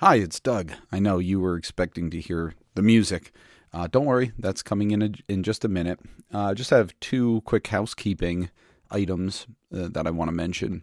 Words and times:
Hi, 0.00 0.16
it's 0.16 0.40
Doug. 0.40 0.72
I 0.92 0.98
know 0.98 1.16
you 1.16 1.40
were 1.40 1.56
expecting 1.56 2.10
to 2.10 2.20
hear 2.20 2.52
the 2.74 2.82
music. 2.82 3.32
Uh, 3.72 3.86
don't 3.86 4.04
worry, 4.04 4.32
that's 4.38 4.62
coming 4.62 4.90
in 4.90 5.00
a, 5.00 5.10
in 5.26 5.42
just 5.42 5.64
a 5.64 5.68
minute. 5.68 5.98
I 6.30 6.50
uh, 6.50 6.54
just 6.54 6.68
have 6.68 6.92
two 7.00 7.40
quick 7.46 7.66
housekeeping 7.68 8.50
items 8.90 9.46
uh, 9.74 9.88
that 9.88 10.06
I 10.06 10.10
want 10.10 10.28
to 10.28 10.34
mention. 10.34 10.82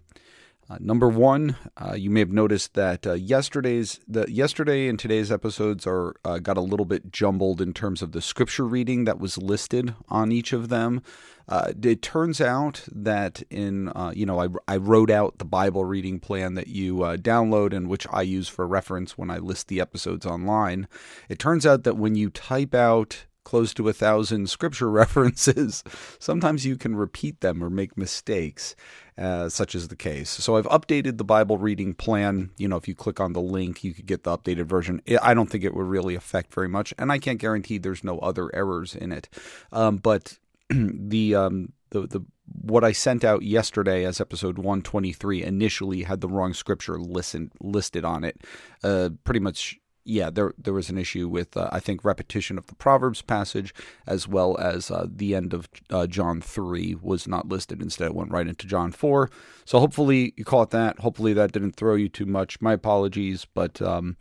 Uh, 0.74 0.78
number 0.80 1.08
one, 1.08 1.56
uh, 1.78 1.94
you 1.94 2.10
may 2.10 2.20
have 2.20 2.32
noticed 2.32 2.74
that 2.74 3.06
uh, 3.06 3.14
yesterday's 3.14 4.00
the 4.08 4.26
yesterday 4.32 4.88
and 4.88 4.98
today's 4.98 5.32
episodes 5.32 5.86
are 5.86 6.16
uh, 6.26 6.40
got 6.40 6.58
a 6.58 6.62
little 6.62 6.86
bit 6.86 7.12
jumbled 7.12 7.62
in 7.62 7.74
terms 7.74 8.02
of 8.02 8.12
the 8.12 8.22
scripture 8.22 8.66
reading 8.66 9.04
that 9.04 9.20
was 9.20 9.38
listed 9.38 9.94
on 10.10 10.32
each 10.32 10.52
of 10.52 10.70
them. 10.70 11.04
Uh, 11.48 11.74
it 11.84 12.02
turns 12.02 12.42
out 12.42 12.84
that 12.92 13.44
in 13.52 13.90
uh, 13.90 14.12
you 14.16 14.26
know 14.26 14.42
I, 14.42 14.48
I 14.68 14.78
wrote 14.78 15.12
out 15.12 15.38
the 15.38 15.46
Bible 15.46 15.86
reading 15.86 16.20
plan 16.20 16.56
that 16.56 16.68
you 16.68 16.96
download 16.96 17.72
and 17.72 17.88
which 17.88 18.08
I 18.12 18.24
use 18.24 18.48
for 18.48 18.66
reference 18.66 19.16
when 19.16 19.30
I 19.30 19.38
list 19.38 19.68
the 19.68 19.80
episodes 19.80 20.26
online. 20.26 20.88
It 21.30 21.38
turns 21.38 21.68
out 21.68 21.84
that 21.84 21.98
when 21.98 22.16
you 22.16 22.32
type 22.32 22.74
out 22.74 23.26
close 23.44 23.74
to 23.74 23.90
a 23.90 23.94
thousand 23.94 24.50
scripture 24.50 24.90
references, 25.04 25.84
sometimes 26.18 26.66
you 26.66 26.78
can 26.78 26.96
repeat 26.96 27.42
them 27.42 27.64
or 27.64 27.70
make 27.70 27.98
mistakes, 27.98 28.76
uh, 29.18 29.50
such 29.50 29.76
as 29.76 29.88
the 29.88 29.96
case. 29.96 30.30
So 30.30 30.58
I've 30.58 30.68
updated 30.68 31.18
the 31.18 31.24
Bible 31.24 31.58
reading 31.58 31.94
plan. 31.94 32.52
You 32.58 32.68
know, 32.68 32.78
if 32.78 32.88
you 32.88 32.96
click 32.96 33.20
on 33.20 33.34
the 33.34 33.42
link, 33.42 33.84
you 33.84 33.94
could 33.94 34.06
get 34.06 34.24
the 34.24 34.38
updated 34.38 34.66
version. 34.66 35.02
I 35.22 35.34
don't 35.34 35.50
think 35.50 35.64
it 35.64 35.74
would 35.74 35.88
really 35.88 36.16
affect 36.16 36.54
very 36.54 36.70
much, 36.70 36.94
and 36.98 37.12
I 37.12 37.20
can't 37.20 37.40
guarantee 37.40 37.78
there's 37.78 38.04
no 38.04 38.20
other 38.20 38.54
errors 38.56 38.96
in 38.96 39.12
it. 39.12 39.30
Um, 39.72 39.98
but 39.98 40.38
the 40.70 41.36
um, 41.36 41.74
the 41.90 42.08
the 42.08 42.22
what 42.62 42.84
I 42.84 42.92
sent 42.92 43.24
out 43.24 43.44
yesterday 43.44 44.06
as 44.06 44.20
episode 44.20 44.58
123 44.58 45.44
initially 45.44 46.04
had 46.04 46.22
the 46.22 46.28
wrong 46.28 46.54
scripture 46.54 47.00
listen, 47.00 47.52
listed 47.62 48.04
on 48.04 48.24
it. 48.24 48.42
Uh, 48.84 49.12
pretty 49.24 49.40
much 49.40 49.80
yeah, 50.06 50.30
there 50.30 50.54
there 50.58 50.74
was 50.74 50.90
an 50.90 50.98
issue 50.98 51.28
with 51.28 51.56
uh, 51.56 51.70
I 51.72 51.80
think 51.80 52.04
repetition 52.04 52.58
of 52.58 52.68
the 52.68 52.76
Proverbs 52.76 53.22
passage 53.22 53.74
as 54.06 54.28
well 54.28 54.58
as 54.58 54.92
uh, 54.92 55.06
the 55.10 55.36
end 55.36 55.54
of 55.54 55.70
uh, 55.90 56.08
John 56.08 56.42
three 56.42 56.96
was 57.02 57.28
not 57.28 57.48
listed. 57.48 57.82
Instead, 57.82 58.08
it 58.08 58.16
went 58.16 58.32
right 58.32 58.48
into 58.48 58.68
John 58.68 58.92
four. 58.92 59.30
So 59.66 59.80
hopefully 59.80 60.34
you 60.36 60.44
caught 60.44 60.72
that. 60.72 61.00
Hopefully 61.00 61.34
that 61.34 61.52
didn't 61.52 61.76
throw 61.76 61.96
you 61.96 62.10
too 62.10 62.26
much. 62.26 62.60
My 62.62 62.74
apologies, 62.74 63.46
but 63.46 63.82
um, 63.82 64.18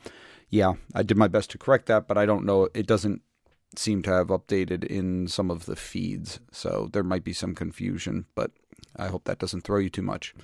yeah, 0.48 0.74
I 0.94 1.02
did 1.02 1.16
my 1.16 1.28
best 1.28 1.50
to 1.50 1.58
correct 1.58 1.86
that. 1.86 2.06
But 2.06 2.18
I 2.18 2.26
don't 2.26 2.44
know. 2.44 2.68
It 2.74 2.86
doesn't 2.86 3.22
seem 3.74 4.02
to 4.02 4.10
have 4.10 4.28
updated 4.28 4.84
in 4.84 5.26
some 5.26 5.50
of 5.50 5.66
the 5.66 5.76
feeds, 5.76 6.40
so 6.52 6.88
there 6.92 7.02
might 7.02 7.24
be 7.24 7.32
some 7.32 7.54
confusion. 7.54 8.26
But 8.34 8.52
I 8.96 9.08
hope 9.08 9.24
that 9.24 9.38
doesn't 9.38 9.62
throw 9.62 9.78
you 9.78 9.90
too 9.90 10.02
much. 10.02 10.34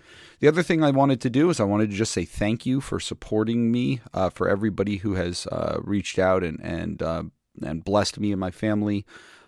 The 0.41 0.48
other 0.48 0.62
thing 0.62 0.83
I 0.83 0.91
wanted 0.91 1.20
to 1.22 1.31
do 1.31 1.50
is 1.50 1.61
I 1.61 1.64
wanted 1.64 1.91
to 1.91 1.97
just 1.97 2.12
say 2.12 2.25
thank 2.25 2.64
you 2.64 2.81
for 2.81 2.98
supporting 2.98 3.70
me, 3.70 4.00
uh, 4.14 4.31
for 4.31 4.48
everybody 4.48 4.98
who 4.98 5.14
has 5.14 5.47
uh, 5.48 5.78
reached 5.83 6.19
out 6.19 6.42
and 6.42 6.59
and 6.62 7.03
uh, 7.03 7.25
and 7.62 7.84
blessed 7.84 8.19
me 8.19 8.33
and 8.33 8.41
my 8.41 8.50
family 8.50 9.05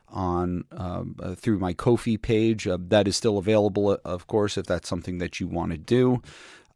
on 0.08 0.64
um, 0.72 1.16
uh, 1.22 1.34
through 1.34 1.58
my 1.58 1.72
Ko-fi 1.72 2.16
page. 2.16 2.66
Uh, 2.66 2.78
that 2.88 3.08
is 3.08 3.16
still 3.16 3.38
available, 3.38 3.98
of 4.04 4.26
course, 4.26 4.58
if 4.58 4.66
that's 4.66 4.88
something 4.88 5.18
that 5.18 5.40
you 5.40 5.46
want 5.46 5.72
to 5.72 5.78
do. 5.78 6.20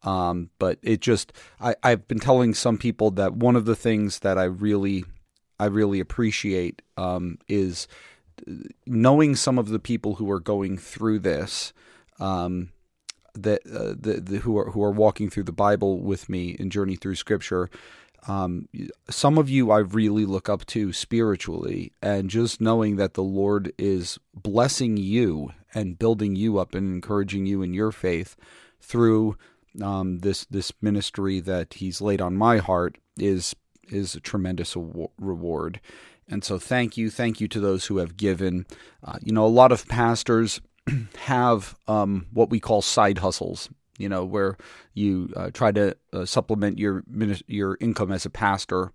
Um, 0.03 0.51
but 0.59 0.79
it 0.83 1.01
just 1.01 1.33
I, 1.61 1.75
I've 1.83 2.07
been 2.09 2.20
telling 2.20 2.55
some 2.55 2.79
people 2.79 3.11
that 3.12 3.35
one 3.35 3.57
of 3.57 3.65
the 3.65 3.77
things 3.77 4.20
that 4.20 4.39
I 4.39 4.45
really 4.45 5.05
I 5.59 5.67
really 5.67 6.01
appreciate 6.01 6.83
um, 6.97 7.39
is 7.48 7.89
knowing 8.87 9.37
some 9.37 9.59
of 9.59 9.69
the 9.69 9.79
people 9.79 10.17
who 10.17 10.31
are 10.31 10.41
going 10.41 10.77
through 10.77 11.20
this 11.20 11.73
um, 12.20 12.70
that 13.34 13.62
uh, 13.67 13.95
the, 13.98 14.20
the, 14.20 14.39
who 14.39 14.57
are 14.57 14.70
who 14.70 14.83
are 14.83 14.91
walking 14.91 15.29
through 15.29 15.43
the 15.45 15.53
Bible 15.53 16.01
with 16.01 16.29
me 16.29 16.57
and 16.59 16.70
journey 16.70 16.97
through 16.97 17.17
Scripture. 17.17 17.69
Um, 18.27 18.69
some 19.11 19.37
of 19.37 19.51
you 19.51 19.70
I 19.70 19.81
really 19.81 20.25
look 20.25 20.48
up 20.48 20.65
to 20.67 20.92
spiritually, 20.92 21.92
and 22.01 22.31
just 22.31 22.61
knowing 22.61 22.97
that 22.97 23.15
the 23.15 23.23
Lord 23.23 23.73
is 23.77 24.19
blessing 24.35 24.97
you 24.97 25.51
and 25.75 25.98
building 25.98 26.36
you 26.36 26.58
up 26.58 26.75
and 26.75 26.95
encouraging 26.95 27.45
you 27.45 27.61
in 27.61 27.75
your 27.75 27.92
faith 27.92 28.36
through 28.81 29.36
um, 29.83 30.20
this 30.20 30.45
this 30.46 30.73
ministry 30.81 31.41
that 31.41 31.75
He's 31.75 32.01
laid 32.01 32.20
on 32.20 32.36
my 32.36 32.58
heart 32.58 32.96
is 33.19 33.55
is 33.89 34.14
a 34.14 34.20
tremendous 34.20 34.77
reward. 35.19 35.81
And 36.27 36.42
so, 36.42 36.58
thank 36.58 36.96
you, 36.96 37.11
thank 37.11 37.41
you 37.41 37.48
to 37.48 37.61
those 37.61 37.86
who 37.86 37.98
have 37.98 38.17
given. 38.17 38.64
Uh, 39.02 39.19
you 39.23 39.33
know, 39.33 39.45
a 39.45 39.48
lot 39.48 39.73
of 39.73 39.86
pastors 39.89 40.61
have 41.17 41.77
um, 41.89 42.27
what 42.33 42.50
we 42.50 42.61
call 42.61 42.83
side 42.83 43.18
hustles. 43.18 43.68
You 43.96 44.08
know, 44.08 44.24
where 44.24 44.56
you 44.92 45.33
uh, 45.36 45.50
try 45.52 45.70
to 45.70 45.96
uh, 46.12 46.24
supplement 46.24 46.78
your 46.78 47.05
your 47.46 47.77
income 47.80 48.11
as 48.11 48.27
a 48.27 48.30
pastor 48.30 48.90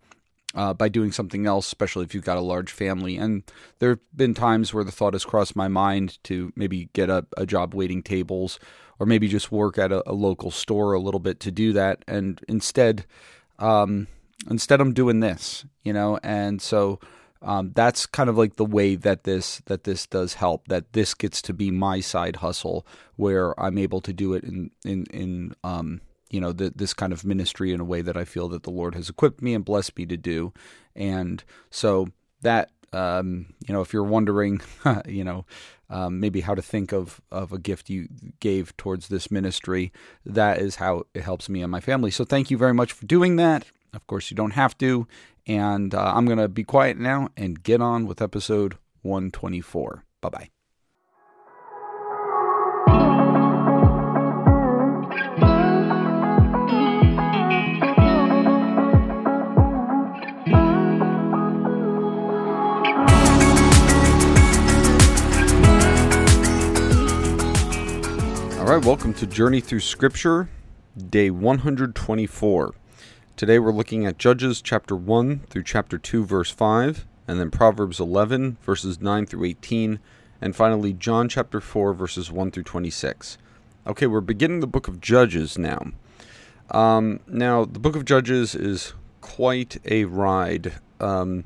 uh, 0.56 0.74
by 0.74 0.90
doing 0.90 1.12
something 1.12 1.46
else, 1.46 1.68
especially 1.68 2.04
if 2.04 2.14
you've 2.14 2.26
got 2.26 2.38
a 2.38 2.42
large 2.42 2.72
family. 2.72 3.18
And 3.18 3.44
there 3.80 3.92
have 3.92 4.00
been 4.16 4.34
times 4.34 4.74
where 4.74 4.84
the 4.84 4.92
thought 4.92 5.14
has 5.14 5.26
crossed 5.26 5.56
my 5.56 5.68
mind 5.68 6.18
to 6.24 6.52
maybe 6.56 6.90
get 6.94 7.10
a, 7.10 7.26
a 7.38 7.46
job 7.46 7.74
waiting 7.74 8.02
tables, 8.02 8.60
or 9.00 9.06
maybe 9.06 9.28
just 9.28 9.52
work 9.52 9.78
at 9.78 9.92
a, 9.92 10.08
a, 10.10 10.14
local 10.14 10.52
store 10.52 10.94
a 10.94 11.00
little 11.00 11.20
bit 11.20 11.40
to 11.42 11.52
do 11.52 11.72
that. 11.74 12.04
And 12.08 12.42
instead, 12.48 13.06
um, 13.60 14.08
instead, 14.50 14.82
I'm 14.82 14.94
doing 14.94 15.20
this. 15.20 15.66
You 15.84 15.94
know, 15.94 16.20
and 16.24 16.62
so 16.62 17.00
um, 17.42 17.72
that's 17.74 18.06
kind 18.06 18.30
of 18.30 18.38
like 18.38 18.56
the 18.56 18.66
way 18.66 18.96
that 18.96 19.24
this 19.24 19.62
that 19.66 19.84
this 19.84 20.06
does 20.06 20.36
help. 20.36 20.68
That 20.68 20.94
this 20.94 21.14
gets 21.14 21.42
to 21.44 21.54
be 21.54 21.72
my 21.72 22.00
side 22.00 22.38
hustle, 22.38 22.86
where 23.16 23.58
I'm 23.60 23.78
able 23.78 24.02
to 24.02 24.14
do 24.14 24.34
it 24.34 24.44
in 24.44 24.72
in 24.84 25.06
in 25.12 25.56
um, 25.64 26.02
you 26.30 26.42
know 26.42 26.52
the, 26.52 26.72
this 26.76 26.94
kind 26.94 27.14
of 27.14 27.26
ministry 27.26 27.72
in 27.72 27.80
a 27.80 27.86
way 27.86 28.02
that 28.02 28.18
I 28.18 28.26
feel 28.26 28.50
that 28.50 28.64
the 28.64 28.72
Lord 28.72 28.96
has 28.96 29.10
equipped 29.10 29.42
me 29.42 29.54
and 29.54 29.64
blessed 29.64 29.98
me 29.98 30.06
to 30.08 30.18
do. 30.18 30.54
And 30.96 31.44
so 31.70 32.10
that 32.42 32.72
um, 32.92 33.54
you 33.68 33.74
know, 33.74 33.82
if 33.82 33.94
you're 33.94 34.04
wondering, 34.04 34.62
you 35.08 35.24
know, 35.24 35.46
um, 35.90 36.20
maybe 36.20 36.42
how 36.42 36.56
to 36.56 36.62
think 36.62 36.92
of 36.92 37.22
of 37.32 37.52
a 37.52 37.58
gift 37.58 37.90
you 37.90 38.08
gave 38.40 38.76
towards 38.78 39.08
this 39.08 39.32
ministry, 39.32 39.92
that 40.26 40.60
is 40.60 40.76
how 40.76 41.04
it 41.14 41.22
helps 41.22 41.50
me 41.50 41.62
and 41.62 41.72
my 41.72 41.80
family. 41.80 42.12
So 42.12 42.26
thank 42.26 42.52
you 42.52 42.58
very 42.58 42.74
much 42.74 42.92
for 42.92 43.06
doing 43.06 43.36
that. 43.38 43.66
Of 43.94 44.06
course, 44.08 44.30
you 44.30 44.36
don't 44.36 44.52
have 44.52 44.78
to. 44.80 45.08
And 45.50 45.96
uh, 45.96 46.14
I'm 46.16 46.26
going 46.28 46.38
to 46.38 46.48
be 46.48 46.64
quiet 46.64 47.00
now 47.00 47.30
and 47.36 47.64
get 47.64 47.82
on 47.82 48.06
with 48.06 48.22
episode 48.22 48.78
124. 49.02 50.06
Bye 50.22 50.30
bye. 50.30 50.50
All 68.60 68.76
right, 68.76 68.86
welcome 68.86 69.16
to 69.16 69.26
Journey 69.26 69.62
Through 69.62 69.80
Scripture, 69.80 70.48
day 71.10 71.32
124. 71.32 72.76
Today 73.40 73.58
we're 73.58 73.72
looking 73.72 74.06
at 74.06 74.18
Judges 74.18 74.62
chapter 74.62 74.98
1 74.98 75.44
through 75.50 75.64
chapter 75.64 75.98
2, 75.98 76.26
verse 76.26 76.52
5, 76.52 77.06
and 77.26 77.40
then 77.40 77.50
Proverbs 77.50 78.02
11, 78.02 78.58
verses 78.62 79.00
9 79.00 79.26
through 79.28 79.46
18, 79.46 80.00
and 80.42 80.54
finally 80.54 80.92
John 80.92 81.30
chapter 81.30 81.62
4, 81.62 81.94
verses 81.94 82.30
1 82.30 82.52
through 82.52 82.64
26. 82.64 83.38
Okay, 83.88 84.08
we're 84.08 84.20
beginning 84.20 84.60
the 84.60 84.68
book 84.68 84.90
of 84.90 85.00
Judges 85.00 85.58
now. 85.58 85.94
Um, 86.72 87.22
now, 87.28 87.64
the 87.64 87.80
book 87.80 87.96
of 87.96 88.04
Judges 88.04 88.56
is 88.56 88.94
quite 89.22 89.78
a 89.86 90.04
ride. 90.04 90.74
Um, 91.00 91.46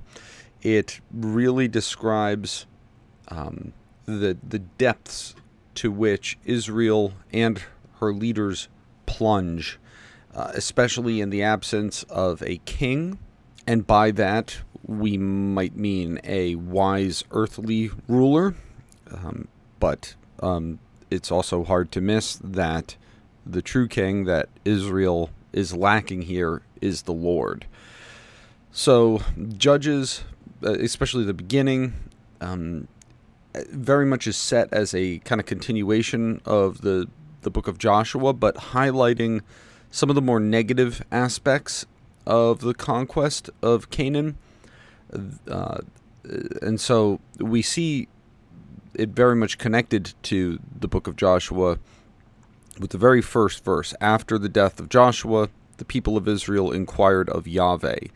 it 0.64 1.00
really 1.12 1.68
describes 1.68 2.66
um, 3.28 3.72
the 4.06 4.36
the 4.42 4.58
depths 4.58 5.36
to 5.76 5.92
which 5.92 6.40
Israel 6.44 7.14
and 7.32 7.64
her 8.00 8.12
leaders 8.12 8.68
plunge 9.06 9.78
uh, 10.36 10.52
especially 10.54 11.22
in 11.22 11.30
the 11.30 11.44
absence 11.44 12.04
of 12.04 12.42
a 12.44 12.58
king. 12.66 13.20
And 13.68 13.86
by 13.86 14.12
that, 14.12 14.60
we 14.86 15.18
might 15.18 15.76
mean 15.76 16.20
a 16.24 16.56
wise 16.56 17.24
earthly 17.32 17.92
ruler. 18.08 18.56
Um, 19.12 19.48
but 19.80 20.16
um, 20.42 20.80
it's 21.10 21.32
also 21.32 21.64
hard 21.64 21.92
to 21.94 22.02
miss 22.02 22.36
that 22.44 22.96
the 23.46 23.62
true 23.62 23.88
king 23.88 24.26
that 24.26 24.50
Israel 24.66 25.30
is 25.52 25.76
lacking 25.76 26.24
here 26.24 26.62
is 26.82 27.04
the 27.04 27.14
Lord. 27.14 27.66
So, 28.72 29.22
Judges, 29.56 30.24
uh, 30.66 30.74
especially 30.74 31.26
the 31.26 31.34
beginning, 31.34 31.94
um, 32.42 32.88
very 33.72 34.06
much 34.06 34.26
is 34.26 34.36
set 34.36 34.74
as 34.74 34.96
a 34.96 35.20
kind 35.20 35.40
of 35.40 35.46
continuation 35.46 36.42
of 36.46 36.82
the 36.82 37.08
the 37.44 37.52
book 37.52 37.68
of 37.68 37.78
Joshua, 37.78 38.34
but 38.34 38.56
highlighting 38.56 39.42
some 39.94 40.10
of 40.10 40.16
the 40.16 40.22
more 40.22 40.40
negative 40.40 41.06
aspects 41.12 41.86
of 42.26 42.62
the 42.62 42.74
conquest 42.74 43.52
of 43.62 43.92
Canaan. 43.92 44.36
Uh, 45.48 45.82
and 46.64 46.82
so 46.82 47.20
we 47.38 47.62
see 47.62 48.08
it 48.96 49.10
very 49.10 49.36
much 49.36 49.60
connected 49.60 50.16
to 50.24 50.60
the 50.80 50.88
book 50.88 51.06
of 51.06 51.16
Joshua 51.16 51.78
with 52.80 52.90
the 52.90 52.98
very 52.98 53.22
first 53.22 53.64
verse. 53.64 53.94
After 54.02 54.40
the 54.40 54.50
death 54.50 54.80
of 54.80 54.90
Joshua, 54.90 55.50
the 55.78 55.86
people 55.86 56.18
of 56.18 56.28
Israel 56.28 56.72
inquired 56.72 57.30
of 57.30 57.48
Yahweh. 57.48 58.08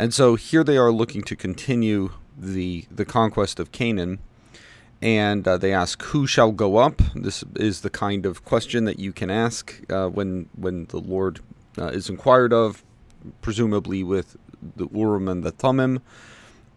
And 0.00 0.14
so 0.14 0.36
here 0.36 0.64
they 0.64 0.78
are 0.78 0.90
looking 0.90 1.22
to 1.24 1.36
continue 1.36 2.12
the 2.38 2.86
the 2.90 3.04
conquest 3.04 3.60
of 3.60 3.70
Canaan, 3.70 4.18
and 5.02 5.46
uh, 5.46 5.58
they 5.58 5.72
ask, 5.72 6.02
"Who 6.04 6.26
shall 6.26 6.52
go 6.52 6.76
up?" 6.76 7.02
This 7.14 7.44
is 7.56 7.80
the 7.80 7.90
kind 7.90 8.24
of 8.24 8.44
question 8.44 8.84
that 8.84 8.98
you 8.98 9.12
can 9.12 9.30
ask 9.30 9.80
uh, 9.90 10.08
when 10.08 10.48
when 10.56 10.86
the 10.86 11.00
Lord 11.00 11.40
uh, 11.76 11.86
is 11.88 12.08
inquired 12.08 12.52
of, 12.52 12.84
presumably 13.40 14.02
with 14.02 14.36
the 14.76 14.88
Urim 14.94 15.28
and 15.28 15.42
the 15.42 15.50
Thummim, 15.50 16.00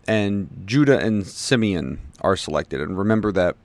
and 0.07 0.63
Judah 0.65 0.99
and 0.99 1.25
Simeon 1.25 2.01
are 2.21 2.35
selected. 2.35 2.81
And 2.81 2.97
remember 2.97 3.31
that 3.33 3.55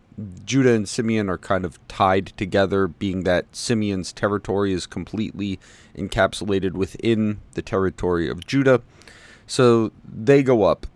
Judah 0.44 0.74
and 0.74 0.88
Simeon 0.88 1.30
are 1.30 1.38
kind 1.38 1.64
of 1.64 1.78
tied 1.88 2.26
together, 2.36 2.86
being 2.86 3.24
that 3.24 3.46
Simeon's 3.56 4.12
territory 4.12 4.72
is 4.72 4.86
completely 4.86 5.58
encapsulated 5.96 6.72
within 6.72 7.40
the 7.52 7.62
territory 7.62 8.28
of 8.28 8.46
Judah. 8.46 8.82
So 9.46 9.92
they 10.04 10.42
go 10.42 10.64
up 10.64 10.86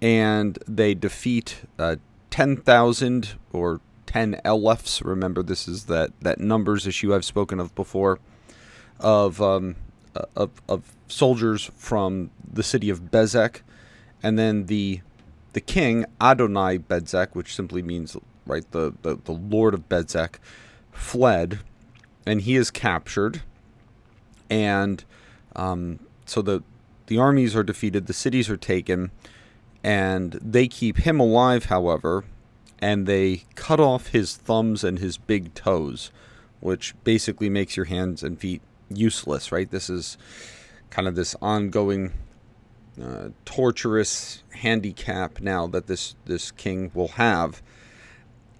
and 0.00 0.58
they 0.66 0.94
defeat 0.94 1.60
uh, 1.78 1.96
10,000 2.32 3.34
or 3.52 3.80
10 4.06 4.40
Elephs. 4.44 5.04
Remember, 5.04 5.42
this 5.42 5.68
is 5.68 5.84
that, 5.84 6.10
that 6.20 6.40
numbers 6.40 6.86
issue 6.86 7.14
I've 7.14 7.24
spoken 7.24 7.60
of 7.60 7.74
before 7.74 8.18
of, 8.98 9.40
um, 9.40 9.76
of, 10.34 10.50
of 10.68 10.96
soldiers 11.08 11.70
from 11.76 12.30
the 12.52 12.62
city 12.64 12.90
of 12.90 13.12
Bezek. 13.12 13.60
And 14.22 14.38
then 14.38 14.66
the 14.66 15.00
the 15.52 15.60
king 15.60 16.06
Adonai 16.20 16.78
Bezek, 16.78 17.34
which 17.34 17.54
simply 17.54 17.82
means 17.82 18.16
right 18.46 18.68
the, 18.70 18.94
the, 19.02 19.16
the 19.24 19.32
lord 19.32 19.74
of 19.74 19.88
Bezek, 19.88 20.36
fled, 20.92 21.60
and 22.26 22.42
he 22.42 22.56
is 22.56 22.70
captured, 22.70 23.42
and 24.48 25.04
um, 25.54 25.98
so 26.24 26.42
the 26.42 26.62
the 27.06 27.18
armies 27.18 27.54
are 27.54 27.62
defeated, 27.62 28.06
the 28.06 28.12
cities 28.12 28.48
are 28.48 28.56
taken, 28.56 29.10
and 29.84 30.32
they 30.42 30.68
keep 30.68 30.98
him 30.98 31.18
alive, 31.20 31.66
however, 31.66 32.24
and 32.80 33.06
they 33.06 33.44
cut 33.54 33.80
off 33.80 34.08
his 34.08 34.36
thumbs 34.36 34.84
and 34.84 34.98
his 34.98 35.16
big 35.18 35.54
toes, 35.54 36.10
which 36.60 36.94
basically 37.04 37.48
makes 37.48 37.76
your 37.76 37.86
hands 37.86 38.22
and 38.22 38.38
feet 38.38 38.62
useless, 38.88 39.52
right? 39.52 39.70
This 39.70 39.88
is 39.88 40.16
kind 40.90 41.08
of 41.08 41.14
this 41.14 41.34
ongoing 41.40 42.12
uh, 43.02 43.30
torturous 43.44 44.42
handicap 44.50 45.40
now 45.40 45.66
that 45.66 45.86
this 45.86 46.14
this 46.26 46.50
king 46.50 46.90
will 46.94 47.08
have. 47.08 47.62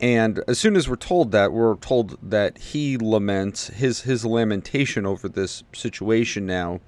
And 0.00 0.42
as 0.48 0.58
soon 0.58 0.75
as 0.75 0.88
we're 0.88 0.96
told 0.96 1.30
that, 1.32 1.52
we're 1.52 1.76
told 1.76 2.18
that 2.22 2.58
he 2.58 2.96
laments 2.96 3.68
his 3.68 4.02
his 4.02 4.25
lamentation 4.25 5.04
over 5.06 5.28
this 5.28 5.62
situation 5.72 6.46
now 6.46 6.80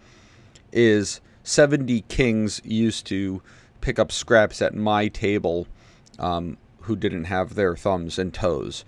is 0.73 1.21
70 1.45 2.01
kings 2.09 2.61
used 2.65 3.07
to 3.07 3.43
pick 3.85 3.99
up 3.99 4.11
scraps 4.11 4.63
at 4.63 4.75
my 4.75 5.09
table 5.09 5.67
um, 6.19 6.57
who 6.81 6.97
didn't 6.97 7.25
have 7.25 7.55
their 7.55 7.77
thumbs 7.77 8.19
and 8.19 8.33
toes. 8.33 8.83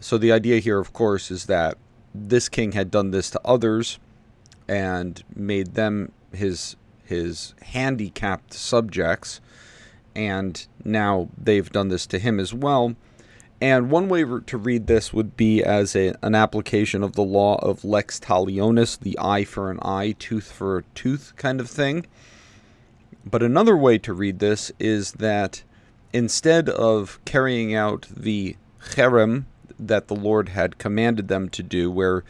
So 0.00 0.18
the 0.18 0.30
idea 0.30 0.58
here, 0.58 0.78
of 0.78 0.92
course, 0.92 1.30
is 1.30 1.46
that 1.46 1.78
this 2.14 2.50
king 2.50 2.72
had 2.72 2.90
done 2.90 3.10
this 3.10 3.30
to 3.30 3.40
others 3.42 3.98
and 4.68 5.24
made 5.34 5.74
them 5.74 6.12
his 6.30 6.76
his 7.04 7.54
handicapped 7.62 8.52
subjects, 8.52 9.40
and 10.14 10.66
now 10.84 11.28
they've 11.36 11.70
done 11.70 11.88
this 11.88 12.06
to 12.06 12.18
him 12.18 12.38
as 12.38 12.52
well. 12.52 12.94
And 13.62 13.90
one 13.90 14.10
way 14.10 14.24
to 14.24 14.58
read 14.58 14.88
this 14.88 15.12
would 15.12 15.36
be 15.36 15.62
as 15.62 15.96
a, 15.96 16.14
an 16.22 16.34
application 16.34 17.02
of 17.02 17.14
the 17.14 17.22
law 17.22 17.56
of 17.56 17.84
lex 17.84 18.20
talionis, 18.20 18.98
the 18.98 19.18
eye 19.18 19.44
for 19.44 19.70
an 19.70 19.78
eye, 19.80 20.16
tooth 20.18 20.50
for 20.52 20.78
a 20.78 20.82
tooth 20.94 21.32
kind 21.36 21.60
of 21.60 21.70
thing. 21.70 22.06
But 23.24 23.42
another 23.42 23.76
way 23.76 23.98
to 23.98 24.12
read 24.12 24.38
this 24.38 24.72
is 24.78 25.12
that 25.12 25.62
instead 26.12 26.68
of 26.68 27.20
carrying 27.24 27.74
out 27.74 28.06
the 28.14 28.56
cherem 28.90 29.44
that 29.78 30.08
the 30.08 30.16
Lord 30.16 30.50
had 30.50 30.78
commanded 30.78 31.28
them 31.28 31.48
to 31.50 31.62
do, 31.62 31.90
where 31.90 32.24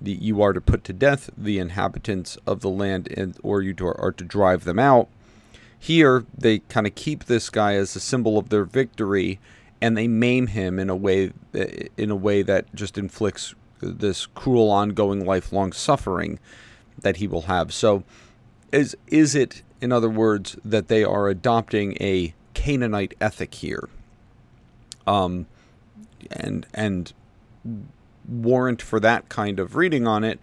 the, 0.00 0.12
you 0.12 0.42
are 0.42 0.52
to 0.52 0.60
put 0.60 0.84
to 0.84 0.92
death 0.92 1.30
the 1.36 1.58
inhabitants 1.58 2.38
of 2.46 2.60
the 2.60 2.70
land, 2.70 3.08
and, 3.16 3.36
or 3.42 3.62
you 3.62 3.74
are 3.80 4.12
to 4.12 4.24
drive 4.24 4.64
them 4.64 4.78
out. 4.78 5.08
Here, 5.78 6.24
they 6.36 6.60
kind 6.60 6.86
of 6.86 6.94
keep 6.94 7.24
this 7.24 7.50
guy 7.50 7.74
as 7.74 7.94
a 7.94 8.00
symbol 8.00 8.38
of 8.38 8.48
their 8.48 8.64
victory, 8.64 9.38
and 9.80 9.96
they 9.96 10.08
maim 10.08 10.48
him 10.48 10.78
in 10.78 10.90
a 10.90 10.96
way 10.96 11.32
in 11.96 12.10
a 12.10 12.16
way 12.16 12.42
that 12.42 12.74
just 12.74 12.98
inflicts 12.98 13.54
this 13.80 14.26
cruel, 14.26 14.70
ongoing, 14.70 15.24
lifelong 15.24 15.72
suffering 15.72 16.40
that 17.00 17.18
he 17.18 17.28
will 17.28 17.42
have. 17.42 17.72
So, 17.72 18.02
is 18.72 18.96
is 19.06 19.36
it, 19.36 19.62
in 19.80 19.92
other 19.92 20.08
words, 20.10 20.56
that 20.64 20.88
they 20.88 21.04
are 21.04 21.28
adopting 21.28 21.96
a 22.00 22.34
Canaanite 22.54 23.14
ethic 23.20 23.54
here? 23.54 23.88
Um, 25.06 25.46
and 26.30 26.66
and 26.74 27.12
warrant 28.28 28.82
for 28.82 29.00
that 29.00 29.28
kind 29.28 29.58
of 29.58 29.74
reading 29.74 30.06
on 30.06 30.22
it 30.22 30.38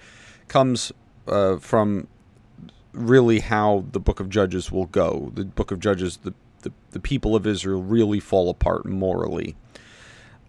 comes 0.48 0.92
uh, 1.28 1.58
from 1.58 2.08
really 2.94 3.40
how 3.40 3.86
the 3.92 4.00
book 4.00 4.20
of 4.20 4.30
Judges 4.30 4.72
will 4.72 4.86
go. 4.88 5.32
The 5.36 5.46
book 5.46 5.72
of 5.72 5.80
Judges, 5.80 6.18
the, 6.18 6.34
the, 6.62 6.72
the 6.92 7.00
people 7.00 7.36
of 7.36 7.46
Israel 7.46 7.82
really 7.82 8.20
fall 8.20 8.50
apart 8.50 8.86
morally. 8.86 9.56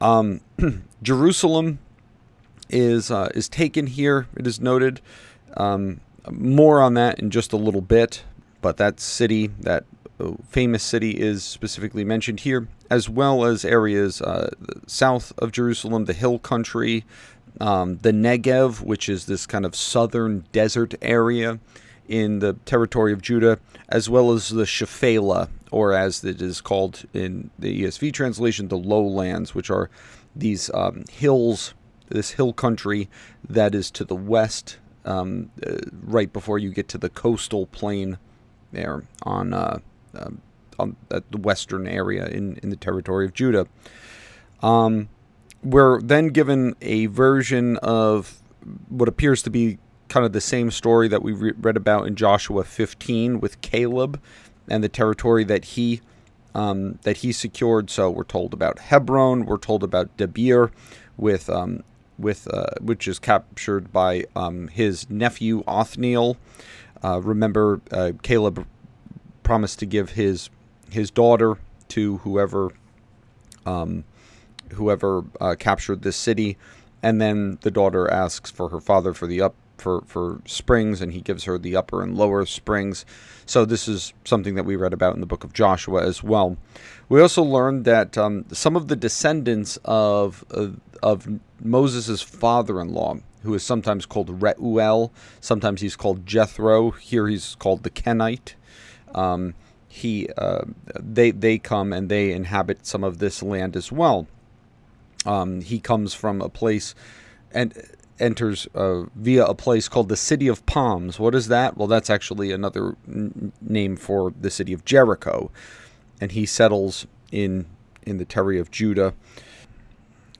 Um, 0.00 0.41
Jerusalem 1.03 1.79
is 2.69 3.11
uh, 3.11 3.31
is 3.35 3.49
taken 3.49 3.87
here. 3.87 4.27
It 4.37 4.47
is 4.47 4.61
noted. 4.61 5.00
Um, 5.56 6.00
more 6.31 6.81
on 6.81 6.94
that 6.94 7.21
in 7.21 7.31
just 7.31 7.53
a 7.53 7.56
little 7.56 7.81
bit, 7.81 8.25
but 8.66 8.78
that 8.78 8.98
city, 8.98 9.46
that 9.60 9.84
uh, 10.18 10.32
famous 10.48 10.82
city, 10.82 11.12
is 11.12 11.44
specifically 11.44 12.04
mentioned 12.04 12.40
here 12.40 12.66
as 12.90 13.08
well 13.08 13.44
as 13.44 13.64
areas 13.64 14.20
uh, 14.20 14.50
south 14.88 15.32
of 15.38 15.52
Jerusalem, 15.52 16.06
the 16.06 16.12
hill 16.12 16.40
country, 16.40 17.04
um, 17.60 17.98
the 17.98 18.10
Negev, 18.10 18.80
which 18.80 19.08
is 19.08 19.26
this 19.26 19.46
kind 19.46 19.64
of 19.64 19.76
southern 19.76 20.46
desert 20.50 20.96
area 21.00 21.60
in 22.08 22.40
the 22.40 22.54
territory 22.64 23.12
of 23.12 23.22
Judah, 23.22 23.60
as 23.88 24.10
well 24.10 24.32
as 24.32 24.48
the 24.48 24.64
Shephelah, 24.64 25.48
or 25.70 25.92
as 25.92 26.24
it 26.24 26.42
is 26.42 26.60
called 26.60 27.04
in 27.14 27.50
the 27.56 27.84
ESV 27.84 28.12
translation, 28.12 28.66
the 28.66 28.76
lowlands, 28.76 29.54
which 29.54 29.70
are 29.70 29.90
these 30.34 30.72
um, 30.74 31.04
hills, 31.08 31.72
this 32.08 32.32
hill 32.32 32.52
country 32.52 33.08
that 33.48 33.76
is 33.76 33.92
to 33.92 34.04
the 34.04 34.16
west, 34.16 34.78
um, 35.04 35.50
uh, 35.64 35.76
right 36.02 36.32
before 36.32 36.58
you 36.58 36.70
get 36.72 36.88
to 36.88 36.98
the 36.98 37.08
coastal 37.08 37.66
plain 37.66 38.18
there 38.72 39.04
on 39.23 39.52
uh, 39.52 39.78
um, 40.14 40.40
on 40.78 40.96
the 41.08 41.23
western 41.38 41.87
area 41.87 42.26
in, 42.26 42.56
in 42.62 42.70
the 42.70 42.76
territory 42.76 43.25
of 43.25 43.32
Judah. 43.32 43.66
Um, 44.62 45.08
we're 45.62 46.00
then 46.00 46.28
given 46.28 46.75
a 46.80 47.06
version 47.06 47.76
of 47.78 48.42
what 48.88 49.08
appears 49.08 49.42
to 49.42 49.50
be 49.50 49.78
kind 50.08 50.25
of 50.25 50.32
the 50.32 50.40
same 50.40 50.70
story 50.70 51.08
that 51.08 51.23
we 51.23 51.32
re- 51.32 51.52
read 51.61 51.76
about 51.76 52.06
in 52.06 52.14
Joshua 52.14 52.64
15 52.64 53.40
with 53.40 53.61
Caleb 53.61 54.20
and 54.68 54.85
the 54.85 54.88
territory 54.88 55.44
that 55.44 55.64
he 55.64 56.00
um, 56.54 56.99
that 57.02 57.18
he 57.18 57.32
secured. 57.32 57.90
So 57.90 58.11
we're 58.11 58.25
told 58.25 58.54
about 58.54 58.78
Hebron. 58.78 59.44
We're 59.44 59.58
told 59.58 59.85
about 59.85 60.16
Debir, 60.16 60.70
with 61.16 61.50
um, 61.50 61.82
with 62.18 62.49
uh, 62.52 62.66
which 62.80 63.06
is 63.06 63.18
captured 63.18 63.92
by 63.92 64.25
um, 64.35 64.68
his 64.68 65.08
nephew 65.11 65.62
Othniel. 65.66 66.37
Uh, 67.06 67.20
remember, 67.20 67.80
uh, 67.92 68.10
Caleb 68.22 68.66
promised 69.44 69.78
to 69.78 69.86
give 69.86 70.10
his 70.10 70.50
his 70.90 71.08
daughter 71.08 71.56
to 71.86 72.16
whoever 72.18 72.72
um, 73.64 74.02
whoever 74.72 75.25
uh, 75.40 75.54
captured 75.56 76.02
this 76.02 76.16
city, 76.16 76.58
and 77.04 77.20
then 77.20 77.58
the 77.62 77.70
daughter 77.70 78.10
asks 78.10 78.50
for 78.50 78.70
her 78.70 78.80
father 78.80 79.14
for 79.14 79.28
the 79.28 79.40
up 79.40 79.54
for 79.78 80.02
for 80.08 80.40
springs, 80.46 81.00
and 81.00 81.12
he 81.12 81.20
gives 81.20 81.44
her 81.44 81.58
the 81.58 81.76
upper 81.76 82.02
and 82.02 82.16
lower 82.16 82.44
springs. 82.44 83.06
So 83.44 83.64
this 83.64 83.86
is 83.86 84.12
something 84.25 84.56
that 84.56 84.64
we 84.64 84.75
read 84.75 84.92
about 84.92 85.14
in 85.14 85.20
the 85.20 85.26
book 85.26 85.44
of 85.44 85.52
Joshua 85.52 86.04
as 86.04 86.25
well. 86.25 86.56
We 87.08 87.20
also 87.20 87.44
learned 87.44 87.84
that 87.84 88.18
um, 88.18 88.46
some 88.50 88.75
of 88.75 88.88
the 88.88 88.96
descendants 88.96 89.78
of 89.84 90.44
uh, 90.50 90.70
of 91.04 91.28
Moses' 91.62 92.20
father-in-law, 92.20 93.18
who 93.47 93.55
is 93.55 93.62
sometimes 93.62 94.05
called 94.05 94.43
Reuel, 94.43 95.12
sometimes 95.41 95.81
he's 95.81 95.97
called 95.97 96.26
Jethro. 96.26 96.91
Here 96.91 97.29
he's 97.29 97.55
called 97.55 97.83
the 97.83 97.91
Kenite. 97.91 98.55
Um, 99.15 99.55
he 99.88 100.29
uh, 100.37 100.65
they 100.95 101.31
they 101.31 101.57
come 101.59 101.93
and 101.93 102.11
they 102.11 102.33
inhabit 102.33 102.87
some 102.87 103.03
of 103.03 103.19
this 103.19 103.43
land 103.43 103.76
as 103.76 103.91
well. 103.91 104.26
Um, 105.25 105.62
he 105.62 105.81
comes 105.81 106.12
from 106.12 106.43
a 106.43 106.50
place 106.50 106.95
and 107.53 107.73
enters 108.19 108.69
uh, 108.75 109.05
via 109.15 109.45
a 109.45 109.55
place 109.55 109.88
called 109.88 110.09
the 110.09 110.17
City 110.17 110.49
of 110.49 110.65
Palms. 110.67 111.19
What 111.19 111.35
is 111.35 111.49
that? 111.49 111.76
Well, 111.76 111.88
that's 111.88 112.11
actually 112.11 112.53
another 112.53 112.97
n- 113.09 113.53
name 113.61 113.97
for 113.97 114.33
the 114.38 114.50
city 114.50 114.73
of 114.73 114.85
Jericho, 114.85 115.50
and 116.21 116.33
he 116.33 116.47
settles 116.47 117.07
in 117.33 117.67
in 118.03 118.19
the 118.19 118.25
territory 118.25 118.59
of 118.59 118.71
Judah. 118.71 119.15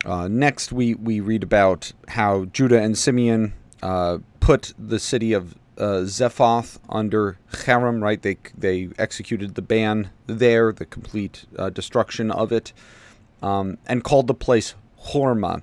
Uh, 0.05 0.29
next, 0.29 0.73
we 0.73 0.95
we 0.95 1.21
read 1.21 1.43
about 1.43 1.93
how 2.09 2.45
Judah 2.47 2.81
and 2.81 2.97
Simeon 2.97 3.55
uh, 3.83 4.19
put 4.41 4.73
the 4.79 4.99
city 4.99 5.33
of 5.33 5.57
uh, 5.79 6.05
Zephath 6.05 6.79
under 6.89 7.39
Cherem, 7.53 8.03
right? 8.03 8.21
They 8.21 8.37
they 8.57 8.91
executed 8.99 9.55
the 9.55 9.63
ban 9.63 10.11
there, 10.27 10.73
the 10.73 10.87
complete 10.87 11.47
uh, 11.59 11.71
destruction 11.71 12.31
of 12.31 12.53
it, 12.53 12.73
um, 13.43 13.79
and 13.87 14.05
called 14.05 14.27
the 14.27 14.35
place 14.35 14.75
Hormah. 15.09 15.63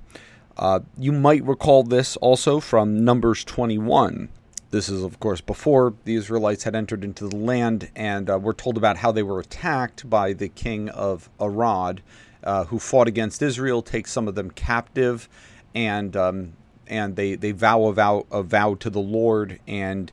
Uh, 0.57 0.81
you 0.97 1.11
might 1.11 1.43
recall 1.43 1.83
this 1.83 2.15
also 2.17 2.59
from 2.59 3.03
Numbers 3.03 3.43
21. 3.43 4.29
This 4.69 4.89
is, 4.89 5.03
of 5.03 5.19
course, 5.19 5.41
before 5.41 5.93
the 6.03 6.15
Israelites 6.15 6.63
had 6.63 6.75
entered 6.75 7.03
into 7.03 7.27
the 7.27 7.35
land, 7.35 7.89
and 7.95 8.29
uh, 8.29 8.39
we're 8.39 8.53
told 8.53 8.77
about 8.77 8.97
how 8.97 9.11
they 9.11 9.23
were 9.23 9.39
attacked 9.39 10.09
by 10.09 10.33
the 10.33 10.49
king 10.49 10.89
of 10.89 11.29
Arad, 11.39 12.01
uh, 12.43 12.65
who 12.65 12.79
fought 12.79 13.07
against 13.07 13.41
Israel, 13.41 13.81
takes 13.81 14.11
some 14.11 14.27
of 14.27 14.35
them 14.35 14.51
captive, 14.51 15.29
and 15.73 16.15
um, 16.15 16.53
and 16.87 17.15
they, 17.15 17.35
they 17.35 17.51
vow 17.51 17.85
a 17.85 17.93
vow, 17.93 18.25
a 18.31 18.43
vow 18.43 18.75
to 18.75 18.89
the 18.89 18.99
Lord, 18.99 19.59
and 19.67 20.11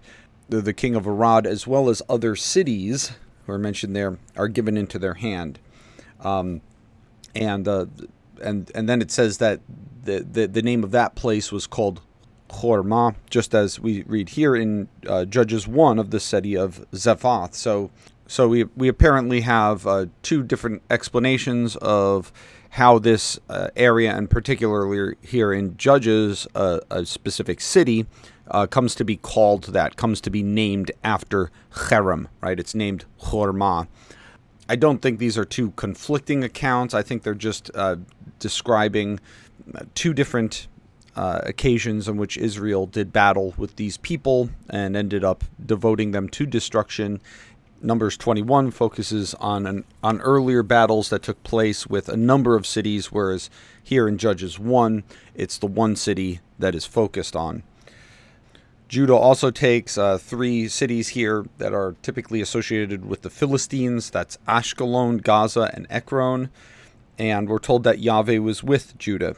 the, 0.49 0.61
the 0.61 0.73
king 0.73 0.95
of 0.95 1.07
Arad, 1.07 1.47
as 1.47 1.67
well 1.67 1.89
as 1.89 2.01
other 2.09 2.37
cities 2.37 3.13
who 3.47 3.53
are 3.53 3.59
mentioned 3.59 3.97
there, 3.97 4.19
are 4.37 4.49
given 4.49 4.77
into 4.77 4.99
their 4.99 5.15
hand. 5.15 5.59
Um, 6.21 6.61
and 7.35 7.67
uh, 7.67 7.87
and 8.43 8.71
and 8.75 8.89
then 8.89 9.03
it 9.03 9.11
says 9.11 9.39
that 9.39 9.61
the, 10.05 10.21
the, 10.21 10.47
the 10.47 10.63
name 10.63 10.83
of 10.85 10.91
that 10.93 11.15
place 11.15 11.53
was 11.53 11.67
called 11.67 12.01
Hormah, 12.49 13.15
just 13.29 13.55
as 13.55 13.79
we 13.79 14.03
read 14.03 14.31
here 14.31 14.57
in 14.57 14.89
uh, 15.07 15.25
Judges 15.25 15.69
1 15.69 15.99
of 15.99 16.11
the 16.11 16.21
city 16.21 16.57
of 16.57 16.85
Zephath. 16.95 17.55
So, 17.55 17.91
so 18.31 18.47
we, 18.47 18.63
we 18.77 18.87
apparently 18.87 19.41
have 19.41 19.89
uh, 19.89 20.07
two 20.23 20.45
different 20.45 20.83
explanations 20.89 21.75
of 21.75 22.33
how 22.69 22.97
this 23.01 23.41
uh, 23.49 23.71
area, 23.75 24.17
and 24.17 24.31
particularly 24.31 25.17
here 25.21 25.53
in 25.53 25.77
Judges, 25.77 26.47
uh, 26.55 26.79
a 26.93 27.05
specific 27.05 27.61
city, 27.61 28.07
uh, 28.53 28.69
comes 28.69 28.95
to 28.95 29.05
be 29.05 29.17
called 29.17 29.65
that, 29.73 29.97
comes 29.97 30.21
to 30.21 30.31
be 30.31 30.45
named 30.45 30.93
after 31.03 31.51
Cherem, 31.73 32.29
right? 32.41 32.61
It's 32.61 32.73
named 32.73 33.05
Hormah. 33.21 33.89
I 34.69 34.77
don't 34.77 35.03
think 35.03 35.19
these 35.19 35.37
are 35.37 35.45
two 35.45 35.73
conflicting 35.73 36.45
accounts. 36.45 36.95
I 36.95 37.03
think 37.03 37.25
they're 37.25 37.35
just 37.35 37.69
uh, 37.75 37.97
describing 38.39 39.19
two 39.97 40.15
different 40.15 40.69
uh, 41.17 41.41
occasions 41.43 42.09
in 42.09 42.17
which 42.17 42.39
Israel 42.39 42.87
did 42.87 43.13
battle 43.13 43.55
with 43.57 43.77
these 43.77 43.97
people 43.97 44.51
and 44.69 44.97
ended 44.97 45.25
up 45.25 45.45
devoting 45.65 46.13
them 46.13 46.29
to 46.29 46.47
destruction. 46.47 47.21
Numbers 47.83 48.17
21 48.19 48.71
focuses 48.73 49.35
on 49.35 49.67
an, 49.67 49.85
on 50.03 50.21
earlier 50.21 50.63
battles 50.63 51.09
that 51.09 51.23
took 51.23 51.43
place 51.43 51.87
with 51.87 52.09
a 52.09 52.17
number 52.17 52.55
of 52.55 52.67
cities, 52.67 53.11
whereas 53.11 53.49
here 53.83 54.07
in 54.07 54.19
Judges 54.19 54.59
1, 54.59 55.03
it's 55.35 55.57
the 55.57 55.67
one 55.67 55.97
city 55.97 56.41
that 56.59 56.75
is 56.75 56.85
focused 56.85 57.35
on. 57.35 57.63
Judah 58.89 59.15
also 59.15 59.51
takes 59.51 59.97
uh, 59.97 60.19
three 60.19 60.69
cities 60.69 61.09
here 61.09 61.47
that 61.59 61.73
are 61.73 61.95
typically 62.03 62.41
associated 62.41 63.07
with 63.07 63.23
the 63.23 63.31
Philistines. 63.31 64.11
That's 64.11 64.37
Ashkelon, 64.49 65.23
Gaza, 65.23 65.71
and 65.73 65.87
Ekron. 65.89 66.51
And 67.17 67.49
we're 67.49 67.61
told 67.61 67.85
that 67.85 68.01
Yahweh 68.01 68.39
was 68.39 68.63
with 68.65 68.99
Judah, 68.99 69.37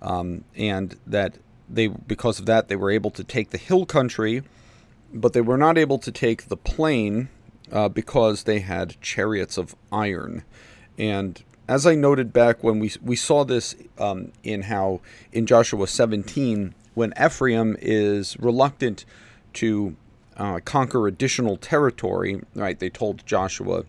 um, 0.00 0.44
and 0.56 0.98
that 1.06 1.36
they, 1.68 1.88
because 1.88 2.38
of 2.38 2.46
that, 2.46 2.68
they 2.68 2.76
were 2.76 2.90
able 2.90 3.10
to 3.10 3.22
take 3.22 3.50
the 3.50 3.58
hill 3.58 3.86
country, 3.86 4.42
but 5.12 5.32
they 5.32 5.40
were 5.40 5.58
not 5.58 5.76
able 5.76 5.98
to 5.98 6.10
take 6.10 6.48
the 6.48 6.56
plain 6.56 7.28
uh, 7.72 7.88
because 7.88 8.44
they 8.44 8.60
had 8.60 9.00
chariots 9.00 9.58
of 9.58 9.74
iron. 9.92 10.44
And 10.98 11.42
as 11.68 11.86
I 11.86 11.94
noted 11.94 12.32
back 12.32 12.62
when 12.62 12.78
we 12.78 12.92
we 13.02 13.16
saw 13.16 13.44
this 13.44 13.74
um, 13.98 14.32
in 14.42 14.62
how 14.62 15.00
in 15.32 15.46
Joshua 15.46 15.86
17 15.86 16.74
when 16.94 17.12
Ephraim 17.20 17.76
is 17.80 18.38
reluctant 18.38 19.04
to 19.54 19.96
uh, 20.36 20.60
conquer 20.64 21.06
additional 21.06 21.56
territory, 21.56 22.42
right? 22.54 22.78
They 22.78 22.90
told 22.90 23.24
Joshua, 23.26 23.84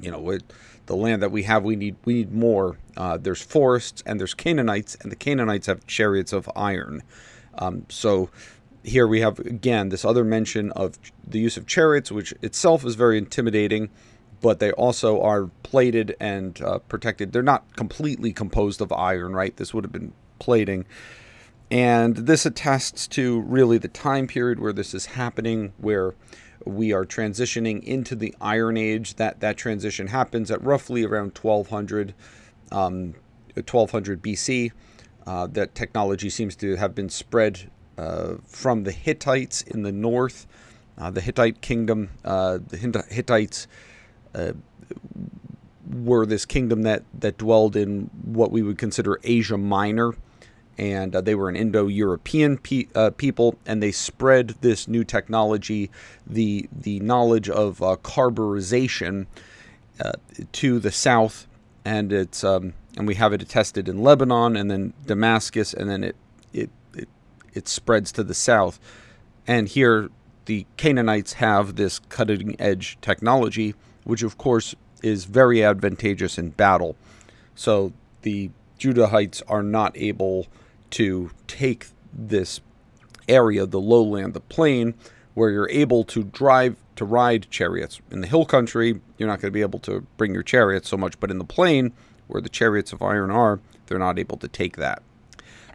you 0.00 0.10
know, 0.10 0.38
the 0.86 0.96
land 0.96 1.22
that 1.22 1.30
we 1.30 1.44
have, 1.44 1.62
we 1.62 1.76
need 1.76 1.96
we 2.04 2.14
need 2.14 2.32
more. 2.32 2.78
Uh, 2.96 3.16
there's 3.16 3.42
forests 3.42 4.02
and 4.06 4.18
there's 4.18 4.34
Canaanites, 4.34 4.96
and 5.00 5.10
the 5.10 5.16
Canaanites 5.16 5.66
have 5.66 5.86
chariots 5.86 6.32
of 6.32 6.50
iron. 6.56 7.02
Um, 7.58 7.86
so 7.88 8.30
here 8.82 9.06
we 9.06 9.20
have 9.20 9.38
again 9.40 9.88
this 9.90 10.04
other 10.04 10.24
mention 10.24 10.70
of 10.72 10.98
the 11.26 11.38
use 11.38 11.56
of 11.56 11.66
chariots, 11.66 12.10
which 12.10 12.32
itself 12.42 12.84
is 12.84 12.94
very 12.94 13.18
intimidating, 13.18 13.90
but 14.40 14.58
they 14.58 14.72
also 14.72 15.20
are 15.22 15.46
plated 15.62 16.16
and 16.20 16.60
uh, 16.62 16.78
protected. 16.78 17.32
They're 17.32 17.42
not 17.42 17.76
completely 17.76 18.32
composed 18.32 18.80
of 18.80 18.92
iron, 18.92 19.34
right? 19.34 19.56
This 19.56 19.74
would 19.74 19.84
have 19.84 19.92
been 19.92 20.12
plating. 20.38 20.86
And 21.70 22.16
this 22.16 22.44
attests 22.46 23.06
to 23.08 23.40
really 23.42 23.78
the 23.78 23.88
time 23.88 24.26
period 24.26 24.58
where 24.58 24.72
this 24.72 24.92
is 24.92 25.06
happening, 25.06 25.72
where 25.78 26.14
we 26.64 26.92
are 26.92 27.04
transitioning 27.04 27.82
into 27.84 28.16
the 28.16 28.34
Iron 28.40 28.76
Age. 28.76 29.14
That 29.16 29.40
that 29.40 29.56
transition 29.56 30.08
happens 30.08 30.50
at 30.50 30.62
roughly 30.62 31.04
around 31.04 31.38
1200, 31.38 32.14
um, 32.72 33.14
1200 33.54 34.22
BC. 34.22 34.72
Uh, 35.26 35.46
that 35.48 35.74
technology 35.74 36.28
seems 36.30 36.56
to 36.56 36.76
have 36.76 36.94
been 36.94 37.08
spread 37.08 37.70
uh, 38.00 38.36
from 38.46 38.84
the 38.84 38.92
Hittites 38.92 39.62
in 39.62 39.82
the 39.82 39.92
north. 39.92 40.46
Uh, 40.96 41.10
the 41.10 41.20
Hittite 41.20 41.60
kingdom, 41.60 42.10
uh, 42.24 42.58
the 42.66 42.76
Hittites 43.08 43.66
uh, 44.34 44.52
were 45.88 46.24
this 46.24 46.46
kingdom 46.46 46.82
that 46.82 47.02
that 47.18 47.36
dwelled 47.36 47.76
in 47.76 48.10
what 48.24 48.50
we 48.50 48.62
would 48.62 48.78
consider 48.78 49.20
Asia 49.22 49.58
Minor 49.58 50.14
and 50.78 51.14
uh, 51.14 51.20
they 51.20 51.34
were 51.34 51.50
an 51.50 51.56
Indo-European 51.56 52.56
pe- 52.56 52.86
uh, 52.94 53.10
people, 53.10 53.56
and 53.66 53.82
they 53.82 53.92
spread 53.92 54.54
this 54.62 54.88
new 54.88 55.04
technology, 55.04 55.90
the 56.26 56.68
the 56.72 57.00
knowledge 57.00 57.50
of 57.50 57.80
carburization, 57.80 59.26
to 60.52 60.78
the 60.78 60.90
south, 60.90 61.46
and 61.84 62.12
it's 62.12 62.42
um, 62.44 62.72
and 62.96 63.06
we 63.06 63.16
have 63.16 63.34
it 63.34 63.42
attested 63.42 63.88
in 63.88 64.02
Lebanon, 64.02 64.56
and 64.56 64.70
then 64.70 64.94
Damascus, 65.04 65.74
and 65.74 65.90
then 65.90 66.02
it 66.02 66.16
it 66.54 66.70
it, 67.54 67.68
spreads 67.68 68.12
to 68.12 68.22
the 68.22 68.34
south, 68.34 68.78
and 69.46 69.68
here 69.68 70.10
the 70.46 70.66
Canaanites 70.76 71.34
have 71.34 71.76
this 71.76 71.98
cutting 71.98 72.56
edge 72.60 72.98
technology, 73.00 73.74
which 74.04 74.22
of 74.22 74.38
course 74.38 74.74
is 75.02 75.24
very 75.24 75.62
advantageous 75.64 76.38
in 76.38 76.50
battle. 76.50 76.96
So 77.54 77.92
the 78.22 78.50
Judahites 78.78 79.42
are 79.48 79.62
not 79.62 79.96
able 79.96 80.46
to 80.90 81.30
take 81.46 81.88
this 82.12 82.60
area, 83.28 83.66
the 83.66 83.80
lowland, 83.80 84.34
the 84.34 84.40
plain, 84.40 84.94
where 85.34 85.50
you're 85.50 85.70
able 85.70 86.04
to 86.04 86.24
drive 86.24 86.76
to 86.96 87.04
ride 87.04 87.48
chariots. 87.50 88.00
In 88.10 88.20
the 88.20 88.26
hill 88.26 88.44
country, 88.44 89.00
you're 89.16 89.28
not 89.28 89.40
going 89.40 89.50
to 89.50 89.54
be 89.54 89.62
able 89.62 89.78
to 89.80 90.06
bring 90.16 90.34
your 90.34 90.42
chariots 90.42 90.88
so 90.88 90.96
much, 90.96 91.18
but 91.18 91.30
in 91.30 91.38
the 91.38 91.44
plain, 91.44 91.92
where 92.26 92.42
the 92.42 92.48
chariots 92.48 92.92
of 92.92 93.00
iron 93.00 93.30
are, 93.30 93.60
they're 93.86 93.98
not 93.98 94.18
able 94.18 94.36
to 94.36 94.48
take 94.48 94.76
that. 94.76 95.02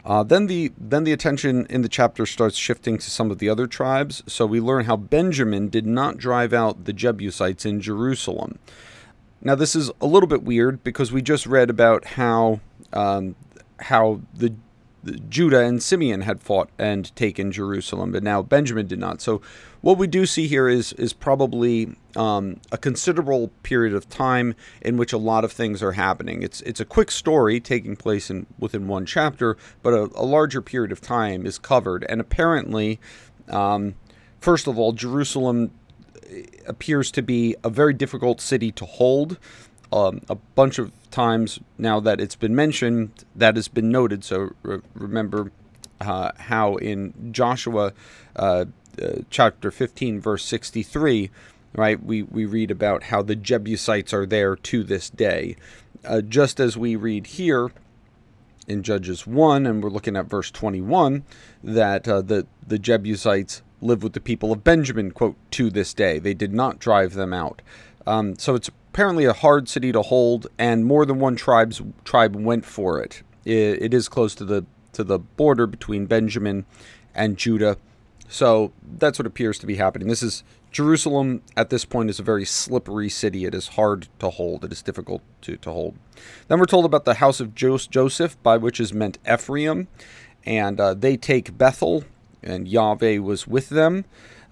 Uh, 0.06 0.22
then 0.22 0.46
the 0.46 0.72
then 0.78 1.02
the 1.02 1.12
attention 1.12 1.66
in 1.66 1.82
the 1.82 1.88
chapter 1.88 2.24
starts 2.26 2.56
shifting 2.56 2.96
to 2.96 3.10
some 3.10 3.32
of 3.32 3.38
the 3.38 3.48
other 3.48 3.66
tribes. 3.66 4.22
So 4.28 4.46
we 4.46 4.60
learn 4.60 4.84
how 4.84 4.96
Benjamin 4.96 5.68
did 5.68 5.84
not 5.84 6.16
drive 6.16 6.52
out 6.52 6.84
the 6.84 6.92
Jebusites 6.92 7.66
in 7.66 7.80
Jerusalem. 7.80 8.60
Now 9.42 9.56
this 9.56 9.74
is 9.74 9.90
a 10.00 10.06
little 10.06 10.28
bit 10.28 10.44
weird 10.44 10.84
because 10.84 11.10
we 11.10 11.22
just 11.22 11.44
read 11.44 11.70
about 11.70 12.04
how 12.04 12.60
um, 12.92 13.34
how 13.80 14.20
the 14.32 14.54
Judah 15.28 15.60
and 15.60 15.82
Simeon 15.82 16.22
had 16.22 16.40
fought 16.40 16.70
and 16.78 17.14
taken 17.16 17.52
Jerusalem, 17.52 18.12
but 18.12 18.22
now 18.22 18.42
Benjamin 18.42 18.86
did 18.86 18.98
not. 18.98 19.20
So, 19.20 19.40
what 19.80 19.98
we 19.98 20.06
do 20.06 20.26
see 20.26 20.46
here 20.46 20.68
is 20.68 20.92
is 20.94 21.12
probably 21.12 21.94
um, 22.16 22.60
a 22.72 22.78
considerable 22.78 23.48
period 23.62 23.94
of 23.94 24.08
time 24.08 24.54
in 24.80 24.96
which 24.96 25.12
a 25.12 25.18
lot 25.18 25.44
of 25.44 25.52
things 25.52 25.82
are 25.82 25.92
happening. 25.92 26.42
It's 26.42 26.60
it's 26.62 26.80
a 26.80 26.84
quick 26.84 27.10
story 27.10 27.60
taking 27.60 27.96
place 27.96 28.30
in 28.30 28.46
within 28.58 28.88
one 28.88 29.06
chapter, 29.06 29.56
but 29.82 29.92
a, 29.92 30.10
a 30.14 30.24
larger 30.24 30.60
period 30.60 30.92
of 30.92 31.00
time 31.00 31.46
is 31.46 31.58
covered. 31.58 32.04
And 32.08 32.20
apparently, 32.20 32.98
um, 33.48 33.94
first 34.40 34.66
of 34.66 34.78
all, 34.78 34.92
Jerusalem 34.92 35.70
appears 36.66 37.10
to 37.12 37.22
be 37.22 37.56
a 37.62 37.70
very 37.70 37.92
difficult 37.92 38.40
city 38.40 38.72
to 38.72 38.84
hold 38.84 39.38
um, 39.92 40.20
a 40.28 40.34
bunch 40.34 40.78
of 40.78 40.92
times 41.10 41.60
now 41.78 42.00
that 42.00 42.20
it's 42.20 42.36
been 42.36 42.54
mentioned, 42.54 43.24
that 43.34 43.56
has 43.56 43.68
been 43.68 43.90
noted. 43.90 44.24
So 44.24 44.52
re- 44.62 44.80
remember 44.94 45.52
uh, 46.00 46.32
how 46.36 46.76
in 46.76 47.32
Joshua 47.32 47.92
uh, 48.34 48.66
uh, 49.00 49.08
chapter 49.30 49.70
15, 49.70 50.20
verse 50.20 50.44
63, 50.44 51.30
right, 51.74 52.02
we, 52.02 52.22
we 52.22 52.44
read 52.44 52.70
about 52.70 53.04
how 53.04 53.22
the 53.22 53.36
Jebusites 53.36 54.12
are 54.12 54.26
there 54.26 54.56
to 54.56 54.82
this 54.82 55.10
day. 55.10 55.56
Uh, 56.04 56.20
just 56.20 56.60
as 56.60 56.76
we 56.76 56.96
read 56.96 57.26
here 57.28 57.70
in 58.66 58.82
Judges 58.82 59.26
1, 59.26 59.66
and 59.66 59.82
we're 59.82 59.90
looking 59.90 60.16
at 60.16 60.26
verse 60.26 60.50
21, 60.50 61.24
that 61.62 62.08
uh, 62.08 62.20
the, 62.20 62.46
the 62.66 62.78
Jebusites 62.78 63.62
live 63.80 64.02
with 64.02 64.12
the 64.12 64.20
people 64.20 64.52
of 64.52 64.64
Benjamin, 64.64 65.10
quote, 65.10 65.36
to 65.52 65.70
this 65.70 65.94
day. 65.94 66.18
They 66.18 66.34
did 66.34 66.52
not 66.52 66.78
drive 66.78 67.14
them 67.14 67.32
out. 67.32 67.62
Um, 68.06 68.36
so 68.38 68.54
it's 68.54 68.70
apparently 68.96 69.26
a 69.26 69.32
hard 69.34 69.68
city 69.68 69.92
to 69.92 70.00
hold, 70.00 70.46
and 70.56 70.86
more 70.86 71.04
than 71.04 71.18
one 71.18 71.36
tribe's 71.36 71.82
tribe 72.04 72.34
went 72.34 72.64
for 72.64 72.98
it. 72.98 73.22
it. 73.44 73.82
It 73.82 73.92
is 73.92 74.08
close 74.08 74.34
to 74.36 74.44
the 74.46 74.64
to 74.94 75.04
the 75.04 75.18
border 75.18 75.66
between 75.66 76.06
Benjamin 76.06 76.64
and 77.14 77.36
Judah, 77.36 77.76
So 78.28 78.72
that's 78.82 79.18
what 79.18 79.26
appears 79.26 79.58
to 79.58 79.66
be 79.66 79.76
happening. 79.76 80.08
This 80.08 80.22
is 80.22 80.42
Jerusalem 80.70 81.42
at 81.58 81.68
this 81.68 81.84
point 81.84 82.08
is 82.08 82.18
a 82.18 82.22
very 82.22 82.46
slippery 82.46 83.10
city. 83.10 83.44
It 83.44 83.54
is 83.54 83.68
hard 83.68 84.08
to 84.20 84.30
hold. 84.30 84.64
It 84.64 84.72
is 84.72 84.80
difficult 84.80 85.20
to, 85.42 85.58
to 85.58 85.70
hold. 85.70 85.96
Then 86.48 86.58
we're 86.58 86.64
told 86.64 86.86
about 86.86 87.04
the 87.04 87.14
house 87.14 87.38
of 87.38 87.54
Joseph, 87.54 88.42
by 88.42 88.56
which 88.56 88.80
is 88.80 88.94
meant 88.94 89.18
Ephraim, 89.30 89.88
and 90.46 90.80
uh, 90.80 90.94
they 90.94 91.18
take 91.18 91.58
Bethel, 91.58 92.04
and 92.42 92.66
Yahweh 92.66 93.18
was 93.18 93.46
with 93.46 93.68
them. 93.68 94.06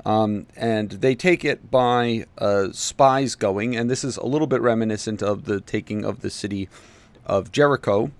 Um, 0.06 0.46
and 0.54 0.90
they 0.90 1.14
take 1.14 1.44
it 1.44 1.70
by 1.70 2.26
uh, 2.36 2.68
spies 2.72 3.34
going, 3.34 3.74
and 3.74 3.88
this 3.88 4.04
is 4.04 4.16
a 4.18 4.26
little 4.26 4.46
bit 4.46 4.60
reminiscent 4.60 5.22
of 5.22 5.44
the 5.44 5.60
taking 5.60 6.04
of 6.04 6.20
the 6.20 6.30
city 6.30 6.68
of 7.24 7.50
Jericho, 7.52 8.10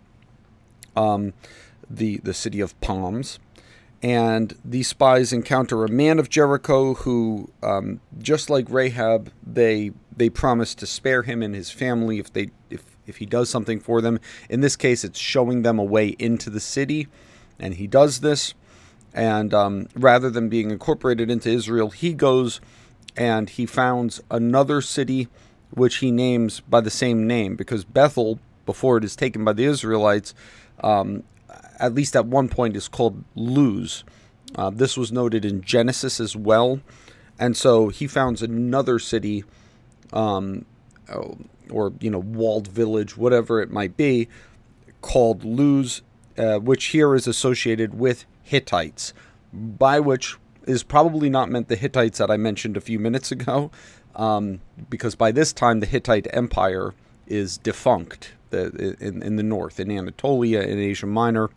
um, 0.96 1.34
the 1.90 2.18
the 2.18 2.34
city 2.34 2.60
of 2.60 2.78
palms. 2.80 3.38
And 4.02 4.54
these 4.62 4.88
spies 4.88 5.32
encounter 5.32 5.82
a 5.82 5.88
man 5.88 6.18
of 6.18 6.28
Jericho 6.28 6.92
who, 6.92 7.50
um, 7.62 8.00
just 8.18 8.50
like 8.50 8.66
Rahab, 8.68 9.30
they 9.46 9.92
they 10.16 10.28
promise 10.28 10.74
to 10.76 10.86
spare 10.86 11.22
him 11.22 11.42
and 11.42 11.54
his 11.54 11.70
family 11.70 12.18
if 12.18 12.32
they 12.32 12.50
if 12.70 12.82
if 13.06 13.16
he 13.16 13.26
does 13.26 13.50
something 13.50 13.80
for 13.80 14.00
them. 14.00 14.20
In 14.48 14.60
this 14.60 14.76
case, 14.76 15.04
it's 15.04 15.18
showing 15.18 15.62
them 15.62 15.78
a 15.78 15.84
way 15.84 16.08
into 16.18 16.50
the 16.50 16.60
city, 16.60 17.08
and 17.58 17.74
he 17.74 17.86
does 17.86 18.20
this. 18.20 18.54
And 19.14 19.54
um, 19.54 19.88
rather 19.94 20.28
than 20.28 20.48
being 20.48 20.70
incorporated 20.70 21.30
into 21.30 21.48
Israel, 21.48 21.90
he 21.90 22.12
goes 22.12 22.60
and 23.16 23.48
he 23.48 23.64
founds 23.64 24.20
another 24.30 24.80
city 24.80 25.28
which 25.70 25.96
he 25.96 26.10
names 26.10 26.60
by 26.60 26.80
the 26.80 26.90
same 26.90 27.26
name 27.26 27.54
because 27.56 27.84
Bethel, 27.84 28.38
before 28.66 28.98
it 28.98 29.04
is 29.04 29.16
taken 29.16 29.44
by 29.44 29.52
the 29.52 29.64
Israelites, 29.64 30.34
um, 30.82 31.22
at 31.78 31.94
least 31.94 32.16
at 32.16 32.26
one 32.26 32.48
point, 32.48 32.76
is 32.76 32.88
called 32.88 33.22
Luz. 33.34 34.04
Uh, 34.56 34.70
this 34.70 34.96
was 34.96 35.12
noted 35.12 35.44
in 35.44 35.62
Genesis 35.62 36.20
as 36.20 36.36
well. 36.36 36.80
And 37.38 37.56
so 37.56 37.88
he 37.88 38.06
founds 38.06 38.42
another 38.42 38.98
city, 38.98 39.44
um, 40.12 40.64
or, 41.70 41.92
you 42.00 42.10
know, 42.10 42.20
walled 42.20 42.68
village, 42.68 43.16
whatever 43.16 43.60
it 43.60 43.70
might 43.70 43.96
be, 43.96 44.28
called 45.00 45.44
Luz, 45.44 46.02
uh, 46.38 46.58
which 46.58 46.86
here 46.86 47.14
is 47.14 47.26
associated 47.26 47.98
with 47.98 48.24
Hittites, 48.44 49.12
by 49.52 49.98
which 49.98 50.36
is 50.66 50.82
probably 50.82 51.28
not 51.28 51.50
meant 51.50 51.68
the 51.68 51.76
Hittites 51.76 52.18
that 52.18 52.30
I 52.30 52.36
mentioned 52.36 52.76
a 52.76 52.80
few 52.80 52.98
minutes 52.98 53.32
ago, 53.32 53.70
um, 54.14 54.60
because 54.88 55.16
by 55.16 55.32
this 55.32 55.52
time 55.52 55.80
the 55.80 55.86
Hittite 55.86 56.28
Empire 56.32 56.94
is 57.26 57.58
defunct 57.58 58.34
the, 58.50 58.96
in, 59.00 59.22
in 59.22 59.36
the 59.36 59.42
north, 59.42 59.80
in 59.80 59.90
Anatolia, 59.90 60.60
in 60.60 60.78
Asia 60.78 61.06
Minor. 61.06 61.50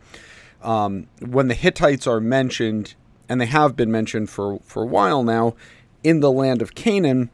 Um, 0.63 1.07
when 1.19 1.49
the 1.49 1.53
Hittites 1.53 2.07
are 2.07 2.19
mentioned, 2.19 2.95
and 3.29 3.39
they 3.39 3.45
have 3.45 3.75
been 3.75 3.91
mentioned 3.91 4.29
for, 4.29 4.59
for 4.63 4.83
a 4.83 4.87
while 4.87 5.23
now, 5.23 5.55
in 6.03 6.21
the 6.21 6.31
land 6.31 6.61
of 6.61 6.73
Canaan, 6.73 7.29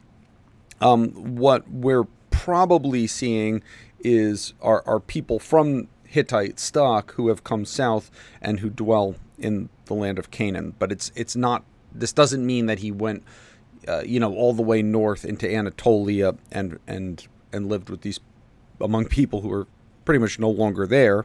um, 0.80 1.36
what 1.36 1.68
we're 1.70 2.06
probably 2.30 3.06
seeing 3.06 3.62
is 4.00 4.52
are, 4.60 4.82
are 4.86 5.00
people 5.00 5.38
from 5.38 5.88
Hittite 6.04 6.60
stock 6.60 7.14
who 7.14 7.28
have 7.28 7.42
come 7.42 7.64
south 7.64 8.10
and 8.42 8.60
who 8.60 8.68
dwell 8.68 9.16
in 9.38 9.68
the 9.86 9.94
land 9.94 10.18
of 10.18 10.30
Canaan. 10.30 10.74
But 10.78 10.92
it's 10.92 11.12
it's 11.14 11.36
not. 11.36 11.64
This 11.92 12.12
doesn't 12.12 12.44
mean 12.44 12.66
that 12.66 12.80
he 12.80 12.90
went, 12.90 13.22
uh, 13.86 14.02
you 14.04 14.18
know, 14.18 14.34
all 14.34 14.52
the 14.52 14.62
way 14.62 14.82
north 14.82 15.24
into 15.24 15.52
Anatolia 15.52 16.34
and 16.50 16.78
and 16.86 17.26
and 17.52 17.68
lived 17.68 17.90
with 17.90 18.02
these 18.02 18.20
among 18.80 19.06
people 19.06 19.40
who 19.40 19.52
are 19.52 19.66
pretty 20.04 20.18
much 20.18 20.38
no 20.38 20.50
longer 20.50 20.86
there. 20.86 21.24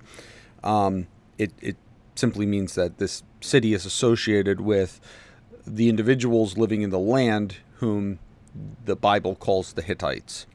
Um, 0.64 1.08
it 1.38 1.52
it 1.62 1.78
simply 2.16 2.46
means 2.46 2.76
that 2.76 2.98
this 2.98 3.24
city 3.42 3.74
is 3.74 3.86
associated 3.86 4.60
with 4.62 5.00
the 5.66 5.90
individuals 5.90 6.58
living 6.58 6.82
in 6.82 6.90
the 6.90 7.00
land 7.00 7.58
whom 7.76 8.20
the 8.86 8.96
Bible 8.96 9.36
calls 9.36 9.74
the 9.74 9.82
Hittites. 9.82 10.46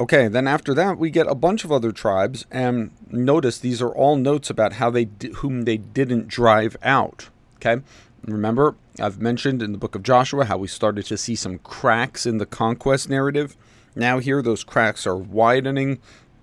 Okay, 0.00 0.28
then 0.28 0.46
after 0.46 0.74
that 0.74 0.96
we 0.96 1.10
get 1.10 1.26
a 1.26 1.34
bunch 1.34 1.64
of 1.64 1.72
other 1.72 1.90
tribes, 1.90 2.46
and 2.52 2.92
notice 3.10 3.58
these 3.58 3.82
are 3.82 3.90
all 3.90 4.16
notes 4.16 4.48
about 4.48 4.74
how 4.74 4.90
they 4.90 5.08
whom 5.36 5.62
they 5.62 5.76
didn't 5.76 6.28
drive 6.28 6.76
out. 6.82 7.28
Okay, 7.56 7.82
remember 8.24 8.76
I've 9.00 9.20
mentioned 9.20 9.60
in 9.60 9.72
the 9.72 9.78
book 9.78 9.96
of 9.96 10.04
Joshua 10.04 10.44
how 10.44 10.58
we 10.58 10.68
started 10.68 11.06
to 11.06 11.16
see 11.16 11.34
some 11.34 11.58
cracks 11.58 12.26
in 12.26 12.38
the 12.38 12.46
conquest 12.46 13.08
narrative. 13.08 13.56
Now 13.96 14.20
here 14.20 14.40
those 14.40 14.62
cracks 14.62 15.04
are 15.04 15.16
widening. 15.16 15.98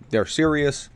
They're 0.09 0.25
serious. 0.25 0.89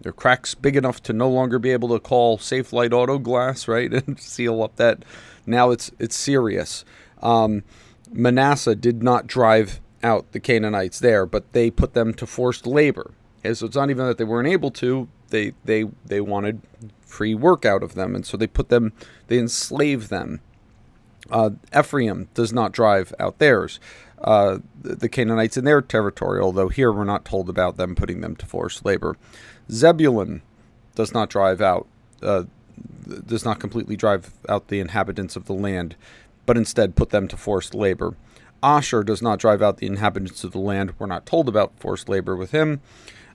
They're 0.00 0.12
cracks 0.12 0.54
big 0.54 0.76
enough 0.76 1.02
to 1.04 1.12
no 1.12 1.28
longer 1.28 1.58
be 1.58 1.72
able 1.72 1.88
to 1.90 1.98
call 1.98 2.38
Safelite 2.38 2.92
Auto 2.92 3.18
Glass, 3.18 3.68
right, 3.68 3.92
and 4.06 4.18
seal 4.18 4.62
up 4.62 4.76
that. 4.76 5.04
Now 5.44 5.70
it's 5.70 5.90
it's 5.98 6.16
serious. 6.16 6.86
Um, 7.20 7.64
Manasseh 8.10 8.76
did 8.76 9.02
not 9.02 9.26
drive 9.26 9.80
out 10.02 10.32
the 10.32 10.40
Canaanites 10.40 11.00
there, 11.00 11.26
but 11.26 11.52
they 11.52 11.70
put 11.70 11.94
them 11.94 12.14
to 12.14 12.26
forced 12.26 12.66
labor. 12.66 13.12
Okay, 13.40 13.54
so 13.54 13.66
it's 13.66 13.76
not 13.76 13.90
even 13.90 14.06
that 14.06 14.18
they 14.18 14.24
weren't 14.24 14.48
able 14.48 14.70
to; 14.72 15.08
they 15.28 15.52
they 15.64 15.84
they 16.04 16.20
wanted 16.20 16.60
free 17.00 17.34
work 17.34 17.64
out 17.64 17.82
of 17.82 17.94
them, 17.94 18.14
and 18.14 18.24
so 18.24 18.36
they 18.36 18.46
put 18.46 18.68
them, 18.68 18.92
they 19.28 19.38
enslaved 19.38 20.10
them. 20.10 20.40
Uh, 21.30 21.50
Ephraim 21.76 22.28
does 22.34 22.52
not 22.52 22.72
drive 22.72 23.12
out 23.18 23.38
theirs. 23.38 23.80
Uh, 24.20 24.58
the 24.82 25.08
Canaanites 25.08 25.56
in 25.56 25.64
their 25.64 25.80
territory, 25.80 26.40
although 26.40 26.68
here 26.68 26.92
we're 26.92 27.04
not 27.04 27.24
told 27.24 27.48
about 27.48 27.76
them 27.76 27.94
putting 27.94 28.20
them 28.20 28.34
to 28.36 28.46
forced 28.46 28.84
labor. 28.84 29.16
Zebulun 29.70 30.42
does 30.94 31.14
not 31.14 31.30
drive 31.30 31.60
out, 31.60 31.86
uh, 32.22 32.44
does 33.26 33.44
not 33.44 33.60
completely 33.60 33.96
drive 33.96 34.32
out 34.48 34.68
the 34.68 34.80
inhabitants 34.80 35.36
of 35.36 35.46
the 35.46 35.52
land, 35.52 35.94
but 36.46 36.56
instead 36.56 36.96
put 36.96 37.10
them 37.10 37.28
to 37.28 37.36
forced 37.36 37.74
labor. 37.74 38.16
Asher 38.62 39.02
does 39.02 39.22
not 39.22 39.38
drive 39.38 39.62
out 39.62 39.78
the 39.78 39.86
inhabitants 39.86 40.44
of 40.44 40.52
the 40.52 40.58
land. 40.58 40.94
We're 40.98 41.06
not 41.06 41.26
told 41.26 41.48
about 41.48 41.78
forced 41.78 42.08
labor 42.08 42.34
with 42.34 42.50
him. 42.50 42.80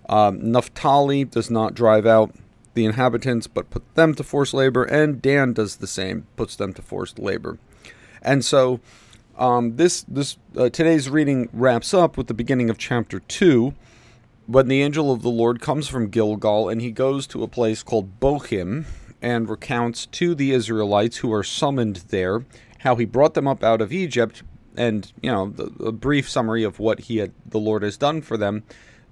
Um, 0.10 0.52
Naphtali 0.52 1.24
does 1.24 1.50
not 1.50 1.74
drive 1.74 2.06
out 2.06 2.34
the 2.74 2.86
inhabitants, 2.86 3.48
but 3.48 3.70
put 3.70 3.96
them 3.96 4.16
to 4.16 4.24
forced 4.24 4.54
labor. 4.54 4.84
And 4.84 5.22
Dan 5.22 5.54
does 5.54 5.78
the 5.78 5.88
same, 5.88 6.28
puts 6.36 6.56
them 6.56 6.74
to 6.74 6.82
forced 6.82 7.20
labor. 7.20 7.58
And 8.22 8.44
so 8.44 8.80
um, 9.38 9.78
this 9.78 10.04
this 10.08 10.38
uh, 10.58 10.70
today's 10.70 11.10
reading 11.10 11.50
wraps 11.54 11.94
up 11.94 12.18
with 12.18 12.28
the 12.28 12.34
beginning 12.34 12.70
of 12.70 12.78
chapter 12.78 13.20
two, 13.20 13.74
when 14.46 14.68
the 14.68 14.82
angel 14.82 15.12
of 15.12 15.22
the 15.22 15.30
Lord 15.30 15.62
comes 15.62 15.88
from 15.88 16.10
Gilgal 16.10 16.70
and 16.70 16.82
he 16.82 16.92
goes 16.92 17.26
to 17.28 17.44
a 17.44 17.48
place 17.48 17.82
called 17.82 18.20
Bochim 18.20 18.86
and 19.22 19.50
recounts 19.50 20.06
to 20.08 20.36
the 20.36 20.52
Israelites 20.52 21.18
who 21.18 21.32
are 21.32 21.44
summoned 21.44 22.04
there 22.10 22.46
how 22.80 22.98
he 22.98 23.06
brought 23.06 23.34
them 23.34 23.48
up 23.48 23.64
out 23.64 23.82
of 23.82 23.94
Egypt 23.94 24.44
and 24.76 25.12
you 25.22 25.32
know 25.32 25.50
the, 25.50 25.86
a 25.86 25.92
brief 25.92 26.30
summary 26.30 26.64
of 26.64 26.80
what 26.80 27.02
he 27.02 27.18
had 27.18 27.32
the 27.46 27.60
Lord 27.60 27.84
has 27.84 27.98
done 27.98 28.22
for 28.22 28.38
them, 28.38 28.64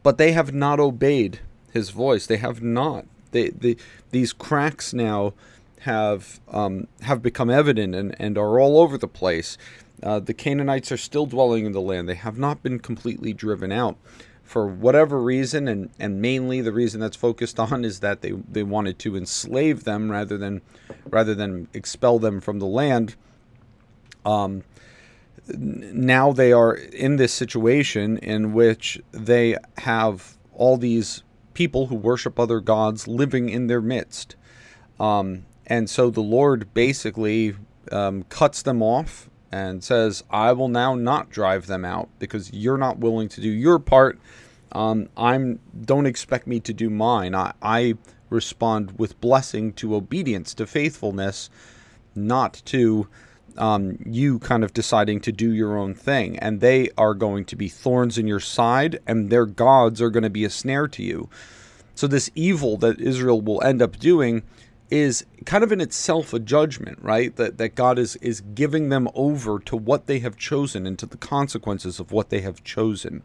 but 0.03 0.17
they 0.17 0.31
have 0.31 0.53
not 0.53 0.79
obeyed 0.79 1.39
his 1.71 1.89
voice. 1.89 2.25
They 2.27 2.37
have 2.37 2.61
not. 2.61 3.05
They, 3.31 3.49
they 3.49 3.77
these 4.11 4.33
cracks 4.33 4.93
now 4.93 5.33
have 5.81 6.39
um, 6.49 6.87
have 7.01 7.21
become 7.21 7.49
evident 7.49 7.95
and, 7.95 8.15
and 8.19 8.37
are 8.37 8.59
all 8.59 8.79
over 8.79 8.97
the 8.97 9.07
place. 9.07 9.57
Uh, 10.03 10.19
the 10.19 10.33
Canaanites 10.33 10.91
are 10.91 10.97
still 10.97 11.25
dwelling 11.25 11.65
in 11.65 11.73
the 11.73 11.81
land. 11.81 12.09
They 12.09 12.15
have 12.15 12.37
not 12.37 12.63
been 12.63 12.79
completely 12.79 13.33
driven 13.33 13.71
out 13.71 13.97
for 14.51 14.67
whatever 14.67 15.21
reason, 15.21 15.69
and, 15.69 15.89
and 15.97 16.21
mainly 16.21 16.59
the 16.59 16.73
reason 16.73 16.99
that's 16.99 17.15
focused 17.15 17.59
on 17.71 17.85
is 17.85 18.01
that 18.01 18.21
they, 18.21 18.31
they 18.31 18.63
wanted 18.63 18.99
to 18.99 19.15
enslave 19.15 19.85
them 19.85 20.11
rather 20.11 20.37
than 20.37 20.61
rather 21.09 21.33
than 21.33 21.67
expel 21.73 22.19
them 22.19 22.41
from 22.41 22.59
the 22.59 22.65
land. 22.65 23.15
Um, 24.25 24.63
now 25.57 26.31
they 26.31 26.51
are 26.51 26.73
in 26.73 27.17
this 27.17 27.33
situation 27.33 28.17
in 28.17 28.53
which 28.53 28.99
they 29.11 29.55
have 29.77 30.37
all 30.53 30.77
these 30.77 31.23
people 31.53 31.87
who 31.87 31.95
worship 31.95 32.39
other 32.39 32.59
gods 32.59 33.07
living 33.07 33.49
in 33.49 33.67
their 33.67 33.81
midst. 33.81 34.35
Um, 34.99 35.45
and 35.67 35.89
so 35.89 36.09
the 36.09 36.21
Lord 36.21 36.73
basically 36.73 37.55
um, 37.91 38.23
cuts 38.23 38.61
them 38.61 38.81
off 38.81 39.29
and 39.51 39.83
says, 39.83 40.23
I 40.29 40.53
will 40.53 40.67
now 40.67 40.95
not 40.95 41.29
drive 41.29 41.67
them 41.67 41.83
out 41.83 42.09
because 42.19 42.53
you're 42.53 42.77
not 42.77 42.99
willing 42.99 43.27
to 43.29 43.41
do 43.41 43.49
your 43.49 43.79
part. 43.79 44.19
Um, 44.71 45.09
I'm 45.17 45.59
don't 45.81 46.05
expect 46.05 46.47
me 46.47 46.61
to 46.61 46.73
do 46.73 46.89
mine. 46.89 47.35
I, 47.35 47.53
I 47.61 47.95
respond 48.29 48.97
with 48.97 49.19
blessing 49.19 49.73
to 49.73 49.95
obedience, 49.95 50.53
to 50.53 50.65
faithfulness, 50.65 51.49
not 52.15 52.61
to 52.65 53.07
um, 53.57 53.97
you 54.05 54.39
kind 54.39 54.63
of 54.63 54.73
deciding 54.73 55.21
to 55.21 55.31
do 55.31 55.51
your 55.51 55.77
own 55.77 55.93
thing. 55.93 56.37
And 56.39 56.61
they 56.61 56.89
are 56.97 57.13
going 57.13 57.45
to 57.45 57.55
be 57.55 57.67
thorns 57.67 58.17
in 58.17 58.27
your 58.27 58.39
side, 58.39 58.99
and 59.07 59.29
their 59.29 59.45
gods 59.45 60.01
are 60.01 60.09
going 60.09 60.23
to 60.23 60.29
be 60.29 60.45
a 60.45 60.49
snare 60.49 60.87
to 60.89 61.03
you. 61.03 61.29
So, 61.95 62.07
this 62.07 62.31
evil 62.35 62.77
that 62.77 62.99
Israel 62.99 63.41
will 63.41 63.61
end 63.63 63.81
up 63.81 63.99
doing 63.99 64.43
is 64.89 65.25
kind 65.45 65.63
of 65.63 65.71
in 65.71 65.79
itself 65.79 66.33
a 66.33 66.39
judgment, 66.39 66.99
right? 67.01 67.35
That 67.35 67.57
that 67.57 67.75
God 67.75 67.99
is 67.99 68.15
is 68.17 68.41
giving 68.41 68.89
them 68.89 69.07
over 69.13 69.59
to 69.59 69.75
what 69.75 70.07
they 70.07 70.19
have 70.19 70.37
chosen 70.37 70.85
and 70.85 70.97
to 70.99 71.05
the 71.05 71.17
consequences 71.17 71.99
of 71.99 72.11
what 72.11 72.29
they 72.29 72.41
have 72.41 72.63
chosen, 72.63 73.23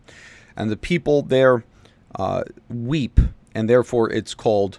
and 0.56 0.70
the 0.70 0.76
people 0.76 1.22
there 1.22 1.64
uh, 2.14 2.44
weep, 2.68 3.20
and 3.54 3.68
therefore 3.68 4.10
it's 4.10 4.34
called 4.34 4.78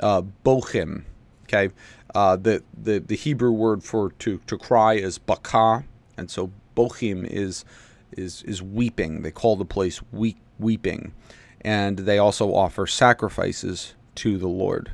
uh, 0.00 0.22
bochim, 0.44 1.04
Okay, 1.44 1.72
uh, 2.14 2.36
the, 2.36 2.62
the 2.76 2.98
the 3.00 3.16
Hebrew 3.16 3.50
word 3.52 3.82
for 3.82 4.12
to 4.12 4.40
to 4.46 4.58
cry 4.58 4.94
is 4.94 5.18
baka, 5.18 5.84
and 6.16 6.30
so 6.30 6.50
bochim 6.76 7.26
is 7.26 7.64
is 8.12 8.42
is 8.42 8.62
weeping. 8.62 9.22
They 9.22 9.30
call 9.30 9.56
the 9.56 9.64
place 9.64 10.00
weep, 10.12 10.38
weeping, 10.58 11.12
and 11.60 12.00
they 12.00 12.18
also 12.18 12.54
offer 12.54 12.86
sacrifices 12.86 13.94
to 14.16 14.38
the 14.38 14.48
Lord. 14.48 14.92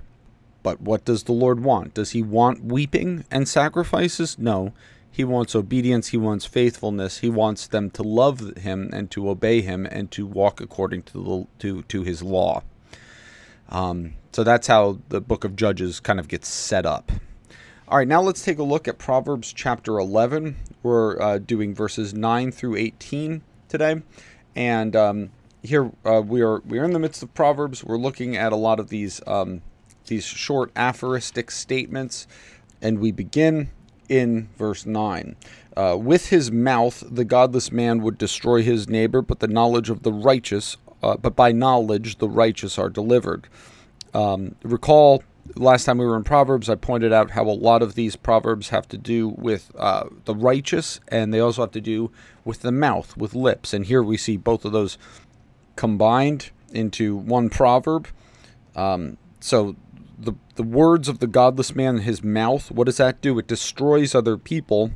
But 0.62 0.80
what 0.80 1.04
does 1.04 1.24
the 1.24 1.32
Lord 1.32 1.60
want? 1.60 1.94
Does 1.94 2.10
he 2.10 2.22
want 2.22 2.64
weeping 2.64 3.24
and 3.30 3.48
sacrifices? 3.48 4.38
No. 4.38 4.72
He 5.12 5.24
wants 5.24 5.56
obedience, 5.56 6.08
he 6.08 6.16
wants 6.16 6.46
faithfulness, 6.46 7.18
he 7.18 7.28
wants 7.28 7.66
them 7.66 7.90
to 7.90 8.02
love 8.02 8.56
him 8.58 8.90
and 8.92 9.10
to 9.10 9.28
obey 9.28 9.60
him 9.60 9.84
and 9.86 10.10
to 10.12 10.24
walk 10.24 10.60
according 10.60 11.02
to 11.04 11.12
the, 11.12 11.46
to 11.58 11.82
to 11.82 12.02
his 12.04 12.22
law. 12.22 12.62
Um, 13.70 14.14
so 14.32 14.44
that's 14.44 14.66
how 14.66 14.98
the 15.08 15.20
book 15.20 15.44
of 15.44 15.56
Judges 15.56 16.00
kind 16.00 16.20
of 16.20 16.28
gets 16.28 16.48
set 16.48 16.86
up. 16.86 17.10
All 17.88 17.98
right, 17.98 18.06
now 18.06 18.20
let's 18.20 18.44
take 18.44 18.58
a 18.58 18.62
look 18.62 18.86
at 18.86 18.98
Proverbs 18.98 19.52
chapter 19.52 19.98
11. 19.98 20.56
We're 20.82 21.20
uh, 21.20 21.38
doing 21.38 21.74
verses 21.74 22.14
9 22.14 22.52
through 22.52 22.76
18 22.76 23.42
today, 23.68 24.02
and 24.54 24.94
um, 24.94 25.30
here 25.62 25.90
uh, 26.04 26.22
we 26.24 26.40
are 26.40 26.60
we 26.60 26.78
are 26.78 26.84
in 26.84 26.92
the 26.92 26.98
midst 26.98 27.22
of 27.22 27.34
Proverbs. 27.34 27.82
We're 27.82 27.98
looking 27.98 28.36
at 28.36 28.52
a 28.52 28.56
lot 28.56 28.78
of 28.78 28.88
these 28.88 29.20
um, 29.26 29.62
these 30.06 30.24
short 30.24 30.70
aphoristic 30.76 31.50
statements, 31.50 32.26
and 32.80 32.98
we 33.00 33.12
begin 33.12 33.70
in 34.08 34.48
verse 34.56 34.86
9. 34.86 35.36
Uh, 35.76 35.96
With 35.98 36.28
his 36.28 36.50
mouth, 36.50 37.02
the 37.08 37.24
godless 37.24 37.72
man 37.72 38.02
would 38.02 38.18
destroy 38.18 38.62
his 38.62 38.88
neighbor, 38.88 39.22
but 39.22 39.40
the 39.40 39.48
knowledge 39.48 39.88
of 39.88 40.02
the 40.02 40.12
righteous, 40.12 40.76
uh, 41.02 41.16
but 41.16 41.36
by 41.36 41.52
knowledge 41.52 42.18
the 42.18 42.28
righteous 42.28 42.78
are 42.78 42.90
delivered. 42.90 43.48
Um, 44.12 44.56
recall 44.62 45.22
last 45.56 45.84
time 45.84 45.98
we 45.98 46.06
were 46.06 46.16
in 46.16 46.24
Proverbs, 46.24 46.68
I 46.68 46.74
pointed 46.74 47.12
out 47.12 47.30
how 47.30 47.44
a 47.44 47.50
lot 47.50 47.82
of 47.82 47.94
these 47.94 48.16
Proverbs 48.16 48.68
have 48.68 48.88
to 48.88 48.98
do 48.98 49.28
with 49.28 49.72
uh, 49.76 50.04
the 50.24 50.34
righteous, 50.34 51.00
and 51.08 51.32
they 51.32 51.40
also 51.40 51.62
have 51.62 51.72
to 51.72 51.80
do 51.80 52.10
with 52.44 52.60
the 52.60 52.72
mouth, 52.72 53.16
with 53.16 53.34
lips. 53.34 53.72
And 53.74 53.86
here 53.86 54.02
we 54.02 54.16
see 54.16 54.36
both 54.36 54.64
of 54.64 54.72
those 54.72 54.98
combined 55.76 56.50
into 56.72 57.16
one 57.16 57.50
proverb. 57.50 58.08
Um, 58.76 59.16
so 59.40 59.76
the 60.18 60.34
the 60.54 60.62
words 60.62 61.08
of 61.08 61.18
the 61.18 61.26
godless 61.26 61.74
man 61.74 61.98
his 61.98 62.22
mouth, 62.22 62.70
what 62.70 62.84
does 62.84 62.98
that 62.98 63.20
do? 63.20 63.38
It 63.38 63.46
destroys 63.46 64.14
other 64.14 64.36
people, 64.36 64.92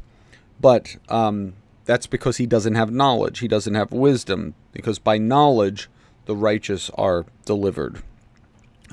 but 0.60 0.96
um, 1.08 1.54
that's 1.84 2.06
because 2.06 2.36
he 2.36 2.46
doesn't 2.46 2.74
have 2.74 2.92
knowledge. 2.92 3.40
He 3.40 3.48
doesn't 3.48 3.74
have 3.74 3.92
wisdom. 3.92 4.54
Because 4.72 4.98
by 4.98 5.18
knowledge, 5.18 5.88
the 6.26 6.36
righteous 6.36 6.90
are 6.90 7.26
delivered. 7.44 8.02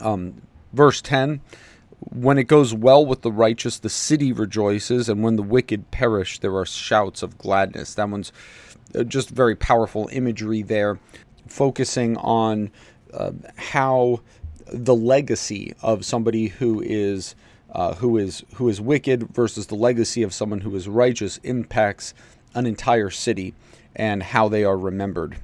Um, 0.01 0.41
verse 0.73 1.01
10 1.01 1.41
When 1.99 2.37
it 2.37 2.45
goes 2.45 2.73
well 2.73 3.05
with 3.05 3.21
the 3.21 3.31
righteous, 3.31 3.79
the 3.79 3.89
city 3.89 4.31
rejoices, 4.31 5.09
and 5.09 5.23
when 5.23 5.35
the 5.35 5.43
wicked 5.43 5.91
perish, 5.91 6.39
there 6.39 6.55
are 6.55 6.65
shouts 6.65 7.23
of 7.23 7.37
gladness. 7.37 7.93
That 7.95 8.09
one's 8.09 8.31
uh, 8.95 9.03
just 9.03 9.29
very 9.29 9.55
powerful 9.55 10.09
imagery 10.11 10.61
there, 10.61 10.99
focusing 11.47 12.17
on 12.17 12.71
uh, 13.13 13.31
how 13.55 14.21
the 14.71 14.95
legacy 14.95 15.73
of 15.81 16.05
somebody 16.05 16.47
who 16.47 16.81
is 16.81 17.35
uh, 17.73 17.95
who 17.95 18.17
is 18.17 18.43
who 18.55 18.67
is 18.67 18.81
wicked 18.81 19.29
versus 19.33 19.67
the 19.67 19.75
legacy 19.75 20.23
of 20.23 20.33
someone 20.33 20.61
who 20.61 20.75
is 20.75 20.87
righteous 20.87 21.37
impacts 21.43 22.13
an 22.53 22.65
entire 22.65 23.09
city 23.09 23.53
and 23.95 24.23
how 24.23 24.49
they 24.49 24.63
are 24.63 24.77
remembered. 24.77 25.37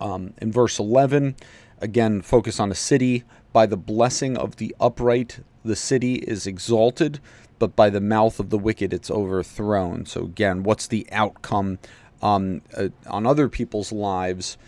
Um, 0.00 0.34
in 0.38 0.52
verse 0.52 0.78
11, 0.78 1.36
again, 1.80 2.22
focus 2.22 2.60
on 2.60 2.70
a 2.70 2.74
city. 2.74 3.24
By 3.52 3.66
the 3.66 3.76
blessing 3.76 4.36
of 4.36 4.56
the 4.56 4.74
upright, 4.80 5.40
the 5.64 5.76
city 5.76 6.16
is 6.16 6.46
exalted, 6.46 7.20
but 7.58 7.74
by 7.74 7.90
the 7.90 8.00
mouth 8.00 8.38
of 8.38 8.50
the 8.50 8.58
wicked, 8.58 8.92
it's 8.92 9.10
overthrown. 9.10 10.06
So, 10.06 10.22
again, 10.24 10.62
what's 10.62 10.86
the 10.86 11.06
outcome 11.10 11.78
um, 12.22 12.62
uh, 12.76 12.88
on 13.06 13.26
other 13.26 13.48
people's 13.48 13.92
lives 13.92 14.58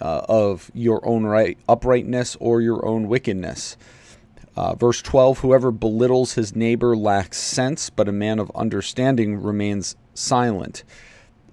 uh, 0.00 0.22
of 0.28 0.70
your 0.74 1.06
own 1.06 1.24
right, 1.24 1.58
uprightness 1.68 2.36
or 2.40 2.60
your 2.60 2.86
own 2.86 3.08
wickedness? 3.08 3.76
Uh, 4.56 4.74
verse 4.74 5.00
12 5.02 5.38
Whoever 5.40 5.70
belittles 5.70 6.34
his 6.34 6.56
neighbor 6.56 6.96
lacks 6.96 7.38
sense, 7.38 7.90
but 7.90 8.08
a 8.08 8.12
man 8.12 8.38
of 8.38 8.50
understanding 8.54 9.40
remains 9.42 9.96
silent. 10.14 10.82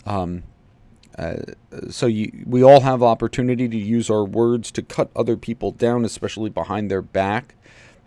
Um, 0.06 0.44
uh, 1.18 1.38
so 1.90 2.06
you, 2.06 2.32
we 2.46 2.64
all 2.64 2.82
have 2.82 3.02
opportunity 3.02 3.68
to 3.68 3.78
use 3.78 4.10
our 4.10 4.24
words 4.24 4.72
to 4.72 4.82
cut 4.82 5.10
other 5.16 5.36
people 5.36 5.72
down, 5.72 6.06
especially 6.06 6.50
behind 6.50 6.92
their 6.92 7.02
back. 7.02 7.56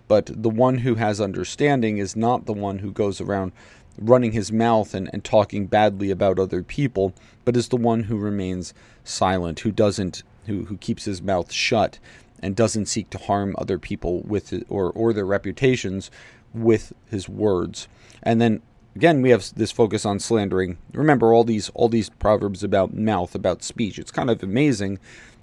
But 0.06 0.30
the 0.42 0.50
one 0.50 0.78
who 0.78 0.96
has 0.96 1.20
understanding 1.20 1.98
is 1.98 2.16
not 2.16 2.46
the 2.46 2.52
one 2.52 2.80
who 2.80 2.92
goes 2.92 3.20
around 3.20 3.52
running 3.98 4.32
his 4.32 4.50
mouth 4.50 4.94
and, 4.94 5.10
and 5.12 5.22
talking 5.22 5.66
badly 5.66 6.10
about 6.10 6.38
other 6.38 6.62
people, 6.62 7.12
but 7.44 7.56
is 7.56 7.68
the 7.68 7.76
one 7.76 8.04
who 8.04 8.16
remains 8.16 8.74
silent, 9.04 9.60
who 9.60 9.70
doesn't, 9.70 10.22
who, 10.46 10.64
who 10.64 10.76
keeps 10.76 11.04
his 11.04 11.20
mouth 11.20 11.52
shut 11.52 11.98
and 12.42 12.56
doesn't 12.56 12.86
seek 12.86 13.10
to 13.10 13.18
harm 13.18 13.54
other 13.58 13.78
people 13.78 14.20
with 14.22 14.64
or 14.68 14.90
or 14.90 15.12
their 15.12 15.26
reputations 15.26 16.10
with 16.54 16.92
his 17.10 17.28
words. 17.28 17.86
And 18.22 18.40
then 18.40 18.62
again 18.94 19.22
we 19.22 19.30
have 19.30 19.52
this 19.54 19.72
focus 19.72 20.04
on 20.04 20.20
slandering. 20.20 20.78
Remember 20.92 21.32
all 21.32 21.44
these 21.44 21.70
all 21.70 21.88
these 21.88 22.10
proverbs 22.10 22.62
about 22.62 22.94
mouth 22.94 23.34
about 23.34 23.62
speech. 23.62 23.98
It's 23.98 24.10
kind 24.10 24.30
of 24.30 24.42
amazing 24.42 24.98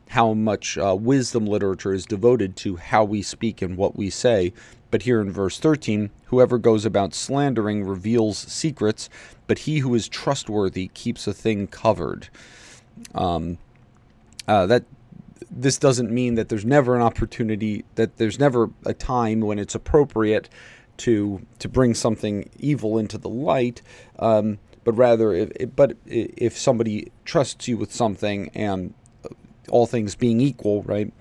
how 0.10 0.34
much 0.34 0.78
uh, 0.78 0.96
wisdom 0.98 1.46
literature 1.46 1.94
is 1.94 2.06
devoted 2.06 2.56
to 2.56 2.78
how 2.78 3.04
we 3.04 3.22
speak 3.22 3.62
and 3.62 3.76
what 3.76 3.98
we 3.98 4.10
say. 4.10 4.54
But 4.90 5.02
here 5.02 5.20
in 5.20 5.32
verse 5.32 5.60
13 5.60 6.10
whoever 6.26 6.58
goes 6.58 6.86
about 6.86 7.14
slandering 7.14 7.84
reveals 7.86 8.38
secrets 8.38 9.10
but 9.48 9.60
he 9.60 9.80
who 9.80 9.94
is 9.96 10.08
trustworthy 10.08 10.90
keeps 10.90 11.28
a 11.28 11.34
thing 11.34 11.68
covered. 11.68 12.30
Um, 13.16 13.58
uh, 14.48 14.66
that 14.66 14.86
this 15.50 15.78
doesn't 15.78 16.12
mean 16.12 16.36
that 16.36 16.50
there's 16.50 16.66
never 16.66 16.96
an 16.96 17.02
opportunity 17.02 17.86
that 17.96 18.18
there's 18.18 18.40
never 18.40 18.70
a 18.86 18.94
time 18.94 19.42
when 19.42 19.60
it's 19.60 19.76
appropriate 19.76 20.50
to 20.98 21.42
to 21.60 21.70
bring 21.70 21.94
something 21.94 22.50
evil 22.58 22.98
into 22.98 23.18
the 23.18 23.30
light, 23.30 23.82
um, 24.20 24.60
but 24.84 24.94
rather, 24.94 25.34
if, 25.34 25.76
but 25.76 25.98
if 26.06 26.58
somebody 26.58 27.12
trusts 27.26 27.68
you 27.68 27.78
with 27.78 27.94
something 27.94 28.50
and 28.54 28.94
all 29.70 29.86
things 29.86 30.16
being 30.16 30.40
equal, 30.40 30.84
right? 30.84 31.12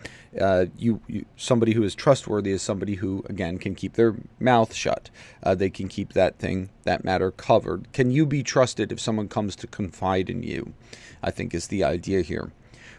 Uh, 0.41 0.67
you, 0.77 1.01
you, 1.09 1.25
somebody 1.37 1.73
who 1.73 1.83
is 1.83 1.95
trustworthy 1.95 2.51
is 2.51 2.63
somebody 2.63 2.95
who 2.95 3.25
again 3.29 3.59
can 3.59 3.75
keep 3.75 3.95
their 3.95 4.15
mouth 4.39 4.75
shut. 4.75 5.11
Uh, 5.43 5.55
they 5.55 5.71
can 5.71 5.89
keep 5.89 6.13
that 6.13 6.39
thing, 6.39 6.71
that 6.85 7.05
matter 7.05 7.31
covered. 7.31 7.93
Can 7.93 8.11
you 8.11 8.27
be 8.27 8.43
trusted 8.43 8.93
if 8.93 9.01
someone 9.01 9.29
comes 9.29 9.57
to 9.57 9.67
confide 9.67 10.29
in 10.31 10.43
you? 10.43 10.75
I 11.23 11.31
think 11.31 11.55
is 11.55 11.69
the 11.69 11.83
idea 11.83 12.21
here. 12.23 12.53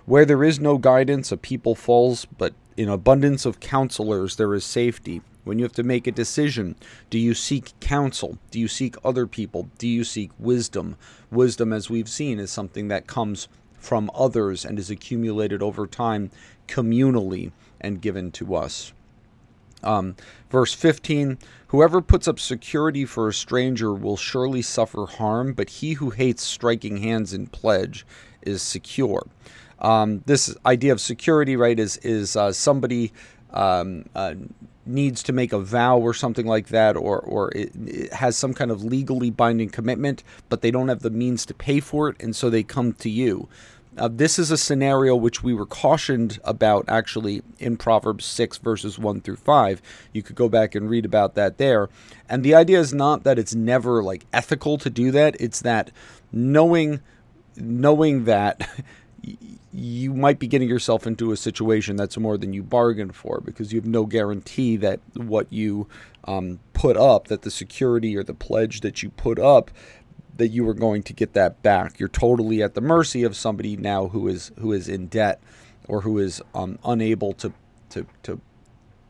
Where 0.06 0.26
there 0.26 0.44
is 0.44 0.60
no 0.60 0.78
guidance, 0.78 1.32
a 1.32 1.38
people 1.38 1.76
falls, 1.76 2.26
but 2.26 2.54
in 2.76 2.90
abundance 2.90 3.46
of 3.46 3.60
counselors 3.60 4.36
there 4.36 4.54
is 4.54 4.66
safety 4.66 5.22
when 5.48 5.58
you 5.58 5.66
have 5.66 5.74
to 5.74 5.84
make 5.84 6.08
a 6.08 6.12
decision. 6.12 6.76
Do 7.10 7.18
you 7.18 7.34
seek 7.34 7.72
counsel? 7.80 8.38
Do 8.52 8.60
you 8.60 8.68
seek 8.68 8.96
other 9.04 9.26
people? 9.26 9.70
Do 9.78 9.88
you 9.88 10.04
seek 10.04 10.32
wisdom? 10.38 10.98
Wisdom, 11.32 11.74
as 11.74 11.90
we've 11.90 12.10
seen, 12.10 12.40
is 12.40 12.52
something 12.52 12.88
that 12.90 13.08
comes 13.08 13.48
from 13.80 14.12
others 14.14 14.66
and 14.66 14.78
is 14.78 14.90
accumulated 14.90 15.64
over 15.64 15.88
time 15.88 16.30
communally 16.68 17.52
and 17.80 18.02
given 18.02 18.32
to 18.32 18.56
us. 18.56 18.92
Um, 19.84 20.16
verse 20.50 20.74
15 20.74 21.38
Whoever 21.68 22.02
puts 22.02 22.28
up 22.28 22.40
security 22.40 23.06
for 23.06 23.28
a 23.28 23.34
stranger 23.34 23.94
will 23.94 24.16
surely 24.16 24.62
suffer 24.62 25.06
harm, 25.06 25.54
but 25.54 25.70
he 25.70 25.94
who 25.94 26.12
hates 26.12 26.42
striking 26.42 26.98
hands 26.98 27.34
in 27.34 27.48
pledge 27.48 28.06
is 28.42 28.62
secure. 28.62 29.28
Um, 29.80 30.24
this 30.26 30.56
idea 30.66 30.94
of 30.94 31.02
security, 31.02 31.56
right, 31.56 31.78
is 31.78 31.98
is 31.98 32.36
uh, 32.36 32.54
somebody 32.54 33.12
um, 33.52 34.06
uh, 34.16 34.36
needs 34.88 35.22
to 35.24 35.34
make 35.34 35.54
a 35.54 35.60
vow 35.60 35.98
or 35.98 36.14
something 36.14 36.46
like 36.46 36.68
that, 36.68 36.96
or 36.96 37.20
or 37.20 37.52
it, 37.52 37.72
it, 37.86 38.14
has 38.14 38.38
some 38.38 38.54
kind 38.54 38.72
of 38.72 38.84
legally 38.84 39.30
binding 39.30 39.70
commitment, 39.70 40.24
but 40.50 40.62
they 40.62 40.72
don't 40.72 40.88
have 40.88 41.02
the 41.02 41.10
means 41.10 41.46
to 41.46 41.54
pay 41.54 41.80
for 41.80 42.10
it, 42.10 42.16
and 42.22 42.36
so 42.36 42.50
they 42.50 42.64
come 42.64 42.94
to 42.94 43.10
you. 43.10 43.48
Uh, 43.98 44.08
this 44.12 44.38
is 44.38 44.52
a 44.52 44.58
scenario 44.58 45.16
which 45.16 45.42
we 45.42 45.54
were 45.54 45.66
cautioned 45.66 46.40
about 46.44 46.86
actually 46.88 47.42
in 47.58 47.76
Proverbs 47.78 48.26
6, 48.26 48.60
verses 48.60 49.00
1 49.00 49.22
through 49.22 49.38
5. 49.38 49.82
You 50.14 50.22
could 50.22 50.36
go 50.36 50.48
back 50.48 50.76
and 50.76 50.88
read 50.88 51.04
about 51.04 51.34
that 51.34 51.58
there. 51.58 51.90
And 52.30 52.44
the 52.44 52.54
idea 52.54 52.80
is 52.80 52.94
not 52.94 53.24
that 53.24 53.40
it's 53.40 53.56
never 53.56 54.04
like 54.04 54.28
ethical 54.32 54.78
to 54.78 54.92
do 54.92 55.10
that, 55.12 55.36
it's 55.40 55.62
that 55.62 55.90
knowing 56.32 57.02
knowing 57.56 58.26
that 58.26 58.70
you 59.74 60.14
might 60.14 60.40
be 60.40 60.48
getting 60.48 60.70
yourself 60.70 61.06
into 61.06 61.32
a 61.32 61.38
situation 61.38 61.96
that's 61.96 62.18
more 62.18 62.38
than 62.38 62.54
you 62.54 62.64
bargained 62.64 63.16
for 63.16 63.42
because 63.42 63.74
you 63.74 63.80
have 63.80 63.88
no 63.88 64.06
guarantee 64.06 64.78
that 64.78 65.00
what 65.16 65.52
you 65.52 65.88
um, 66.26 66.60
put 66.74 66.98
up, 66.98 67.28
that 67.28 67.42
the 67.42 67.52
security 67.52 68.16
or 68.16 68.24
the 68.24 68.34
pledge 68.34 68.82
that 68.82 69.04
you 69.04 69.10
put 69.10 69.40
up, 69.40 69.70
that 70.38 70.50
you 70.50 70.68
are 70.70 70.74
going 70.74 71.04
to 71.04 71.14
get 71.14 71.34
that 71.34 71.62
back. 71.64 72.00
You're 72.00 72.10
totally 72.10 72.64
at 72.64 72.76
the 72.76 72.82
mercy 72.82 73.24
of 73.24 73.36
somebody 73.36 73.76
now 73.76 74.08
who 74.08 74.28
is 74.28 74.52
who 74.60 74.72
is 74.72 74.88
in 74.88 75.08
debt 75.08 75.42
or 75.88 76.02
who 76.02 76.18
is 76.20 76.42
um, 76.54 76.80
unable 76.86 77.34
to 77.34 77.54
to 77.90 78.06
to 78.24 78.42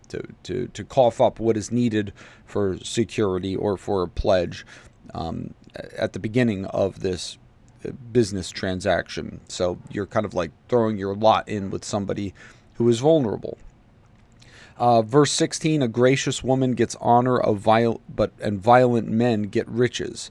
to, 0.09 0.23
to, 0.43 0.67
to 0.67 0.85
cough 0.85 1.19
up 1.19 1.37
what 1.37 1.57
is 1.57 1.69
needed 1.69 2.13
for 2.45 2.77
security 2.77 3.57
or 3.57 3.75
for 3.75 4.03
a 4.03 4.07
pledge 4.07 4.65
um, 5.13 5.53
at 5.97 6.13
the 6.13 6.19
beginning 6.19 6.65
of 6.67 7.01
this 7.01 7.37
business 8.11 8.49
transaction. 8.49 9.39
So 9.47 9.77
you're 9.91 10.05
kind 10.05 10.25
of 10.25 10.33
like 10.33 10.51
throwing 10.69 10.97
your 10.97 11.15
lot 11.15 11.47
in 11.47 11.69
with 11.69 11.85
somebody 11.85 12.33
who 12.75 12.87
is 12.89 12.99
vulnerable. 12.99 13.57
Uh, 14.77 15.01
verse 15.01 15.31
16: 15.31 15.81
A 15.81 15.87
gracious 15.87 16.43
woman 16.43 16.73
gets 16.73 16.95
honor 17.01 17.37
of 17.39 17.57
viol- 17.57 18.01
but 18.13 18.31
and 18.41 18.61
violent 18.61 19.07
men 19.07 19.43
get 19.43 19.67
riches. 19.67 20.29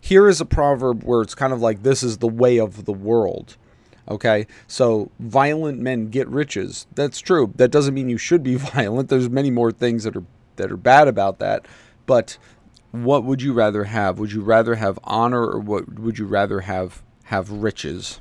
Here 0.00 0.28
is 0.28 0.40
a 0.40 0.46
proverb 0.46 1.04
where 1.04 1.22
it's 1.22 1.34
kind 1.34 1.52
of 1.52 1.60
like 1.60 1.82
this 1.82 2.02
is 2.02 2.18
the 2.18 2.28
way 2.28 2.58
of 2.58 2.86
the 2.86 2.92
world. 2.92 3.56
Okay, 4.08 4.46
so 4.66 5.10
violent 5.20 5.78
men 5.78 6.08
get 6.08 6.26
riches. 6.28 6.86
That's 6.94 7.20
true. 7.20 7.52
That 7.56 7.70
doesn't 7.70 7.94
mean 7.94 8.08
you 8.08 8.18
should 8.18 8.42
be 8.42 8.54
violent. 8.74 9.08
There's 9.08 9.30
many 9.30 9.50
more 9.50 9.70
things 9.70 10.04
that 10.04 10.16
are 10.16 10.24
that 10.56 10.72
are 10.72 10.76
bad 10.76 11.06
about 11.08 11.38
that. 11.38 11.66
But 12.06 12.36
what 12.92 13.24
would 13.24 13.42
you 13.42 13.52
rather 13.52 13.84
have? 13.84 14.18
Would 14.18 14.32
you 14.32 14.42
rather 14.42 14.76
have 14.76 14.98
honor, 15.02 15.44
or 15.44 15.58
what 15.58 15.98
would 15.98 16.18
you 16.18 16.26
rather 16.26 16.60
have 16.60 17.02
have 17.24 17.50
riches? 17.50 18.20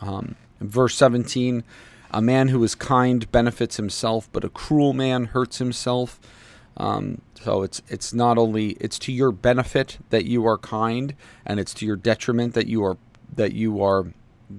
Um, 0.00 0.36
verse 0.60 0.94
17, 0.96 1.64
a 2.10 2.20
man 2.20 2.48
who 2.48 2.62
is 2.62 2.74
kind 2.74 3.30
benefits 3.32 3.78
himself, 3.78 4.28
but 4.32 4.44
a 4.44 4.50
cruel 4.50 4.92
man 4.92 5.26
hurts 5.26 5.58
himself. 5.58 6.20
Um, 6.76 7.22
so 7.40 7.62
it's 7.62 7.80
it's 7.88 8.12
not 8.12 8.36
only 8.36 8.70
it's 8.72 8.98
to 9.00 9.12
your 9.12 9.32
benefit 9.32 9.98
that 10.10 10.26
you 10.26 10.46
are 10.46 10.58
kind, 10.58 11.14
and 11.46 11.58
it's 11.58 11.72
to 11.74 11.86
your 11.86 11.96
detriment 11.96 12.52
that 12.52 12.66
you 12.66 12.84
are 12.84 12.98
that 13.34 13.54
you 13.54 13.82
are 13.82 14.12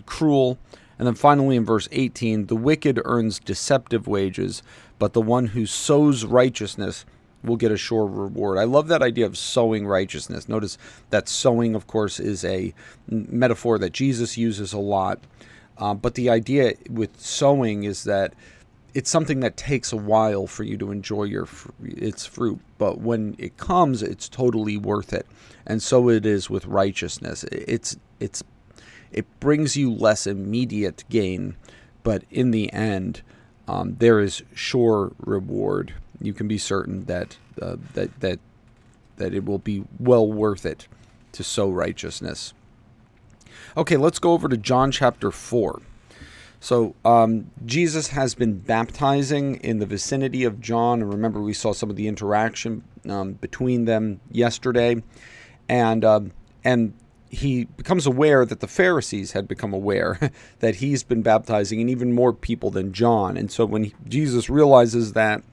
cruel. 0.07 0.57
And 0.97 1.05
then 1.05 1.13
finally 1.13 1.55
in 1.55 1.63
verse 1.63 1.87
18, 1.91 2.47
the 2.47 2.55
wicked 2.55 2.99
earns 3.05 3.39
deceptive 3.39 4.07
wages, 4.07 4.63
but 4.97 5.13
the 5.13 5.21
one 5.21 5.47
who 5.47 5.67
sows 5.67 6.25
righteousness 6.25 7.05
will 7.47 7.57
get 7.57 7.71
a 7.71 7.77
sure 7.77 8.05
reward. 8.05 8.57
I 8.57 8.65
love 8.65 8.87
that 8.89 9.01
idea 9.01 9.25
of 9.25 9.37
sowing 9.37 9.87
righteousness. 9.87 10.47
Notice 10.47 10.77
that 11.09 11.27
sowing, 11.27 11.75
of 11.75 11.87
course, 11.87 12.19
is 12.19 12.45
a 12.45 12.73
metaphor 13.07 13.79
that 13.79 13.93
Jesus 13.93 14.37
uses 14.37 14.73
a 14.73 14.79
lot. 14.79 15.19
Uh, 15.77 15.93
but 15.93 16.15
the 16.15 16.29
idea 16.29 16.73
with 16.89 17.19
sowing 17.19 17.83
is 17.83 18.03
that 18.03 18.33
it's 18.93 19.09
something 19.11 19.41
that 19.41 19.57
takes 19.57 19.91
a 19.91 19.97
while 19.97 20.47
for 20.47 20.63
you 20.63 20.75
to 20.77 20.91
enjoy 20.91 21.23
your 21.23 21.47
its 21.83 22.25
fruit, 22.25 22.59
but 22.79 22.99
when 22.99 23.35
it 23.37 23.57
comes, 23.57 24.01
it's 24.01 24.27
totally 24.27 24.75
worth 24.75 25.13
it. 25.13 25.27
And 25.67 25.83
so 25.83 26.09
it 26.09 26.25
is 26.25 26.49
with 26.49 26.65
righteousness. 26.65 27.43
It's 27.51 27.95
it's 28.19 28.43
it 29.11 29.25
brings 29.39 29.77
you 29.77 29.93
less 29.93 30.25
immediate 30.25 31.03
gain, 31.09 31.57
but 32.03 32.23
in 32.31 32.49
the 32.49 32.73
end, 32.73 33.21
um, 33.67 33.97
there 33.99 34.19
is 34.19 34.41
sure 34.55 35.11
reward. 35.19 35.93
You 36.21 36.33
can 36.33 36.47
be 36.47 36.57
certain 36.57 37.05
that 37.05 37.37
uh, 37.61 37.77
that 37.93 38.19
that 38.19 38.39
that 39.17 39.33
it 39.33 39.45
will 39.45 39.59
be 39.59 39.83
well 39.99 40.31
worth 40.31 40.65
it 40.65 40.87
to 41.33 41.43
sow 41.43 41.69
righteousness. 41.69 42.53
Okay, 43.75 43.97
let's 43.97 44.19
go 44.19 44.31
over 44.31 44.47
to 44.49 44.57
John 44.57 44.91
chapter 44.91 45.31
four. 45.31 45.81
So 46.59 46.95
um, 47.05 47.51
Jesus 47.65 48.07
has 48.09 48.33
been 48.33 48.59
baptizing 48.59 49.55
in 49.57 49.77
the 49.77 49.85
vicinity 49.85 50.43
of 50.43 50.59
John, 50.59 51.01
and 51.01 51.13
remember 51.13 51.39
we 51.39 51.53
saw 51.53 51.71
some 51.71 51.89
of 51.89 51.95
the 51.95 52.07
interaction 52.07 52.83
um, 53.07 53.33
between 53.33 53.85
them 53.85 54.19
yesterday, 54.31 55.03
and 55.69 56.03
um, 56.03 56.31
and 56.63 56.93
he 57.29 57.65
becomes 57.65 58.05
aware 58.05 58.45
that 58.45 58.59
the 58.61 58.67
Pharisees 58.67 59.33
had 59.33 59.47
become 59.47 59.73
aware 59.73 60.31
that 60.59 60.75
he's 60.75 61.03
been 61.03 61.21
baptizing 61.21 61.81
and 61.81 61.89
even 61.89 62.13
more 62.13 62.33
people 62.33 62.71
than 62.71 62.93
John. 62.93 63.37
And 63.37 63.51
so 63.51 63.65
when 63.65 63.85
he, 63.85 63.95
Jesus 64.07 64.49
realizes 64.49 65.13
that, 65.13 65.43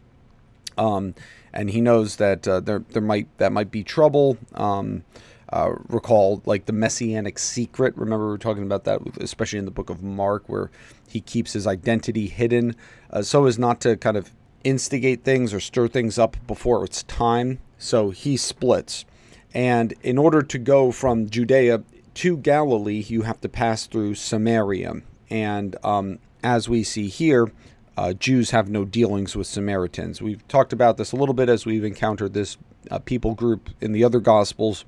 um, 0.78 1.14
and 1.52 1.70
he 1.70 1.80
knows 1.80 2.16
that 2.16 2.46
uh, 2.46 2.60
there 2.60 2.84
there 2.90 3.02
might 3.02 3.28
that 3.38 3.52
might 3.52 3.70
be 3.70 3.82
trouble. 3.82 4.38
Um, 4.54 5.04
uh, 5.52 5.72
recall 5.88 6.42
like 6.46 6.66
the 6.66 6.72
messianic 6.72 7.38
secret. 7.38 7.96
Remember 7.96 8.28
we 8.28 8.34
are 8.34 8.38
talking 8.38 8.64
about 8.64 8.84
that, 8.84 9.00
especially 9.20 9.58
in 9.58 9.64
the 9.64 9.70
book 9.70 9.88
of 9.88 10.02
Mark, 10.02 10.48
where 10.48 10.70
he 11.08 11.20
keeps 11.20 11.52
his 11.52 11.66
identity 11.66 12.26
hidden, 12.26 12.74
uh, 13.10 13.22
so 13.22 13.46
as 13.46 13.58
not 13.58 13.80
to 13.82 13.96
kind 13.96 14.16
of 14.16 14.32
instigate 14.64 15.22
things 15.22 15.54
or 15.54 15.60
stir 15.60 15.86
things 15.86 16.18
up 16.18 16.36
before 16.46 16.84
it's 16.84 17.02
time. 17.04 17.60
So 17.78 18.10
he 18.10 18.36
splits. 18.36 19.04
And 19.52 19.94
in 20.02 20.18
order 20.18 20.42
to 20.42 20.58
go 20.58 20.90
from 20.90 21.28
Judea 21.28 21.84
to 22.14 22.36
Galilee, 22.36 23.04
you 23.06 23.22
have 23.22 23.40
to 23.42 23.48
pass 23.48 23.86
through 23.86 24.16
Samaria. 24.16 25.02
And 25.30 25.76
um, 25.84 26.18
as 26.42 26.68
we 26.68 26.82
see 26.82 27.08
here, 27.08 27.52
uh, 27.96 28.12
Jews 28.12 28.50
have 28.50 28.68
no 28.68 28.84
dealings 28.84 29.36
with 29.36 29.46
Samaritans. 29.46 30.20
We've 30.20 30.46
talked 30.48 30.72
about 30.72 30.96
this 30.96 31.12
a 31.12 31.16
little 31.16 31.34
bit 31.34 31.48
as 31.48 31.64
we've 31.64 31.84
encountered 31.84 32.34
this 32.34 32.56
uh, 32.90 32.98
people 32.98 33.34
group 33.34 33.70
in 33.80 33.92
the 33.92 34.04
other 34.04 34.20
Gospels, 34.20 34.84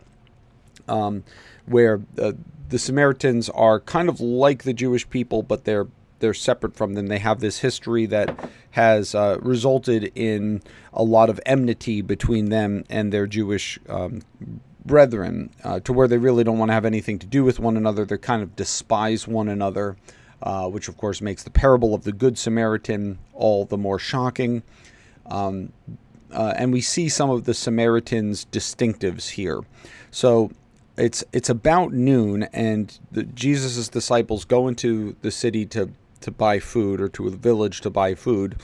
um, 0.89 1.25
where 1.67 2.03
uh, 2.21 2.33
the 2.69 2.79
Samaritans 2.79 3.49
are 3.51 3.81
kind 3.81 4.09
of 4.09 4.21
like 4.21 4.65
the 4.65 4.73
Jewish 4.73 5.09
people, 5.09 5.43
but 5.43 5.65
they're 5.65 5.87
they're 6.19 6.35
separate 6.35 6.75
from 6.75 6.95
them. 6.95 7.09
They 7.09 7.19
have 7.19 7.41
this 7.41 7.59
history 7.59 8.07
that 8.07 8.51
has 8.71 9.15
uh, 9.15 9.39
resulted 9.43 10.11
in 10.15 10.63
a 10.93 11.03
lot 11.03 11.29
of 11.29 11.39
enmity 11.45 12.01
between 12.01 12.49
them 12.49 12.85
and 12.89 13.13
their 13.13 13.27
Jewish 13.27 13.79
um, 13.89 14.23
brethren, 14.85 15.51
uh, 15.63 15.81
to 15.81 15.93
where 15.93 16.09
they 16.09 16.17
really 16.17 16.45
don't 16.45 16.59
want 16.59 16.71
to 16.71 16.75
have 16.75 16.85
anything 16.85 17.19
to 17.19 17.27
do 17.27 17.45
with 17.45 17.59
one 17.59 17.77
another. 17.77 18.05
They 18.05 18.17
kind 18.17 18.43
of 18.43 18.57
despise 18.57 19.29
one 19.29 19.49
another, 19.49 19.97
uh, 20.43 20.69
which 20.69 20.89
of 20.89 20.97
course 20.97 21.21
makes 21.21 21.43
the 21.43 21.51
parable 21.51 21.95
of 21.95 22.05
the 22.05 22.13
Good 22.13 22.39
Samaritan 22.39 23.19
all 23.33 23.65
the 23.65 23.79
more 23.79 23.99
shocking. 23.99 24.63
Um, 25.27 25.73
uh, 26.33 26.55
and 26.57 26.73
we 26.73 26.81
see 26.81 27.09
some 27.09 27.31
of 27.31 27.45
the 27.45 27.55
Samaritans' 27.55 28.47
distinctives 28.47 29.31
here. 29.31 29.61
So 30.11 30.51
it's 30.97 31.25
it's 31.33 31.51
about 31.51 31.93
noon, 31.93 32.45
and 32.53 32.99
Jesus' 33.35 33.89
disciples 33.89 34.45
go 34.45 34.69
into 34.69 35.17
the 35.23 35.31
city 35.31 35.67
to 35.67 35.91
to 36.23 36.31
buy 36.31 36.59
food 36.59 37.01
or 37.01 37.09
to 37.11 37.29
a 37.29 37.31
village 37.31 37.81
to 37.83 37.91
buy 37.91 38.15
food. 38.15 38.57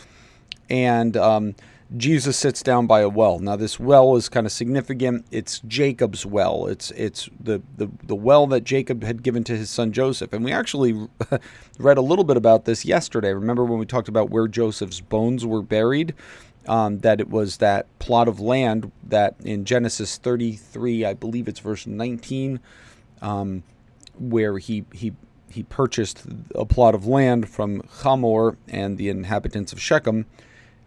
And 0.70 1.16
um, 1.16 1.54
Jesus 1.96 2.38
sits 2.38 2.62
down 2.62 2.86
by 2.86 3.00
a 3.00 3.08
well. 3.08 3.38
Now, 3.38 3.56
this 3.56 3.78
well 3.78 4.16
is 4.16 4.28
kind 4.28 4.46
of 4.46 4.52
significant. 4.52 5.26
It's 5.30 5.60
Jacob's 5.60 6.24
well. 6.24 6.66
It's 6.66 6.90
it's 6.92 7.28
the, 7.38 7.62
the, 7.76 7.90
the 8.04 8.14
well 8.14 8.46
that 8.48 8.64
Jacob 8.64 9.02
had 9.02 9.22
given 9.22 9.44
to 9.44 9.56
his 9.56 9.70
son 9.70 9.92
Joseph. 9.92 10.32
And 10.32 10.44
we 10.44 10.52
actually 10.52 11.08
read 11.78 11.98
a 11.98 12.02
little 12.02 12.24
bit 12.24 12.36
about 12.36 12.64
this 12.64 12.84
yesterday. 12.84 13.32
Remember 13.32 13.64
when 13.64 13.78
we 13.78 13.86
talked 13.86 14.08
about 14.08 14.30
where 14.30 14.48
Joseph's 14.48 15.00
bones 15.00 15.44
were 15.44 15.62
buried? 15.62 16.14
Um, 16.68 17.00
that 17.00 17.20
it 17.20 17.28
was 17.28 17.56
that 17.56 17.86
plot 17.98 18.28
of 18.28 18.38
land 18.38 18.92
that 19.08 19.34
in 19.42 19.64
Genesis 19.64 20.16
33, 20.16 21.04
I 21.04 21.12
believe 21.12 21.48
it's 21.48 21.58
verse 21.58 21.88
19, 21.88 22.60
um, 23.20 23.64
where 24.16 24.58
he 24.58 24.84
he 24.92 25.12
he 25.50 25.64
purchased 25.64 26.22
a 26.54 26.64
plot 26.64 26.94
of 26.94 27.06
land 27.06 27.48
from 27.48 27.82
Hamor 28.02 28.56
and 28.68 28.96
the 28.96 29.08
inhabitants 29.08 29.72
of 29.72 29.80
Shechem. 29.80 30.26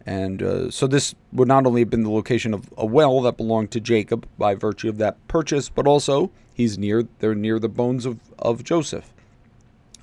And 0.05 0.43
uh, 0.43 0.71
so 0.71 0.85
this 0.85 1.15
would 1.33 1.47
not 1.47 1.65
only 1.65 1.81
have 1.81 1.89
been 1.89 2.03
the 2.03 2.11
location 2.11 2.53
of 2.53 2.71
a 2.77 2.85
well 2.85 3.21
that 3.21 3.37
belonged 3.37 3.71
to 3.71 3.79
Jacob 3.79 4.27
by 4.37 4.53
virtue 4.53 4.89
of 4.89 4.97
that 4.99 5.25
purchase, 5.27 5.69
but 5.69 5.87
also 5.87 6.31
he's 6.53 6.77
near 6.77 7.07
they're 7.19 7.35
near 7.35 7.59
the 7.59 7.69
bones 7.69 8.05
of, 8.05 8.19
of 8.37 8.63
Joseph. 8.63 9.11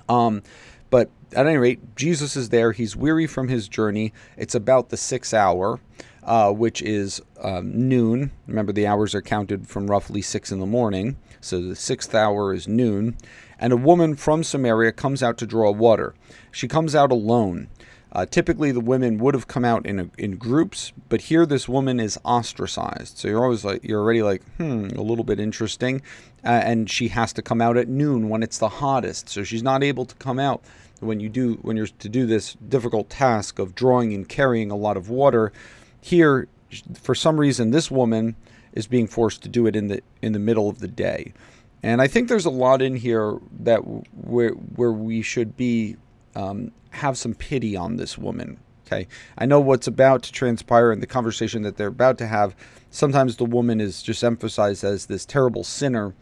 Um, 0.09 0.43
but 0.89 1.09
at 1.31 1.47
any 1.47 1.57
rate, 1.57 1.95
Jesus 1.95 2.35
is 2.35 2.49
there. 2.49 2.73
He's 2.73 2.95
weary 2.95 3.27
from 3.27 3.47
his 3.47 3.67
journey. 3.67 4.13
It's 4.37 4.53
about 4.53 4.89
the 4.89 4.97
sixth 4.97 5.33
hour, 5.33 5.79
uh, 6.23 6.51
which 6.51 6.81
is 6.81 7.21
um, 7.41 7.87
noon. 7.87 8.31
Remember, 8.45 8.73
the 8.73 8.85
hours 8.85 9.15
are 9.15 9.21
counted 9.21 9.67
from 9.67 9.89
roughly 9.89 10.21
six 10.21 10.51
in 10.51 10.59
the 10.59 10.65
morning. 10.65 11.15
So 11.39 11.61
the 11.61 11.75
sixth 11.75 12.13
hour 12.13 12.53
is 12.53 12.67
noon 12.67 13.17
and 13.63 13.71
a 13.71 13.77
woman 13.77 14.13
from 14.13 14.43
Samaria 14.43 14.91
comes 14.91 15.23
out 15.23 15.37
to 15.37 15.45
draw 15.45 15.71
water. 15.71 16.13
She 16.51 16.67
comes 16.67 16.95
out 16.95 17.13
alone. 17.13 17.69
Uh, 18.13 18.27
typically, 18.27 18.71
the 18.71 18.79
women 18.79 19.17
would 19.17 19.33
have 19.33 19.47
come 19.47 19.65
out 19.65 19.87
in 19.87 19.99
a, 19.99 20.09
in 20.19 20.37
groups, 20.37 20.93
but 21.09 21.21
here 21.21 21.47
this 21.47 21.67
woman 21.67 21.99
is 21.99 22.17
ostracized. 22.23 23.17
So 23.17 23.27
you're 23.27 23.43
always 23.43 23.65
like 23.65 23.83
you're 23.83 23.99
already 23.99 24.21
like, 24.21 24.43
hmm, 24.57 24.89
a 24.95 25.01
little 25.01 25.23
bit 25.23 25.39
interesting. 25.39 26.03
Uh, 26.45 26.49
and 26.49 26.89
she 26.89 27.07
has 27.07 27.33
to 27.33 27.41
come 27.41 27.59
out 27.59 27.75
at 27.75 27.87
noon 27.87 28.29
when 28.29 28.43
it's 28.43 28.59
the 28.59 28.69
hottest. 28.69 29.29
So 29.29 29.43
she's 29.43 29.63
not 29.63 29.81
able 29.81 30.05
to 30.05 30.15
come 30.15 30.37
out 30.37 30.63
when 30.99 31.19
you 31.19 31.27
do 31.27 31.55
when 31.63 31.75
you're 31.75 31.87
to 31.87 32.09
do 32.09 32.27
this 32.27 32.53
difficult 32.53 33.09
task 33.09 33.57
of 33.57 33.73
drawing 33.73 34.13
and 34.13 34.29
carrying 34.29 34.69
a 34.69 34.77
lot 34.77 34.95
of 34.95 35.09
water. 35.09 35.51
Here, 35.99 36.47
for 36.93 37.15
some 37.15 37.39
reason, 37.39 37.71
this 37.71 37.89
woman 37.89 38.35
is 38.73 38.85
being 38.85 39.07
forced 39.07 39.41
to 39.43 39.49
do 39.49 39.65
it 39.65 39.75
in 39.75 39.87
the 39.87 40.01
in 40.21 40.33
the 40.33 40.39
middle 40.39 40.69
of 40.69 40.79
the 40.79 40.87
day. 40.87 41.33
And 41.81 42.01
I 42.01 42.07
think 42.07 42.29
there's 42.29 42.45
a 42.45 42.51
lot 42.51 42.81
in 42.81 42.95
here 42.95 43.39
that 43.59 43.79
where 43.79 44.51
where 44.51 44.91
we 44.91 45.23
should 45.23 45.57
be 45.57 45.97
um, 46.35 46.71
have 46.91 47.17
some 47.17 47.33
pity 47.33 47.75
on 47.75 47.97
this 47.97 48.17
woman. 48.17 48.59
Okay, 48.85 49.07
I 49.37 49.45
know 49.45 49.59
what's 49.59 49.87
about 49.87 50.23
to 50.23 50.31
transpire 50.31 50.91
in 50.91 50.99
the 50.99 51.07
conversation 51.07 51.63
that 51.63 51.77
they're 51.77 51.87
about 51.87 52.17
to 52.19 52.27
have. 52.27 52.55
Sometimes 52.91 53.37
the 53.37 53.45
woman 53.45 53.79
is 53.79 54.03
just 54.03 54.23
emphasized 54.23 54.83
as 54.83 55.05
this 55.05 55.25
terrible 55.25 55.63
sinner, 55.63 56.13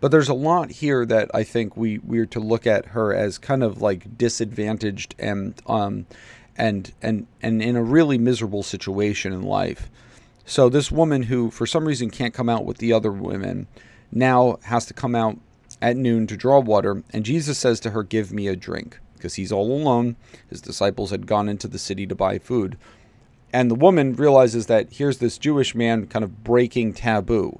but 0.00 0.10
there's 0.10 0.28
a 0.28 0.34
lot 0.34 0.70
here 0.70 1.04
that 1.06 1.30
I 1.34 1.44
think 1.44 1.76
we 1.76 1.98
we're 1.98 2.26
to 2.26 2.40
look 2.40 2.66
at 2.66 2.86
her 2.86 3.14
as 3.14 3.38
kind 3.38 3.62
of 3.62 3.82
like 3.82 4.16
disadvantaged 4.16 5.14
and 5.18 5.60
um, 5.66 6.06
and 6.56 6.92
and 7.02 7.26
and 7.42 7.62
in 7.62 7.76
a 7.76 7.82
really 7.82 8.18
miserable 8.18 8.62
situation 8.62 9.32
in 9.32 9.42
life. 9.42 9.90
So 10.46 10.68
this 10.68 10.90
woman 10.90 11.24
who 11.24 11.50
for 11.50 11.66
some 11.66 11.86
reason 11.86 12.10
can't 12.10 12.34
come 12.34 12.48
out 12.48 12.64
with 12.64 12.78
the 12.78 12.92
other 12.92 13.12
women 13.12 13.66
now 14.10 14.58
has 14.62 14.86
to 14.86 14.94
come 14.94 15.14
out 15.14 15.38
at 15.82 15.96
noon 15.96 16.26
to 16.28 16.36
draw 16.36 16.60
water 16.60 17.02
and 17.12 17.24
Jesus 17.24 17.58
says 17.58 17.80
to 17.80 17.90
her 17.90 18.02
give 18.02 18.32
me 18.32 18.46
a 18.46 18.56
drink 18.56 18.98
because 19.16 19.34
he's 19.34 19.52
all 19.52 19.70
alone. 19.72 20.16
His 20.48 20.60
disciples 20.60 21.10
had 21.10 21.26
gone 21.26 21.48
into 21.48 21.68
the 21.68 21.78
city 21.78 22.06
to 22.06 22.14
buy 22.14 22.38
food. 22.38 22.76
And 23.52 23.70
the 23.70 23.74
woman 23.74 24.14
realizes 24.14 24.66
that 24.66 24.92
here's 24.92 25.18
this 25.18 25.38
Jewish 25.38 25.74
man 25.74 26.06
kind 26.06 26.24
of 26.24 26.44
breaking 26.44 26.94
taboo. 26.94 27.58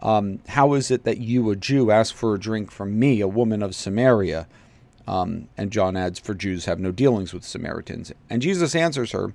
Um, 0.00 0.40
how 0.48 0.74
is 0.74 0.90
it 0.90 1.04
that 1.04 1.18
you, 1.18 1.50
a 1.50 1.56
Jew, 1.56 1.90
ask 1.90 2.14
for 2.14 2.34
a 2.34 2.40
drink 2.40 2.70
from 2.70 2.98
me, 2.98 3.20
a 3.20 3.28
woman 3.28 3.62
of 3.62 3.74
Samaria? 3.74 4.46
Um, 5.06 5.48
and 5.56 5.72
John 5.72 5.96
adds, 5.96 6.18
For 6.18 6.34
Jews 6.34 6.66
have 6.66 6.78
no 6.78 6.92
dealings 6.92 7.32
with 7.32 7.44
Samaritans. 7.44 8.12
And 8.28 8.42
Jesus 8.42 8.74
answers 8.74 9.12
her, 9.12 9.32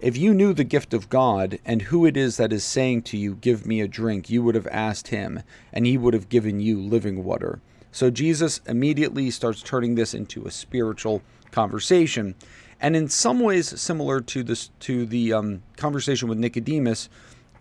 If 0.00 0.16
you 0.16 0.32
knew 0.32 0.52
the 0.52 0.64
gift 0.64 0.94
of 0.94 1.10
God 1.10 1.58
and 1.64 1.82
who 1.82 2.06
it 2.06 2.16
is 2.16 2.36
that 2.36 2.52
is 2.52 2.64
saying 2.64 3.02
to 3.02 3.16
you, 3.16 3.34
Give 3.34 3.66
me 3.66 3.80
a 3.80 3.88
drink, 3.88 4.30
you 4.30 4.42
would 4.42 4.54
have 4.54 4.68
asked 4.68 5.08
him, 5.08 5.42
and 5.72 5.84
he 5.84 5.98
would 5.98 6.14
have 6.14 6.28
given 6.28 6.60
you 6.60 6.80
living 6.80 7.24
water. 7.24 7.60
So 7.92 8.10
Jesus 8.10 8.60
immediately 8.66 9.30
starts 9.30 9.62
turning 9.62 9.94
this 9.94 10.14
into 10.14 10.46
a 10.46 10.50
spiritual 10.50 11.22
conversation. 11.50 12.34
And 12.80 12.96
in 12.96 13.08
some 13.08 13.40
ways, 13.40 13.80
similar 13.80 14.20
to 14.20 14.42
this 14.42 14.70
to 14.80 15.04
the 15.04 15.32
um, 15.32 15.62
conversation 15.76 16.28
with 16.28 16.38
Nicodemus, 16.38 17.08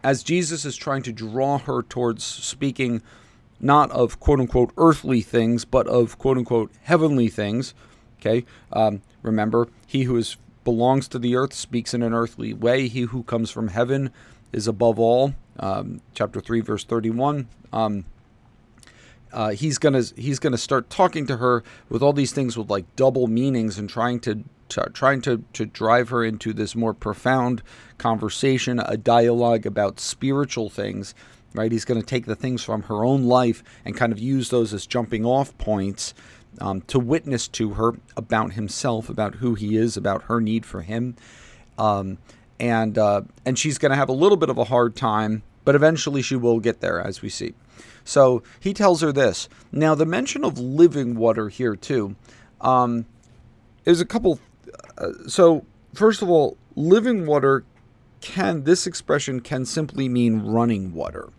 as 0.04 0.24
Jesus 0.24 0.66
is 0.66 0.78
trying 0.78 1.02
to 1.04 1.12
draw 1.12 1.58
her 1.58 1.82
towards 1.82 2.24
speaking 2.24 3.02
not 3.60 3.92
of 3.92 4.20
quote 4.20 4.40
unquote 4.40 4.72
earthly 4.78 5.22
things, 5.22 5.66
but 5.66 5.88
of 5.88 6.18
quote 6.18 6.38
unquote 6.38 6.72
heavenly 6.84 7.28
things. 7.28 7.74
Okay, 8.20 8.46
um, 8.72 9.02
remember, 9.22 9.68
he 9.88 10.04
who 10.04 10.16
is 10.16 10.38
belongs 10.64 11.08
to 11.08 11.20
the 11.20 11.36
earth 11.36 11.54
speaks 11.54 11.94
in 11.94 12.04
an 12.04 12.14
earthly 12.14 12.54
way. 12.54 12.88
He 12.88 13.02
who 13.02 13.24
comes 13.24 13.50
from 13.50 13.70
heaven 13.70 14.12
is 14.54 14.68
above 14.68 15.00
all. 15.00 15.34
Um, 15.58 16.02
chapter 16.14 16.40
three, 16.40 16.62
verse 16.62 16.86
thirty-one. 16.86 17.48
Um, 17.74 18.06
uh, 19.32 19.50
he's 19.50 19.78
gonna 19.78 20.04
he's 20.16 20.40
gonna 20.40 20.58
start 20.58 20.90
talking 20.90 21.26
to 21.28 21.38
her 21.38 21.64
with 21.90 22.02
all 22.02 22.14
these 22.14 22.32
things 22.32 22.58
with 22.58 22.70
like 22.70 22.86
double 22.96 23.28
meanings 23.28 23.78
and 23.78 23.90
trying 23.90 24.20
to, 24.22 24.44
to 24.70 24.90
trying 24.94 25.22
to 25.22 25.44
to 25.54 25.66
drive 25.66 26.10
her 26.10 26.24
into 26.24 26.54
this 26.54 26.76
more 26.76 26.94
profound 26.94 27.62
conversation, 27.98 28.80
a 28.80 28.98
dialogue 28.98 29.66
about 29.66 30.00
spiritual 30.00 30.70
things 30.70 31.14
right? 31.54 31.72
He's 31.72 31.86
going 31.86 32.00
to 32.00 32.06
take 32.06 32.26
the 32.26 32.36
things 32.36 32.64
from 32.64 32.84
her 32.84 33.04
own 33.04 33.26
life 33.26 33.64
and 33.86 33.96
kind 33.96 34.12
of 34.12 34.20
use 34.20 34.50
those 34.50 34.74
as 34.74 34.86
jumping 34.86 35.26
off 35.26 35.58
points 35.58 36.14
um, 36.62 36.82
to 36.82 37.00
witness 37.00 37.48
to 37.50 37.72
her 37.72 37.94
about 38.18 38.54
himself, 38.54 39.10
about 39.10 39.36
who 39.36 39.56
he 39.56 39.76
is, 39.76 39.98
about 39.98 40.24
her 40.24 40.42
need 40.42 40.66
for 40.66 40.82
him. 40.82 41.16
Um, 41.78 42.18
and 42.60 42.98
uh, 42.98 43.22
and 43.46 43.58
she's 43.58 43.78
going 43.78 43.92
to 43.92 43.96
have 43.96 44.10
a 44.10 44.14
little 44.14 44.38
bit 44.38 44.50
of 44.50 44.58
a 44.58 44.66
hard 44.66 44.96
time, 44.96 45.44
but 45.64 45.76
eventually 45.76 46.22
she 46.22 46.36
will 46.36 46.60
get 46.60 46.82
there, 46.82 47.00
as 47.00 47.22
we 47.22 47.30
see. 47.30 47.54
So 48.04 48.44
he 48.60 48.74
tells 48.74 49.02
her 49.02 49.12
this. 49.12 49.50
Now, 49.72 49.96
the 49.96 50.06
mention 50.06 50.44
of 50.44 50.58
living 50.58 51.16
water 51.16 51.50
here 51.50 51.76
too. 51.76 52.16
Um, 52.62 53.06
there's 53.84 54.02
a 54.02 54.06
couple. 54.06 54.40
Uh, 54.98 55.12
so 55.28 55.66
first 55.94 56.22
of 56.22 56.30
all, 56.30 56.58
living 56.76 57.26
water 57.26 57.64
can 58.22 58.64
this 58.64 58.86
expression 58.86 59.40
can 59.40 59.66
simply 59.66 60.10
mean 60.10 60.42
running 60.42 60.94
water 60.94 61.30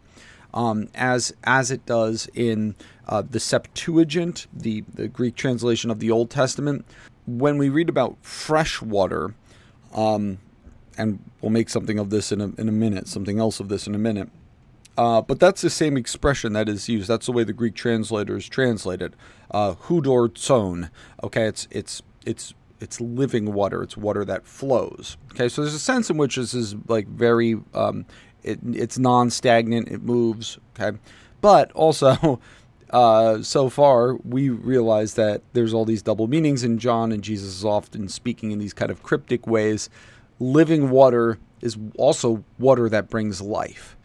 um, 0.55 0.89
as 0.95 1.35
as 1.45 1.71
it 1.71 1.85
does 1.87 2.29
in 2.35 2.75
uh, 3.09 3.23
the 3.29 3.41
Septuagint, 3.41 4.47
the, 4.53 4.85
the 4.95 5.09
Greek 5.09 5.35
translation 5.35 5.91
of 5.91 5.99
the 5.99 6.11
Old 6.11 6.31
Testament. 6.31 6.85
When 7.27 7.59
we 7.59 7.69
read 7.69 7.89
about 7.89 8.17
fresh 8.23 8.81
water, 8.81 9.35
um, 9.95 10.39
and 10.97 11.19
we'll 11.41 11.51
make 11.51 11.69
something 11.69 11.99
of 11.99 12.11
this 12.11 12.33
in 12.33 12.41
a, 12.41 12.49
in 12.57 12.69
a 12.69 12.73
minute, 12.73 13.09
something 13.09 13.39
else 13.39 13.61
of 13.61 13.69
this 13.69 13.87
in 13.87 13.95
a 13.95 13.99
minute. 13.99 14.29
Uh, 15.01 15.23
but 15.23 15.41
that's 15.41 15.63
the 15.63 15.71
same 15.71 15.97
expression 15.97 16.53
that 16.53 16.69
is 16.69 16.87
used. 16.87 17.09
That's 17.09 17.25
the 17.25 17.33
way 17.33 17.43
the 17.43 17.55
Greek 17.55 17.75
translators 17.75 18.47
translate 18.47 19.01
it. 19.01 19.15
Uh, 19.51 19.75
tson. 19.75 20.91
Okay, 21.25 21.47
it's 21.47 21.67
it's 21.71 22.03
it's 22.27 22.53
it's 22.81 23.01
living 23.01 23.55
water. 23.55 23.83
It's 23.83 23.97
water 23.97 24.27
that 24.27 24.47
flows. 24.47 25.17
Okay, 25.33 25.49
so 25.49 25.63
there's 25.63 25.73
a 25.73 25.79
sense 25.79 26.11
in 26.11 26.19
which 26.19 26.37
this 26.37 26.53
is 26.53 26.77
like 26.87 27.09
very 27.09 27.59
um, 27.73 28.05
it, 28.43 28.59
it's 28.63 28.99
non-stagnant. 28.99 29.89
It 29.89 30.03
moves. 30.03 30.59
Okay, 30.79 30.99
but 31.41 31.73
also. 31.73 32.39
Uh, 32.93 33.41
so 33.41 33.69
far, 33.69 34.17
we 34.25 34.49
realize 34.49 35.15
that 35.15 35.43
there's 35.53 35.73
all 35.73 35.85
these 35.85 36.03
double 36.03 36.27
meanings 36.27 36.65
in 36.65 36.77
John, 36.77 37.13
and 37.13 37.23
Jesus 37.23 37.59
is 37.59 37.65
often 37.65 38.09
speaking 38.09 38.51
in 38.51 38.59
these 38.59 38.75
kind 38.75 38.91
of 38.91 39.05
cryptic 39.05 39.47
ways. 39.47 39.89
Living 40.41 40.91
water 40.91 41.39
is 41.61 41.79
also 41.97 42.43
water 42.59 42.89
that 42.89 43.09
brings 43.09 43.41
life. 43.41 43.97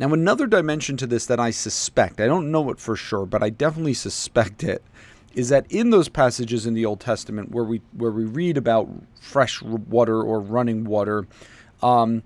Now, 0.00 0.14
another 0.14 0.46
dimension 0.46 0.96
to 0.96 1.06
this 1.06 1.26
that 1.26 1.38
I 1.38 1.50
suspect, 1.50 2.22
I 2.22 2.26
don't 2.26 2.50
know 2.50 2.70
it 2.70 2.80
for 2.80 2.96
sure, 2.96 3.26
but 3.26 3.42
I 3.42 3.50
definitely 3.50 3.92
suspect 3.92 4.64
it, 4.64 4.82
is 5.34 5.50
that 5.50 5.70
in 5.70 5.90
those 5.90 6.08
passages 6.08 6.64
in 6.64 6.72
the 6.72 6.86
Old 6.86 7.00
Testament 7.00 7.52
where 7.52 7.64
we 7.64 7.82
where 7.92 8.10
we 8.10 8.24
read 8.24 8.56
about 8.56 8.88
fresh 9.20 9.60
water 9.60 10.22
or 10.22 10.40
running 10.40 10.84
water, 10.84 11.28
um, 11.82 12.22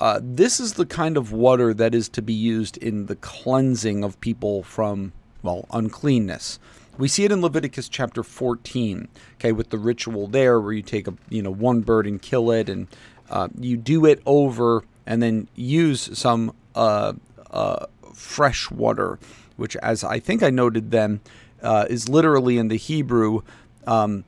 uh, 0.00 0.18
this 0.20 0.58
is 0.58 0.72
the 0.72 0.84
kind 0.84 1.16
of 1.16 1.30
water 1.30 1.72
that 1.72 1.94
is 1.94 2.08
to 2.08 2.22
be 2.22 2.34
used 2.34 2.76
in 2.78 3.06
the 3.06 3.14
cleansing 3.14 4.02
of 4.02 4.20
people 4.20 4.64
from, 4.64 5.12
well, 5.44 5.64
uncleanness. 5.70 6.58
We 6.98 7.06
see 7.06 7.24
it 7.24 7.30
in 7.30 7.40
Leviticus 7.40 7.88
chapter 7.88 8.24
14, 8.24 9.06
okay, 9.34 9.52
with 9.52 9.70
the 9.70 9.78
ritual 9.78 10.26
there 10.26 10.60
where 10.60 10.72
you 10.72 10.82
take 10.82 11.06
a, 11.06 11.14
you 11.28 11.40
know, 11.40 11.52
one 11.52 11.82
bird 11.82 12.08
and 12.08 12.20
kill 12.20 12.50
it, 12.50 12.68
and 12.68 12.88
uh, 13.30 13.46
you 13.60 13.76
do 13.76 14.06
it 14.06 14.20
over 14.26 14.82
and 15.06 15.22
then 15.22 15.48
use 15.54 16.10
some 16.18 16.52
uh, 16.74 17.12
uh 17.50 17.86
fresh 18.14 18.70
water, 18.70 19.18
which, 19.56 19.76
as 19.76 20.02
I 20.02 20.18
think 20.20 20.42
I 20.42 20.50
noted 20.50 20.90
then, 20.90 21.20
uh, 21.62 21.86
is 21.88 22.08
literally 22.08 22.58
in 22.58 22.68
the 22.68 22.76
Hebrew 22.76 23.42
um, 23.86 24.24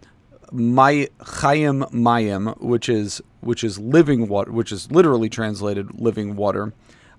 my 0.53 1.09
chayim 1.21 1.91
mayim, 1.91 2.59
which 2.61 2.89
is 2.89 3.21
which 3.41 3.63
is 3.63 3.79
living 3.79 4.29
water, 4.29 4.51
which 4.51 4.73
is 4.73 4.91
literally 4.91 5.29
translated 5.29 6.01
living 6.01 6.37
water. 6.37 6.73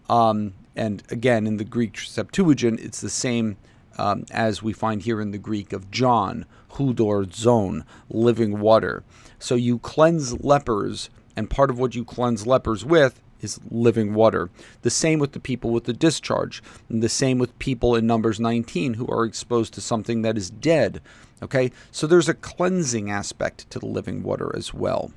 Um, 0.10 0.54
and 0.76 1.04
again, 1.10 1.46
in 1.46 1.58
the 1.58 1.64
Greek 1.64 1.98
Septuagint, 1.98 2.80
it's 2.80 3.02
the 3.02 3.10
same 3.10 3.58
um, 3.98 4.26
as 4.32 4.64
we 4.64 4.74
find 4.74 5.02
here 5.02 5.22
in 5.22 5.32
the 5.32 5.38
Greek 5.38 5.74
of 5.74 5.92
John, 5.92 6.46
hudor 6.74 7.32
zone, 7.32 7.86
living 8.10 8.60
water. 8.60 9.04
So 9.38 9.56
you 9.56 9.80
cleanse 9.80 10.40
lepers, 10.44 11.10
and 11.36 11.50
part 11.50 11.70
of 11.70 11.80
what 11.80 11.96
you 11.96 12.04
cleanse 12.04 12.48
lepers 12.48 12.84
with 12.84 13.22
is 13.42 13.60
living 13.70 14.14
water. 14.14 14.50
The 14.82 14.90
same 14.90 15.20
with 15.20 15.34
the 15.34 15.40
people 15.40 15.72
with 15.72 15.86
the 15.86 15.94
discharge, 15.94 16.62
and 16.90 17.02
the 17.02 17.10
same 17.10 17.38
with 17.38 17.58
people 17.60 17.96
in 17.96 18.08
Numbers 18.08 18.40
19 18.40 18.96
who 18.96 19.08
are 19.08 19.26
exposed 19.26 19.74
to 19.76 19.82
something 19.82 20.22
that 20.22 20.38
is 20.38 20.50
dead. 20.50 21.02
Okay, 21.42 21.72
so 21.92 22.06
there's 22.06 22.30
a 22.30 22.34
cleansing 22.34 23.10
aspect 23.10 23.70
to 23.70 23.80
the 23.80 23.86
living 23.86 24.24
water 24.24 24.52
as 24.56 24.74
well. 24.74 25.12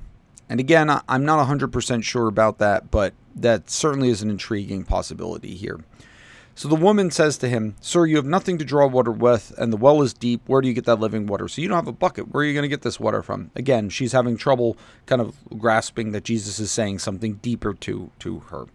And 0.49 0.61
again, 0.61 0.91
I'm 1.09 1.25
not 1.25 1.47
100% 1.47 2.05
sure 2.05 2.29
about 2.29 2.59
that, 2.59 2.91
but 2.91 3.15
that 3.35 3.71
certainly 3.71 4.11
is 4.11 4.23
an 4.23 4.31
intriguing 4.31 4.85
possibility 4.85 5.55
here. 5.55 5.81
So 6.55 6.69
the 6.69 6.77
woman 6.77 7.11
says 7.11 7.39
to 7.39 7.49
him, 7.49 7.77
Sir, 7.81 8.07
you 8.07 8.17
have 8.17 8.27
nothing 8.27 8.59
to 8.59 8.65
draw 8.65 8.87
water 8.87 9.11
with, 9.11 9.53
and 9.57 9.73
the 9.73 9.77
well 9.77 10.03
is 10.03 10.13
deep. 10.13 10.43
Where 10.47 10.61
do 10.61 10.69
you 10.69 10.75
get 10.75 10.85
that 10.85 11.01
living 11.01 11.27
water? 11.27 11.49
So 11.49 11.63
you 11.63 11.69
don't 11.69 11.77
have 11.77 11.89
a 11.89 11.93
bucket. 11.93 12.31
Where 12.31 12.43
are 12.43 12.47
you 12.47 12.53
going 12.53 12.63
to 12.63 12.69
get 12.69 12.83
this 12.83 13.01
water 13.01 13.23
from? 13.23 13.51
Again, 13.57 13.89
she's 13.89 14.13
having 14.13 14.37
trouble 14.37 14.77
kind 15.07 15.23
of 15.23 15.35
grasping 15.59 16.13
that 16.13 16.25
Jesus 16.25 16.59
is 16.59 16.71
saying 16.71 16.99
something 16.99 17.35
deeper 17.37 17.73
to, 17.75 18.11
to 18.19 18.41
her. 18.41 18.67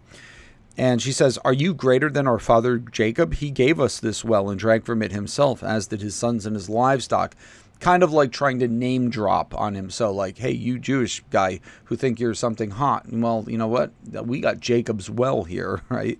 And 0.76 1.00
she 1.00 1.12
says, 1.12 1.38
Are 1.38 1.52
you 1.52 1.72
greater 1.72 2.10
than 2.10 2.26
our 2.26 2.38
father 2.38 2.78
Jacob? 2.78 3.34
He 3.34 3.50
gave 3.50 3.80
us 3.80 4.00
this 4.00 4.24
well 4.24 4.50
and 4.50 4.58
drank 4.58 4.84
from 4.84 5.02
it 5.02 5.12
himself, 5.12 5.62
as 5.62 5.86
did 5.86 6.00
his 6.00 6.14
sons 6.14 6.46
and 6.46 6.56
his 6.56 6.68
livestock 6.68 7.36
kind 7.80 8.02
of 8.02 8.12
like 8.12 8.32
trying 8.32 8.58
to 8.58 8.68
name 8.68 9.10
drop 9.10 9.54
on 9.54 9.74
him. 9.74 9.90
So, 9.90 10.10
like, 10.10 10.38
hey, 10.38 10.50
you 10.50 10.78
Jewish 10.78 11.22
guy 11.30 11.60
who 11.84 11.96
think 11.96 12.18
you're 12.18 12.34
something 12.34 12.70
hot. 12.70 13.06
Well, 13.10 13.44
you 13.46 13.58
know 13.58 13.68
what? 13.68 13.92
We 14.24 14.40
got 14.40 14.60
Jacob's 14.60 15.08
well 15.10 15.44
here, 15.44 15.82
right? 15.88 16.18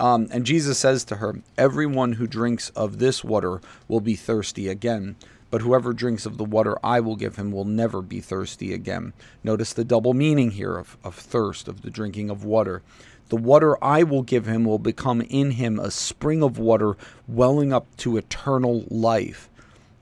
Um, 0.00 0.28
and 0.30 0.46
Jesus 0.46 0.78
says 0.78 1.04
to 1.04 1.16
her, 1.16 1.36
Everyone 1.58 2.14
who 2.14 2.26
drinks 2.26 2.70
of 2.70 2.98
this 2.98 3.22
water 3.22 3.60
will 3.86 4.00
be 4.00 4.16
thirsty 4.16 4.68
again. 4.68 5.16
But 5.50 5.62
whoever 5.62 5.92
drinks 5.92 6.26
of 6.26 6.38
the 6.38 6.44
water 6.44 6.76
I 6.82 7.00
will 7.00 7.16
give 7.16 7.36
him 7.36 7.50
will 7.50 7.64
never 7.64 8.02
be 8.02 8.20
thirsty 8.20 8.72
again. 8.72 9.12
Notice 9.42 9.72
the 9.72 9.84
double 9.84 10.14
meaning 10.14 10.52
here 10.52 10.76
of, 10.76 10.96
of 11.02 11.14
thirst, 11.14 11.68
of 11.68 11.82
the 11.82 11.90
drinking 11.90 12.30
of 12.30 12.44
water. 12.44 12.82
The 13.30 13.36
water 13.36 13.82
I 13.82 14.04
will 14.04 14.22
give 14.22 14.46
him 14.46 14.64
will 14.64 14.78
become 14.78 15.22
in 15.22 15.52
him 15.52 15.78
a 15.78 15.90
spring 15.90 16.42
of 16.42 16.58
water 16.58 16.96
welling 17.28 17.72
up 17.72 17.86
to 17.98 18.16
eternal 18.16 18.84
life 18.88 19.50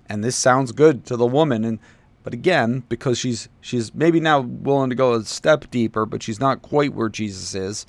and 0.08 0.24
this 0.24 0.36
sounds 0.36 0.72
good 0.72 1.04
to 1.06 1.16
the 1.16 1.26
woman 1.26 1.64
and 1.64 1.78
but 2.22 2.32
again 2.32 2.82
because 2.88 3.18
she's 3.18 3.48
she's 3.60 3.94
maybe 3.94 4.20
now 4.20 4.40
willing 4.40 4.90
to 4.90 4.96
go 4.96 5.14
a 5.14 5.24
step 5.24 5.70
deeper 5.70 6.06
but 6.06 6.22
she's 6.22 6.40
not 6.40 6.62
quite 6.62 6.94
where 6.94 7.08
jesus 7.08 7.54
is 7.54 7.86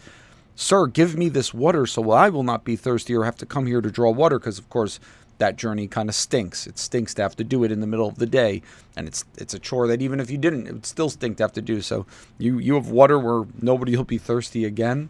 sir 0.60 0.88
give 0.88 1.16
me 1.16 1.30
this 1.30 1.54
water 1.54 1.86
so 1.86 2.12
i 2.12 2.30
will 2.30 2.44
not 2.44 2.64
be 2.64 2.76
thirsty 2.76 3.16
or 3.16 3.24
have 3.24 3.38
to 3.38 3.46
come 3.46 3.66
here 3.66 3.82
to 3.82 3.90
draw 3.90 4.12
water 4.12 4.40
because 4.40 4.60
of 4.60 4.70
course 4.70 5.00
that 5.40 5.56
journey 5.56 5.88
kind 5.88 6.08
of 6.08 6.16
stinks. 6.16 6.68
It 6.68 6.78
stinks 6.78 7.14
to 7.16 7.22
have 7.24 7.36
to 7.38 7.44
do 7.44 7.64
it 7.64 7.72
in 7.72 7.80
the 7.80 7.88
middle 7.88 8.08
of 8.08 8.20
the 8.20 8.26
day, 8.26 8.62
and 8.96 9.08
it's 9.08 9.26
it's 9.38 9.54
a 9.54 9.60
chore 9.60 9.88
that 9.88 10.02
even 10.02 10.20
if 10.20 10.30
you 10.30 10.38
didn't, 10.38 10.68
it 10.68 10.74
would 10.74 10.86
still 10.86 11.10
stink 11.10 11.38
to 11.38 11.44
have 11.44 11.54
to 11.54 11.62
do. 11.62 11.82
So 11.82 12.06
you 12.38 12.60
you 12.60 12.76
have 12.76 12.90
water 12.90 13.18
where 13.18 13.48
nobody 13.62 13.96
will 13.98 14.04
be 14.04 14.18
thirsty 14.18 14.66
again. 14.66 15.10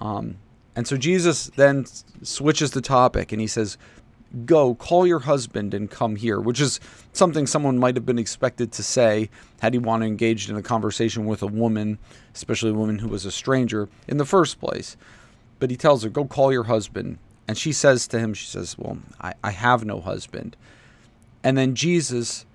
Um, 0.00 0.36
and 0.74 0.86
so 0.86 0.96
Jesus 0.96 1.48
then 1.56 1.84
switches 2.22 2.70
the 2.70 2.80
topic 2.80 3.32
and 3.32 3.40
he 3.40 3.46
says, 3.46 3.76
Go, 4.44 4.74
call 4.76 5.06
your 5.06 5.20
husband 5.20 5.74
and 5.74 5.90
come 5.90 6.14
here, 6.16 6.40
which 6.40 6.60
is 6.60 6.78
something 7.12 7.46
someone 7.46 7.78
might 7.78 7.96
have 7.96 8.06
been 8.06 8.18
expected 8.18 8.70
to 8.72 8.82
say 8.82 9.28
had 9.60 9.74
he 9.74 9.78
wanted 9.78 10.06
to 10.06 10.10
engage 10.10 10.48
in 10.48 10.56
a 10.56 10.62
conversation 10.62 11.26
with 11.26 11.42
a 11.42 11.48
woman, 11.48 11.98
especially 12.34 12.70
a 12.70 12.74
woman 12.74 13.00
who 13.00 13.08
was 13.08 13.24
a 13.24 13.32
stranger 13.32 13.88
in 14.06 14.18
the 14.18 14.24
first 14.24 14.60
place. 14.60 14.96
But 15.58 15.70
he 15.70 15.76
tells 15.76 16.04
her, 16.04 16.08
Go 16.08 16.24
call 16.24 16.52
your 16.52 16.64
husband. 16.64 17.18
And 17.48 17.58
she 17.58 17.72
says 17.72 18.06
to 18.08 18.20
him, 18.20 18.32
She 18.32 18.46
says, 18.46 18.78
Well, 18.78 18.98
I, 19.20 19.34
I 19.42 19.50
have 19.50 19.84
no 19.84 20.00
husband. 20.00 20.56
And 21.42 21.58
then 21.58 21.74
Jesus 21.74 22.46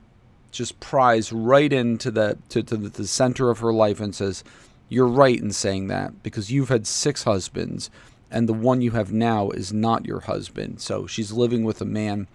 just 0.51 0.79
pries 0.79 1.33
right 1.33 1.73
into 1.73 2.09
the 2.09 2.37
to, 2.49 2.63
to 2.63 2.77
the 2.77 3.07
center 3.07 3.49
of 3.49 3.59
her 3.59 3.73
life 3.73 3.99
and 3.99 4.15
says, 4.15 4.43
You're 4.87 5.07
right 5.07 5.39
in 5.39 5.51
saying 5.51 5.87
that 5.87 6.23
because 6.23 6.51
you've 6.51 6.69
had 6.69 6.87
six 6.87 7.23
husbands 7.23 7.89
and 8.35 8.49
the 8.49 8.53
one 8.53 8.81
you 8.81 8.91
have 8.91 9.13
now 9.13 9.49
is 9.51 9.71
not 9.71 10.05
your 10.05 10.19
husband. 10.19 10.81
So 10.81 11.07
she's 11.07 11.31
living 11.31 11.63
with 11.63 11.79
a 11.79 11.85
man 11.85 12.27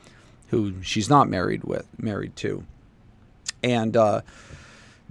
who 0.48 0.82
she's 0.82 1.10
not 1.10 1.28
married 1.28 1.62
with, 1.62 1.86
married 1.98 2.34
to. 2.36 2.64
And 3.62 3.94
uh, 3.94 4.22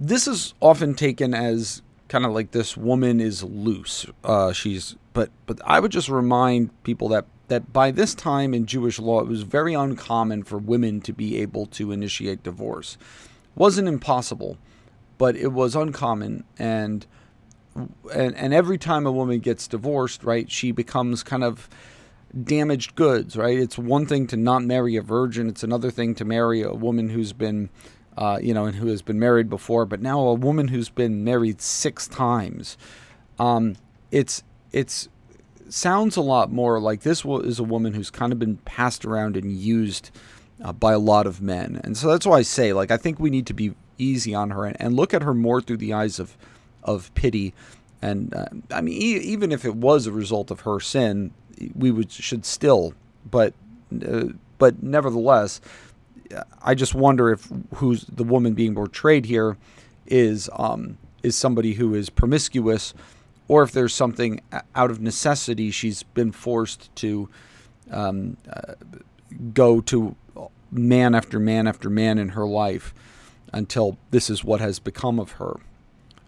this 0.00 0.26
is 0.26 0.52
often 0.58 0.94
taken 0.94 1.32
as 1.32 1.80
kind 2.08 2.26
of 2.26 2.32
like 2.32 2.50
this 2.50 2.76
woman 2.76 3.20
is 3.20 3.44
loose. 3.44 4.04
Uh, 4.24 4.52
she's, 4.52 4.96
but 5.12 5.30
but 5.46 5.60
I 5.64 5.78
would 5.78 5.92
just 5.92 6.08
remind 6.08 6.70
people 6.82 7.08
that 7.10 7.26
that 7.46 7.72
by 7.72 7.92
this 7.92 8.12
time 8.12 8.52
in 8.52 8.66
Jewish 8.66 8.98
law, 8.98 9.20
it 9.20 9.28
was 9.28 9.42
very 9.42 9.74
uncommon 9.74 10.42
for 10.42 10.58
women 10.58 11.00
to 11.02 11.12
be 11.12 11.40
able 11.40 11.66
to 11.66 11.92
initiate 11.92 12.42
divorce. 12.42 12.98
wasn't 13.54 13.86
impossible, 13.86 14.58
but 15.18 15.36
it 15.36 15.52
was 15.52 15.76
uncommon 15.76 16.44
and 16.58 17.06
and, 17.74 18.36
and 18.36 18.54
every 18.54 18.78
time 18.78 19.06
a 19.06 19.12
woman 19.12 19.38
gets 19.40 19.68
divorced, 19.68 20.24
right, 20.24 20.50
she 20.50 20.72
becomes 20.72 21.22
kind 21.22 21.44
of 21.44 21.68
damaged 22.44 22.94
goods, 22.94 23.36
right? 23.36 23.58
It's 23.58 23.78
one 23.78 24.06
thing 24.06 24.26
to 24.28 24.36
not 24.36 24.62
marry 24.62 24.96
a 24.96 25.02
virgin, 25.02 25.48
it's 25.48 25.62
another 25.62 25.90
thing 25.90 26.14
to 26.16 26.24
marry 26.24 26.62
a 26.62 26.72
woman 26.72 27.10
who's 27.10 27.32
been, 27.32 27.70
uh, 28.16 28.38
you 28.42 28.54
know, 28.54 28.66
and 28.66 28.76
who 28.76 28.86
has 28.88 29.02
been 29.02 29.18
married 29.18 29.48
before, 29.48 29.84
but 29.86 30.00
now 30.00 30.20
a 30.20 30.34
woman 30.34 30.68
who's 30.68 30.88
been 30.88 31.24
married 31.24 31.60
six 31.60 32.06
times. 32.06 32.76
Um, 33.38 33.76
it's 34.10 34.42
it's 34.72 35.08
sounds 35.68 36.16
a 36.16 36.20
lot 36.20 36.50
more 36.50 36.80
like 36.80 37.02
this 37.02 37.24
is 37.24 37.58
a 37.58 37.64
woman 37.64 37.94
who's 37.94 38.10
kind 38.10 38.32
of 38.32 38.38
been 38.38 38.56
passed 38.58 39.04
around 39.04 39.36
and 39.36 39.52
used 39.52 40.10
uh, 40.62 40.72
by 40.72 40.92
a 40.92 40.98
lot 40.98 41.26
of 41.26 41.40
men, 41.40 41.80
and 41.82 41.96
so 41.96 42.08
that's 42.08 42.26
why 42.26 42.38
I 42.38 42.42
say, 42.42 42.72
like, 42.72 42.90
I 42.90 42.96
think 42.96 43.18
we 43.18 43.30
need 43.30 43.46
to 43.46 43.54
be 43.54 43.74
easy 43.98 44.34
on 44.34 44.50
her 44.50 44.64
and, 44.64 44.76
and 44.80 44.94
look 44.94 45.14
at 45.14 45.22
her 45.22 45.34
more 45.34 45.60
through 45.60 45.76
the 45.78 45.92
eyes 45.92 46.18
of 46.18 46.36
of 46.82 47.12
pity. 47.14 47.54
And 48.02 48.34
uh, 48.34 48.46
I 48.70 48.80
mean, 48.80 48.94
e- 48.94 49.20
even 49.20 49.52
if 49.52 49.64
it 49.64 49.76
was 49.76 50.06
a 50.06 50.12
result 50.12 50.50
of 50.50 50.60
her 50.60 50.80
sin, 50.80 51.32
we 51.74 51.90
would 51.90 52.10
should 52.10 52.46
still, 52.46 52.94
but 53.30 53.52
uh, 54.06 54.28
but 54.58 54.82
nevertheless, 54.82 55.60
I 56.62 56.74
just 56.74 56.94
wonder 56.94 57.30
if 57.30 57.48
who's 57.74 58.04
the 58.04 58.24
woman 58.24 58.54
being 58.54 58.74
portrayed 58.74 59.26
here 59.26 59.56
is 60.06 60.48
um, 60.54 60.98
is 61.22 61.36
somebody 61.36 61.74
who 61.74 61.94
is 61.94 62.08
promiscuous, 62.08 62.94
or 63.48 63.62
if 63.62 63.72
there's 63.72 63.94
something 63.94 64.40
out 64.74 64.90
of 64.90 65.00
necessity 65.00 65.70
she's 65.70 66.02
been 66.02 66.32
forced 66.32 66.94
to 66.96 67.28
um, 67.90 68.36
uh, 68.48 68.74
go 69.52 69.80
to 69.82 70.16
man 70.70 71.14
after 71.14 71.38
man 71.38 71.66
after 71.66 71.90
man 71.90 72.18
in 72.18 72.30
her 72.30 72.46
life 72.46 72.94
until 73.52 73.98
this 74.10 74.30
is 74.30 74.44
what 74.44 74.60
has 74.60 74.78
become 74.78 75.18
of 75.18 75.32
her. 75.32 75.56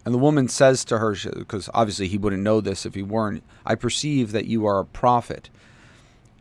And 0.05 0.13
the 0.13 0.19
woman 0.19 0.49
says 0.49 0.85
to 0.87 0.99
her, 0.99 1.15
because 1.35 1.71
obviously 1.73 2.09
he 2.09 2.19
wouldn't 2.19 2.43
know 2.43 2.61
this 2.61 2.85
if 2.85 2.95
he 2.95 3.03
weren't, 3.03 3.43
I 3.65 3.77
perceive 3.77 4.33
that 4.33 4.47
you 4.47 4.67
are 4.67 4.81
a 4.81 4.85
prophet. 4.85 5.49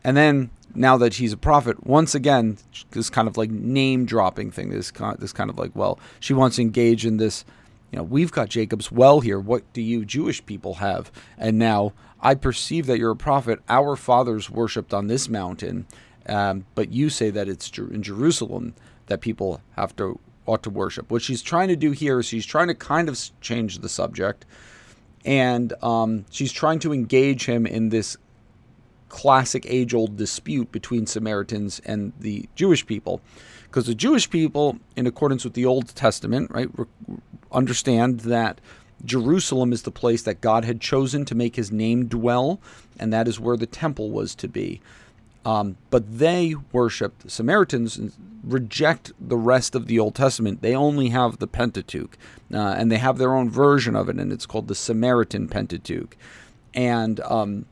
And 0.02 0.16
then, 0.16 0.50
now 0.74 0.96
that 0.96 1.14
he's 1.14 1.32
a 1.32 1.36
prophet, 1.36 1.86
once 1.86 2.14
again, 2.14 2.58
this 2.90 3.10
kind 3.10 3.28
of 3.28 3.36
like 3.36 3.50
name 3.50 4.04
dropping 4.04 4.50
thing, 4.50 4.70
this 4.70 4.90
kind, 4.90 5.18
this 5.18 5.32
kind 5.32 5.50
of 5.50 5.58
like, 5.58 5.70
well, 5.74 5.98
she 6.18 6.34
wants 6.34 6.56
to 6.56 6.62
engage 6.62 7.06
in 7.06 7.18
this, 7.18 7.44
you 7.90 7.98
know, 7.98 8.02
we've 8.02 8.32
got 8.32 8.48
Jacob's 8.48 8.90
well 8.90 9.20
here. 9.20 9.38
What 9.38 9.70
do 9.72 9.82
you 9.82 10.04
Jewish 10.04 10.44
people 10.44 10.74
have? 10.74 11.12
And 11.38 11.58
now 11.58 11.92
I 12.20 12.34
perceive 12.34 12.86
that 12.86 12.98
you're 12.98 13.10
a 13.12 13.16
prophet. 13.16 13.60
Our 13.68 13.94
fathers 13.96 14.50
worshipped 14.50 14.94
on 14.94 15.06
this 15.06 15.28
mountain, 15.28 15.86
um, 16.26 16.64
but 16.74 16.90
you 16.90 17.10
say 17.10 17.30
that 17.30 17.48
it's 17.48 17.70
in 17.76 18.02
Jerusalem 18.02 18.74
that 19.06 19.20
people 19.20 19.60
have 19.76 19.94
to 19.96 20.18
ought 20.46 20.62
to 20.64 20.70
worship. 20.70 21.10
What 21.10 21.22
she's 21.22 21.42
trying 21.42 21.68
to 21.68 21.76
do 21.76 21.92
here 21.92 22.20
is 22.20 22.26
she's 22.26 22.46
trying 22.46 22.68
to 22.68 22.74
kind 22.74 23.08
of 23.08 23.18
change 23.40 23.78
the 23.78 23.88
subject, 23.88 24.44
and 25.24 25.72
um, 25.82 26.24
she's 26.30 26.52
trying 26.52 26.78
to 26.80 26.92
engage 26.92 27.46
him 27.46 27.66
in 27.66 27.90
this 27.90 28.16
classic 29.08 29.66
age 29.68 29.92
old 29.92 30.16
dispute 30.16 30.72
between 30.72 31.06
Samaritans 31.06 31.80
and 31.84 32.12
the 32.18 32.48
Jewish 32.54 32.86
people. 32.86 33.20
Because 33.64 33.86
the 33.86 33.94
Jewish 33.94 34.28
people, 34.28 34.78
in 34.96 35.06
accordance 35.06 35.44
with 35.44 35.54
the 35.54 35.64
Old 35.64 35.94
Testament, 35.94 36.50
right, 36.50 36.68
understand 37.50 38.20
that 38.20 38.60
Jerusalem 39.04 39.72
is 39.72 39.82
the 39.82 39.90
place 39.90 40.22
that 40.22 40.40
God 40.40 40.64
had 40.64 40.80
chosen 40.80 41.24
to 41.26 41.34
make 41.34 41.56
his 41.56 41.72
name 41.72 42.06
dwell, 42.06 42.60
and 42.98 43.12
that 43.12 43.28
is 43.28 43.40
where 43.40 43.56
the 43.56 43.66
temple 43.66 44.10
was 44.10 44.34
to 44.36 44.48
be. 44.48 44.80
Um, 45.44 45.76
but 45.90 46.18
they 46.18 46.54
worshiped 46.72 47.30
Samaritans 47.30 47.98
reject 48.42 49.12
the 49.20 49.36
rest 49.36 49.74
of 49.74 49.86
the 49.86 49.98
Old 49.98 50.14
Testament. 50.14 50.62
They 50.62 50.74
only 50.74 51.10
have 51.10 51.38
the 51.38 51.46
Pentateuch, 51.46 52.16
uh, 52.52 52.56
and 52.58 52.90
they 52.90 52.98
have 52.98 53.18
their 53.18 53.34
own 53.34 53.50
version 53.50 53.96
of 53.96 54.08
it, 54.08 54.16
and 54.16 54.32
it's 54.32 54.46
called 54.46 54.68
the 54.68 54.74
Samaritan 54.74 55.48
Pentateuch. 55.48 56.16
And 56.74 57.20
um, 57.20 57.66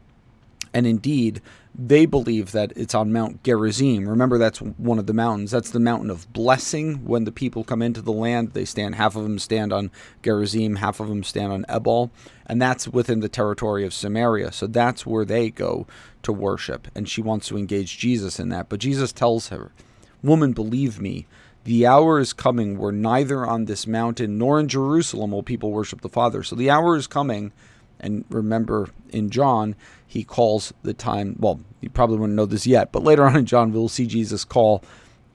and 0.73 0.87
indeed, 0.87 1.41
they 1.75 2.05
believe 2.07 2.53
that 2.53 2.73
it's 2.77 2.95
on 2.95 3.13
Mount 3.13 3.43
Gerizim. 3.43 4.09
Remember, 4.09 4.39
that's 4.39 4.61
one 4.61 4.99
of 4.99 5.07
the 5.07 5.15
mountains. 5.15 5.51
That's 5.51 5.71
the 5.71 5.81
mountain 5.81 6.11
of 6.11 6.33
blessing. 6.33 7.05
When 7.05 7.25
the 7.25 7.33
people 7.33 7.65
come 7.65 7.83
into 7.83 8.03
the 8.03 8.13
land, 8.13 8.53
they 8.53 8.65
stand. 8.65 8.97
Half 8.97 9.17
of 9.17 9.23
them 9.23 9.39
stand 9.39 9.73
on 9.73 9.91
Gerizim, 10.23 10.77
half 10.77 11.01
of 11.01 11.09
them 11.09 11.25
stand 11.25 11.53
on 11.53 11.65
Ebal, 11.69 12.11
and 12.47 12.61
that's 12.61 12.89
within 12.89 13.21
the 13.21 13.29
territory 13.29 13.85
of 13.85 13.95
Samaria. 13.95 14.53
So 14.53 14.67
that's 14.67 15.07
where 15.07 15.25
they 15.25 15.51
go 15.51 15.87
to 16.23 16.33
worship. 16.33 16.89
And 16.95 17.09
she 17.09 17.23
wants 17.23 17.49
to 17.49 17.57
engage 17.57 17.99
Jesus 17.99 18.39
in 18.39 18.49
that, 18.51 18.69
but 18.69 18.81
Jesus 18.81 19.13
tells 19.13 19.49
her 19.49 19.73
Woman, 20.23 20.53
believe 20.53 21.01
me, 21.01 21.27
the 21.65 21.87
hour 21.87 22.19
is 22.19 22.33
coming 22.33 22.79
where 22.79 22.93
neither 22.93 23.47
on 23.47 23.67
this 23.67 23.87
mountain 23.87 24.39
nor 24.39 24.59
in 24.59 24.69
Jerusalem 24.69 25.33
will 25.33 25.43
people 25.43 25.73
worship 25.73 26.01
the 26.01 26.09
Father. 26.09 26.43
So 26.43 26.57
the 26.57 26.71
hour 26.71 26.97
is 26.97 27.07
coming. 27.07 27.53
And 27.99 28.25
remember, 28.31 28.89
in 29.11 29.29
John, 29.29 29.77
he 30.07 30.25
calls 30.25 30.73
the 30.83 30.95
time, 30.95 31.37
well, 31.39 31.61
you 31.83 31.91
probably 31.91 32.17
wouldn't 32.17 32.37
know 32.37 32.47
this 32.47 32.67
yet, 32.67 32.93
but 32.93 33.05
later 33.05 33.27
on 33.27 33.37
in 33.37 33.47
John, 33.47 33.73
we'll 33.73 33.89
see 33.89 34.07
Jesus 34.07 34.45
call, 34.45 34.83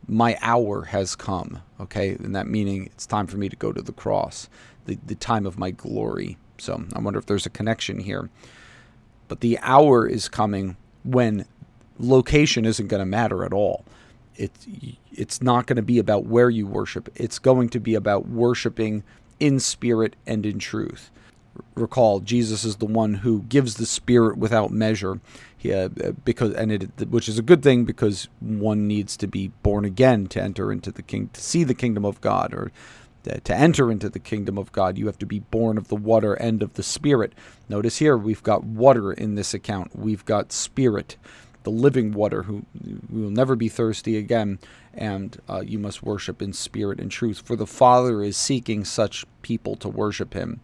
My 0.08 0.38
hour 0.42 0.86
has 0.86 1.16
come. 1.16 1.62
Okay. 1.80 2.12
And 2.12 2.36
that 2.36 2.48
meaning 2.48 2.88
it's 2.88 3.06
time 3.06 3.28
for 3.28 3.38
me 3.38 3.50
to 3.50 3.56
go 3.56 3.72
to 3.72 3.82
the 3.82 3.94
cross, 3.94 4.50
the, 4.86 4.98
the 5.06 5.16
time 5.16 5.46
of 5.46 5.60
my 5.60 5.70
glory. 5.70 6.38
So 6.58 6.84
I 6.96 7.00
wonder 7.00 7.20
if 7.20 7.28
there's 7.28 7.46
a 7.46 7.52
connection 7.52 8.00
here. 8.00 8.30
But 9.28 9.42
the 9.42 9.60
hour 9.62 10.08
is 10.08 10.28
coming 10.28 10.78
when 11.04 11.46
location 12.00 12.66
isn't 12.66 12.88
going 12.88 13.00
to 13.00 13.06
matter 13.06 13.46
at 13.46 13.54
all 13.54 13.86
it's 14.38 14.68
it's 15.12 15.42
not 15.42 15.66
going 15.66 15.78
to 15.78 15.82
be 15.82 16.00
about 16.00 16.26
where 16.26 16.50
you 16.50 16.68
worship. 16.68 17.10
It's 17.16 17.40
going 17.40 17.70
to 17.70 17.80
be 17.80 17.96
about 17.96 18.28
worshiping 18.28 19.04
in 19.40 19.60
spirit 19.60 20.16
and 20.26 20.46
in 20.46 20.60
truth. 20.60 21.12
Recall, 21.76 22.20
Jesus 22.20 22.66
is 22.66 22.78
the 22.78 22.86
one 22.86 23.16
who 23.16 23.44
gives 23.44 23.76
the 23.76 23.86
Spirit 23.86 24.38
without 24.38 24.72
measure, 24.72 25.22
uh, 25.74 25.88
because 26.26 26.54
and 26.54 26.70
it, 26.72 27.10
which 27.10 27.30
is 27.30 27.40
a 27.40 27.42
good 27.42 27.64
thing 27.64 27.86
because 27.86 28.28
one 28.42 28.88
needs 28.88 29.16
to 29.18 29.28
be 29.28 29.48
born 29.64 29.86
again 29.86 30.28
to 30.28 30.42
enter 30.42 30.72
into 30.72 30.92
the 30.92 31.02
king 31.02 31.30
to 31.32 31.42
see 31.42 31.64
the 31.64 31.74
kingdom 31.74 32.04
of 32.04 32.20
God, 32.20 32.54
or 32.54 32.72
to 33.24 33.56
enter 33.56 33.92
into 33.92 34.10
the 34.10 34.20
kingdom 34.20 34.58
of 34.58 34.72
God, 34.72 34.98
you 34.98 35.08
have 35.08 35.18
to 35.20 35.26
be 35.26 35.40
born 35.40 35.78
of 35.78 35.88
the 35.88 35.96
water 35.96 36.34
and 36.34 36.62
of 36.62 36.74
the 36.74 36.84
Spirit. 36.84 37.34
Notice 37.70 37.98
here, 37.98 38.18
we've 38.18 38.44
got 38.44 38.64
water 38.64 39.12
in 39.12 39.36
this 39.36 39.54
account. 39.54 39.98
We've 39.98 40.26
got 40.26 40.52
Spirit 40.52 41.18
the 41.66 41.72
living 41.72 42.14
water, 42.14 42.44
who 42.44 42.64
will 43.10 43.30
never 43.30 43.56
be 43.56 43.68
thirsty 43.68 44.18
again, 44.18 44.60
and 44.94 45.42
uh, 45.50 45.62
you 45.62 45.78
must 45.78 46.02
worship 46.02 46.42
in 46.42 46.54
spirit 46.54 47.00
and 47.00 47.12
truth. 47.12 47.42
For 47.44 47.58
the 47.58 47.68
Father 47.68 48.24
is 48.24 48.38
seeking 48.38 48.86
such 48.86 49.26
people 49.42 49.76
to 49.76 49.90
worship 49.90 50.34
him. 50.34 50.62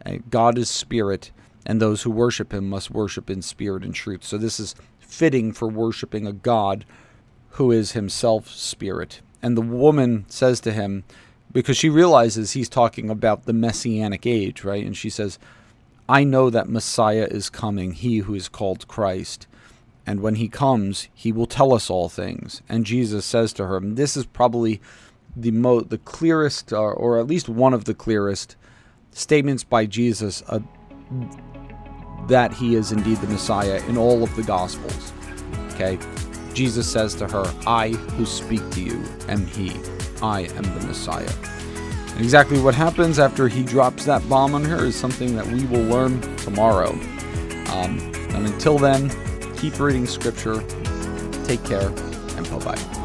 And 0.00 0.28
God 0.30 0.56
is 0.56 0.70
spirit, 0.70 1.30
and 1.66 1.80
those 1.80 2.02
who 2.02 2.10
worship 2.10 2.52
him 2.52 2.68
must 2.68 2.90
worship 2.90 3.28
in 3.28 3.42
spirit 3.42 3.84
and 3.84 3.94
truth. 3.94 4.24
So 4.24 4.38
this 4.38 4.58
is 4.58 4.74
fitting 4.98 5.52
for 5.52 5.68
worshiping 5.68 6.26
a 6.26 6.32
God 6.32 6.84
who 7.50 7.70
is 7.70 7.92
himself 7.92 8.48
spirit. 8.48 9.20
And 9.42 9.56
the 9.56 9.62
woman 9.62 10.24
says 10.28 10.60
to 10.60 10.72
him, 10.72 11.04
because 11.52 11.76
she 11.76 11.88
realizes 11.88 12.52
he's 12.52 12.68
talking 12.68 13.10
about 13.10 13.44
the 13.44 13.52
messianic 13.52 14.26
age, 14.26 14.64
right? 14.64 14.84
And 14.84 14.96
she 14.96 15.10
says, 15.10 15.38
I 16.08 16.24
know 16.24 16.50
that 16.50 16.68
Messiah 16.68 17.28
is 17.30 17.48
coming, 17.48 17.92
he 17.92 18.18
who 18.18 18.34
is 18.34 18.48
called 18.48 18.88
Christ. 18.88 19.46
And 20.06 20.20
when 20.20 20.34
he 20.34 20.48
comes, 20.48 21.08
he 21.14 21.32
will 21.32 21.46
tell 21.46 21.72
us 21.72 21.88
all 21.88 22.08
things. 22.08 22.62
And 22.68 22.84
Jesus 22.84 23.24
says 23.24 23.52
to 23.54 23.66
her, 23.66 23.80
this 23.80 24.16
is 24.16 24.26
probably 24.26 24.80
the 25.36 25.50
mo- 25.50 25.80
the 25.80 25.98
clearest, 25.98 26.72
uh, 26.72 26.78
or 26.78 27.18
at 27.18 27.26
least 27.26 27.48
one 27.48 27.74
of 27.74 27.84
the 27.84 27.94
clearest 27.94 28.56
statements 29.10 29.64
by 29.64 29.86
Jesus 29.86 30.42
uh, 30.48 30.60
that 32.28 32.52
he 32.52 32.74
is 32.74 32.92
indeed 32.92 33.18
the 33.18 33.26
Messiah 33.26 33.82
in 33.88 33.96
all 33.96 34.22
of 34.22 34.34
the 34.36 34.42
Gospels. 34.42 35.12
Okay? 35.70 35.98
Jesus 36.52 36.90
says 36.90 37.14
to 37.16 37.26
her, 37.26 37.44
I 37.66 37.88
who 37.90 38.24
speak 38.24 38.68
to 38.70 38.80
you 38.82 39.02
am 39.28 39.46
he. 39.46 39.72
I 40.22 40.42
am 40.42 40.62
the 40.62 40.86
Messiah. 40.86 41.30
And 42.14 42.22
exactly 42.22 42.60
what 42.60 42.76
happens 42.76 43.18
after 43.18 43.48
he 43.48 43.64
drops 43.64 44.04
that 44.04 44.26
bomb 44.28 44.54
on 44.54 44.64
her 44.64 44.84
is 44.84 44.94
something 44.94 45.34
that 45.34 45.46
we 45.48 45.64
will 45.64 45.82
learn 45.82 46.20
tomorrow. 46.36 46.90
Um, 47.72 47.98
and 48.30 48.46
until 48.46 48.78
then, 48.78 49.10
keep 49.70 49.80
reading 49.80 50.06
scripture. 50.06 50.62
Take 51.46 51.64
care, 51.64 51.88
and 52.36 52.50
bye 52.50 52.58
bye. 52.58 53.03